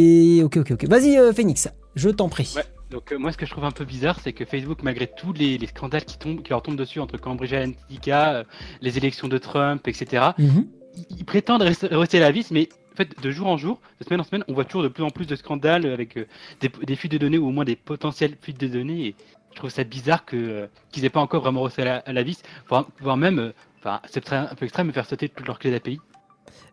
[0.42, 0.88] ok, ok, ok.
[0.88, 2.54] Vas-y, Phoenix, je t'en prie.
[2.90, 5.32] Donc euh, moi, ce que je trouve un peu bizarre, c'est que Facebook, malgré tous
[5.32, 8.44] les, scandales qui, tombent, qui leur tombent dessus entre Cambridge Analytica, euh,
[8.80, 10.66] les élections de Trump, etc., mhm.
[11.10, 14.20] ils, prétendent rester, à la vis, mais en fait, de jour en jour, de semaine
[14.20, 16.26] en semaine, on voit toujours de plus en plus de scandales avec euh,
[16.60, 19.06] des, fuites de données ou au moins des potentielles fuites de données.
[19.06, 19.14] Et
[19.52, 23.16] je trouve ça bizarre que qu'ils n'aient pas encore vraiment resté à la, vis, voire,
[23.16, 26.00] même, enfin, c'est un peu extrême, me faire sauter toutes leurs clés d'API.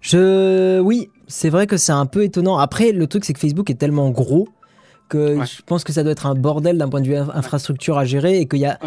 [0.01, 2.57] Je, oui, c'est vrai que c'est un peu étonnant.
[2.57, 4.47] Après, le truc, c'est que Facebook est tellement gros
[5.07, 8.05] que je pense que ça doit être un bordel d'un point de vue infrastructure à
[8.05, 8.77] gérer et qu'il y a,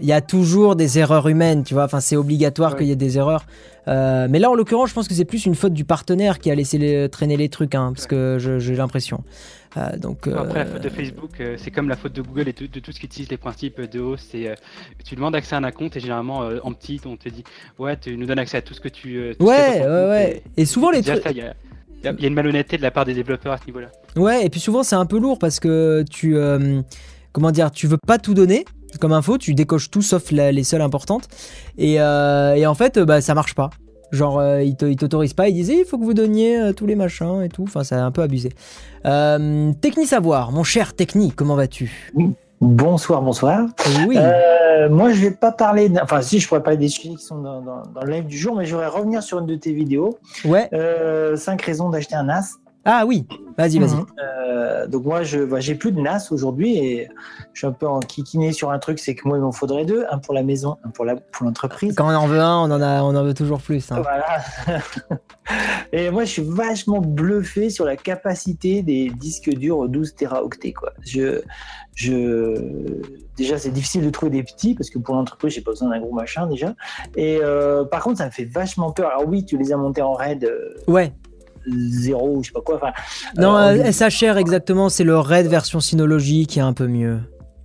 [0.00, 1.84] il y a toujours des erreurs humaines, tu vois.
[1.84, 3.44] Enfin, c'est obligatoire qu'il y ait des erreurs.
[3.88, 6.50] Euh, mais là, en l'occurrence, je pense que c'est plus une faute du partenaire qui
[6.50, 9.24] a laissé traîner les trucs, hein, parce que j'ai l'impression.
[9.76, 12.52] Euh, donc, Après, la faute de euh, Facebook, c'est comme la faute de Google et
[12.52, 14.16] de, tout ce qui utilise les principes de haut.
[14.16, 14.54] C'est
[15.04, 17.44] tu demandes accès à un compte et généralement en petit, on te dit
[17.78, 19.18] ouais, tu nous donnes accès à tout ce que tu.
[19.18, 20.42] ouais, ouais, ouais.
[20.56, 21.24] Et, souvent les trucs.
[22.02, 23.88] Il y, a une malhonnêteté de la part des développeurs à ce niveau-là.
[24.16, 26.36] Ouais, et puis souvent c'est un peu lourd parce que tu.
[26.36, 26.80] Euh,
[27.32, 28.64] comment dire Tu veux pas tout donner
[28.98, 31.28] comme info, tu décoches tout sauf les seules importantes.
[31.78, 33.70] Et, euh, et en fait, bah, ça marche pas.
[34.10, 37.42] Genre, euh, ils t'autorisent pas, ils disent il faut que vous donniez tous les machins
[37.42, 37.62] et tout.
[37.62, 38.50] Enfin, c'est un peu abusé.
[39.04, 42.10] Techni Savoir, mon cher Techni, comment vas-tu?
[42.60, 43.68] Bonsoir, bonsoir.
[44.06, 44.16] Oui.
[44.18, 45.90] Euh, moi, je vais pas parler.
[46.02, 48.66] Enfin, si, je pourrais parler des sujets qui sont dans, le live du jour, mais
[48.66, 50.18] je voudrais revenir sur une de tes vidéos.
[50.44, 50.68] Ouais.
[50.74, 52.59] Euh, cinq raisons d'acheter un NAS.
[52.84, 53.26] Ah oui,
[53.58, 53.94] vas-y, vas-y.
[53.94, 54.06] Mhm.
[54.22, 57.08] Euh, donc moi, je bah, j'ai plus de NAS aujourd'hui et
[57.52, 59.84] je suis un peu en kikiné sur un truc, c'est que moi, il m'en faudrait
[59.84, 61.94] deux, un pour la maison, un pour la pour l'entreprise.
[61.94, 63.92] Quand on en veut un, on en a, on en veut toujours plus.
[63.92, 64.02] Hein.
[64.02, 64.80] Voilà.
[65.92, 70.72] et moi, je suis vachement bluffé sur la capacité des disques durs 12 téraoctets.
[70.72, 70.92] Quoi.
[71.02, 71.42] Je,
[71.94, 73.02] je,
[73.36, 76.00] déjà, c'est difficile de trouver des petits parce que pour l'entreprise, j'ai pas besoin d'un
[76.00, 76.74] gros machin déjà.
[77.14, 79.10] Et euh, par contre, ça me fait vachement peur.
[79.10, 80.44] Alors oui, tu les as montés en RAID.
[80.44, 81.12] Euh, ouais
[81.66, 82.76] zéro, je sais pas quoi.
[82.76, 82.92] Enfin,
[83.36, 87.20] non, euh, SHR exactement, c'est le RAID version Synology qui est un peu mieux.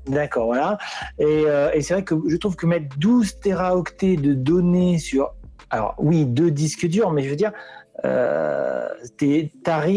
[0.07, 0.77] D'accord, voilà.
[1.17, 5.33] Et, euh, et c'est vrai que je trouve que mettre 12 téraoctets de données sur.
[5.71, 7.51] Alors, oui, deux disques durs, mais je veux dire,
[8.05, 8.87] euh,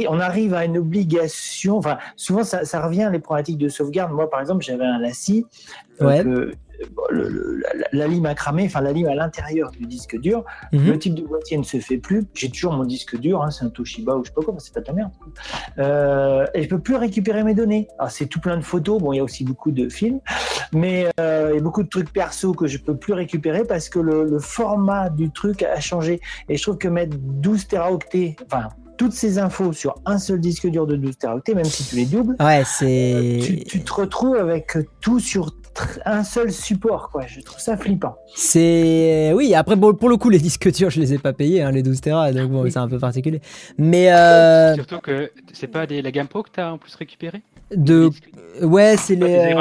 [0.09, 1.77] on arrive à une obligation.
[1.77, 4.13] Enfin, souvent, ça, ça, revient les problématiques de sauvegarde.
[4.13, 5.45] Moi, par exemple, j'avais un LACI.
[6.01, 6.25] Ouais
[7.93, 10.45] la, lime a cramé, enfin la lime à l'intérieur du disque dur.
[10.73, 10.87] Mhm.
[10.87, 12.25] Le type de boîtier ne se fait plus.
[12.35, 14.75] J'ai toujours mon disque dur, hein, c'est un Toshiba ou je sais pas quoi, c'est
[14.75, 15.11] pas de la merde.
[15.79, 17.89] Euh, et je peux plus récupérer mes données.
[17.99, 20.21] Alors c'est tout plein de photos, bon il y a aussi beaucoup de films,
[20.73, 23.89] mais euh, il y a beaucoup de trucs perso que je peux plus récupérer parce
[23.89, 26.21] que le, format du truc a changé.
[26.49, 30.67] Et je trouve que mettre 12 teraoctets, enfin toutes ces infos sur un seul disque
[30.67, 33.39] dur de 12 teraoctets, même si tu les doubles, ouais, c'est...
[33.41, 35.55] Tu, tu, te retrouves avec tout sur
[36.05, 37.27] un seul support, quoi.
[37.27, 38.17] Je trouve ça flippant.
[38.35, 39.55] C'est oui.
[39.55, 42.01] Après, pour le coup, les disques durs, je les ai pas payés, hein, les 12
[42.01, 43.41] Tera, donc bon, c'est un peu particulier.
[43.77, 44.75] Mais euh...
[44.75, 47.43] surtout que c'est pas des, la Gamme Pro que t'as en plus récupéré.
[47.75, 48.11] De
[48.63, 49.55] ouais, c'est les.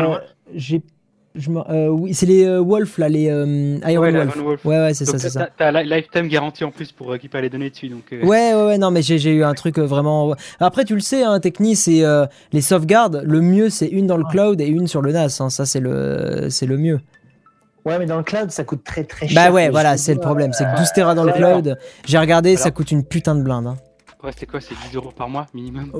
[1.37, 4.65] Euh, euh, oui, c'est les euh, Wolf là, les euh, Iron Wolf.
[4.65, 5.49] Ouais, ouais, c'est ça, c'est ça.
[5.57, 8.03] T'as la lifetime garantie en plus pour récupérer les données dessus, donc.
[8.11, 10.35] Ouais, ouais, ouais, non, mais j'ai eu un truc vraiment.
[10.59, 12.03] Après, tu le sais, hein, Techni, c'est
[12.51, 13.21] les sauvegardes.
[13.25, 15.37] Le mieux, c'est une dans le cloud et une sur le NAS.
[15.39, 16.99] Hein, ça, c'est le, c'est le mieux.
[17.85, 19.35] Ouais, mais dans le cloud, ça coûte très très cher.
[19.35, 20.51] Bah ouais, voilà, c'est le problème.
[20.51, 23.67] C'est que 12 Tera dans le cloud, j'ai regardé, ça coûte une putain de blinde.
[23.67, 23.77] Hein.
[24.23, 25.91] Ouais, c'est quoi C'est 10 euros par mois minimum?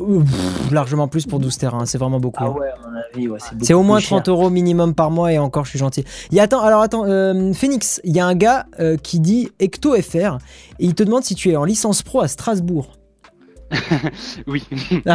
[0.71, 2.43] Largement plus pour 12 terrains, c'est vraiment beaucoup.
[2.43, 2.59] Ah hein.
[2.59, 5.65] ouais, à mon avis, ouais, c'est au moins 30 euros minimum par mois et encore,
[5.65, 6.03] je suis gentil.
[6.31, 9.19] Il y a, attends, alors attends, euh, Phoenix, il y a un gars euh, qui
[9.19, 10.39] dit EctoFR
[10.79, 12.96] et il te demande si tu es en licence pro à Strasbourg.
[14.47, 14.63] oui.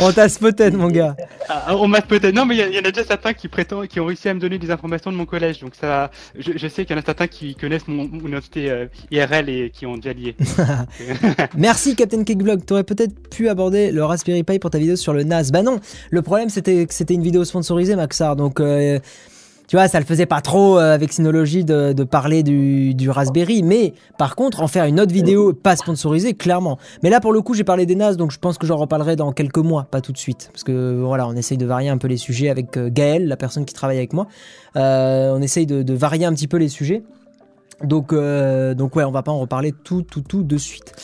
[0.00, 1.16] on t'a spotted, mon gars.
[1.48, 2.34] Ah, on m'a spotted.
[2.34, 4.40] Non, mais il y, en a déjà certains qui prétendent, qui ont réussi à me
[4.40, 5.60] donner des informations de mon collège.
[5.60, 9.48] Donc ça, je, sais qu'il y en a certains qui connaissent mon, identité euh, IRL
[9.48, 10.36] et qui ont déjà lié.
[11.56, 12.64] Merci, Captain Kickblog.
[12.64, 15.50] T'aurais peut-être pu aborder le Raspberry Pi pour ta vidéo sur le NAS.
[15.52, 18.36] Bah non, le problème c'était que c'était une vidéo sponsorisée, Maxar.
[18.36, 18.60] Donc.
[18.60, 18.98] Euh,
[19.68, 23.62] tu vois, ça le faisait pas trop euh, avec Synology de, parler du, du, Raspberry,
[23.62, 26.78] mais par contre, en faire une autre vidéo pas sponsorisée, clairement.
[27.02, 29.14] Mais là, pour le coup, j'ai parlé des NAS, donc je pense que j'en reparlerai
[29.14, 30.48] dans quelques mois, pas tout de suite.
[30.52, 33.36] Parce que voilà, on essaye de varier un peu les sujets avec euh, Gaël, la
[33.36, 34.26] personne qui travaille avec moi.
[34.76, 37.02] Euh, on essaye de, varier un petit peu les sujets.
[37.82, 40.94] Donc, euh, donc ouais, on va pas en reparler tout, tout, tout de suite.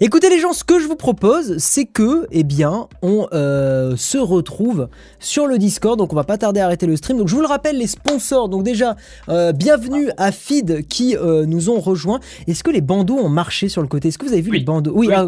[0.00, 4.18] Écoutez les gens, ce que je vous propose, c'est que, eh bien, on euh, se
[4.18, 4.88] retrouve
[5.20, 5.96] sur le Discord.
[5.96, 7.16] Donc, on va pas tarder à arrêter le stream.
[7.16, 8.48] Donc, je vous le rappelle, les sponsors.
[8.48, 8.96] Donc, déjà,
[9.28, 12.18] euh, bienvenue à Feed qui euh, nous ont rejoints.
[12.48, 14.08] Est-ce que les bandeaux ont marché sur le côté?
[14.08, 14.92] Est-ce que vous avez vu les bandeaux?
[14.96, 15.26] Oui, Ah,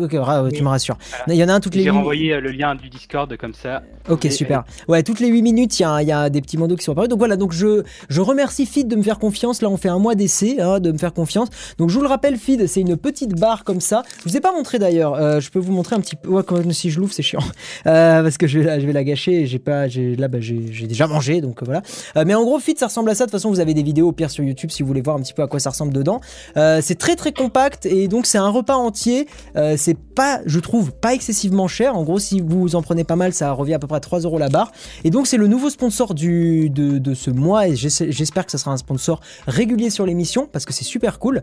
[0.53, 0.99] tu me rassures.
[1.29, 1.85] Il y en a un toutes les.
[1.85, 3.83] J'ai renvoyé le lien du Discord comme ça.
[4.09, 4.65] Ok, super.
[4.89, 7.09] Ouais, toutes les 8 minutes, il y, a des petits bandeaux qui sont apparus.
[7.09, 9.63] Donc voilà, donc je, je remercie Feed de me faire confiance.
[9.63, 11.49] Là, on fait un mois d'essai, hein, de faire confiance.
[11.79, 14.03] Donc, je vous le rappelle, Feed, c'est une petite barre comme ça.
[14.25, 15.15] Je vous ai pas montrer d'ailleurs.
[15.15, 16.43] Euh, je peux vous montrer un petit peu.
[16.43, 17.41] Quand, si je l'ouvre, c'est chiant.
[17.87, 19.47] Euh, parce que je, je vais la gâcher.
[19.47, 21.83] J'ai pas, là, bah, j'ai déjà mangé, donc voilà.
[22.17, 23.25] Euh, mais en gros, Fit, ça ressemble à ça.
[23.25, 25.17] De toute façon, vous avez des vidéos au pire sur YouTube si vous voulez voir
[25.17, 26.21] un petit peu à quoi ça ressemble dedans.
[26.55, 29.29] c'est très très compact et donc c'est un repas entier.
[29.77, 31.97] c'est pas, je trouve, pas excessivement cher.
[31.97, 34.21] En gros, si vous en prenez pas mal, ça revient à peu près à 3
[34.21, 34.73] euros la barre.
[35.05, 38.59] Et donc, c'est le nouveau sponsor du, de, de ce mois et j'espère que ça
[38.59, 41.43] sera un sponsor régulier sur l'émission parce que c'est super cool.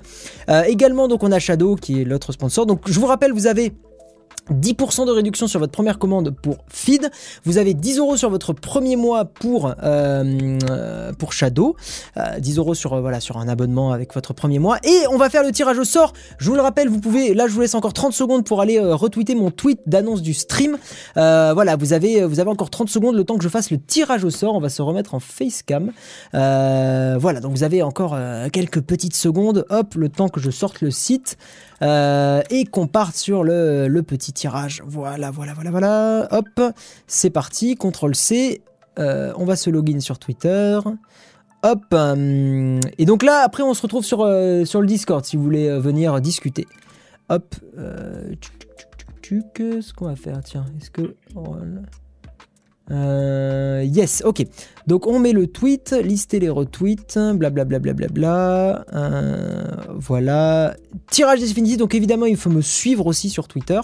[0.68, 2.66] également, donc on a Shadow qui est l'autre sponsor.
[2.66, 3.74] Donc je vous rappelle, vous avez
[4.52, 7.10] 10% de réduction sur votre première commande pour Feed.
[7.46, 11.76] Vous avez 10 euros sur votre premier mois pour, euh, pour Shadow.
[12.40, 14.78] 10 euh, euros euh, sur un abonnement avec votre premier mois.
[14.84, 16.14] Et on va faire le tirage au sort.
[16.40, 18.80] Je vous le rappelle, vous pouvez, là je vous laisse encore 30 secondes pour aller
[18.80, 20.78] retweeter mon tweet d'annonce du stream.
[21.16, 24.24] voilà, vous avez, vous avez encore 30 secondes le temps que je fasse le tirage
[24.24, 24.56] au sort.
[24.56, 25.92] On va se remettre en facecam.
[26.34, 28.18] voilà, donc vous avez encore
[28.52, 29.66] quelques petites secondes.
[29.70, 31.38] Hop, le temps que je sorte le site.
[31.82, 34.84] Euh, et qu'on parte sur le, petit tirage.
[34.86, 36.28] Voilà, voilà, voilà, voilà.
[36.32, 36.62] Hop,
[37.08, 37.76] c'est parti.
[37.76, 38.62] CTRL C.
[39.00, 40.80] Euh, on va se login sur Twitter.
[41.64, 41.86] Hop.
[41.94, 44.20] Euh, et donc là, après, on se retrouve sur,
[44.66, 46.68] sur le Discord si vous voulez venir discuter.
[47.30, 47.56] Hop.
[49.24, 51.16] ce qu'on va faire Tiens, est-ce que.
[52.92, 54.46] Euh, yes, ok.
[54.88, 57.80] Donc on met le tweet, lister les retweets, blablabla.
[57.80, 59.64] Bla bla bla euh,
[59.96, 60.76] voilà.
[61.10, 63.80] Tirage définitif, donc évidemment il faut me suivre aussi sur Twitter.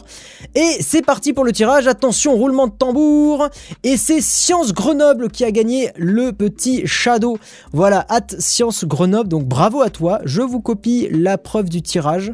[0.56, 1.88] Et c'est parti pour le tirage.
[1.88, 3.48] Attention, roulement de tambour.
[3.84, 7.38] Et c'est Science Grenoble qui a gagné le petit Shadow.
[7.72, 9.30] Voilà, at Science Grenoble.
[9.30, 10.20] Donc bravo à toi.
[10.26, 12.34] Je vous copie la preuve du tirage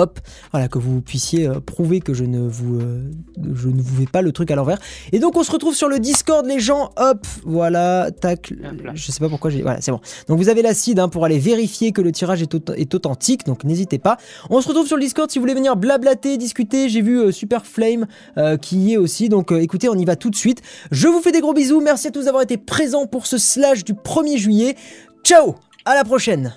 [0.00, 0.18] hop,
[0.50, 3.10] voilà, que vous puissiez euh, prouver que je ne vous, euh,
[3.54, 4.78] je ne vous fais pas le truc à l'envers.
[5.12, 8.52] Et donc on se retrouve sur le Discord, les gens, hop, voilà, tac,
[8.94, 10.00] je sais pas pourquoi j'ai, voilà, c'est bon.
[10.28, 13.98] Donc vous avez l'acide hein, pour aller vérifier que le tirage est, authentique, donc n'hésitez
[13.98, 14.16] pas.
[14.48, 16.88] On se retrouve sur le Discord si vous voulez venir blablater, discuter.
[16.88, 18.06] J'ai vu euh, Super Flame
[18.62, 20.62] qui y est aussi, donc écoutez, on y va tout de suite.
[20.90, 23.84] Je vous fais des gros bisous, merci à tous d'avoir été présents pour ce slash
[23.84, 24.76] du 1er juillet.
[25.24, 26.54] Ciao, à la prochaine.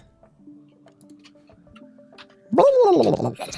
[2.54, 3.54] バンナンレムトモシン。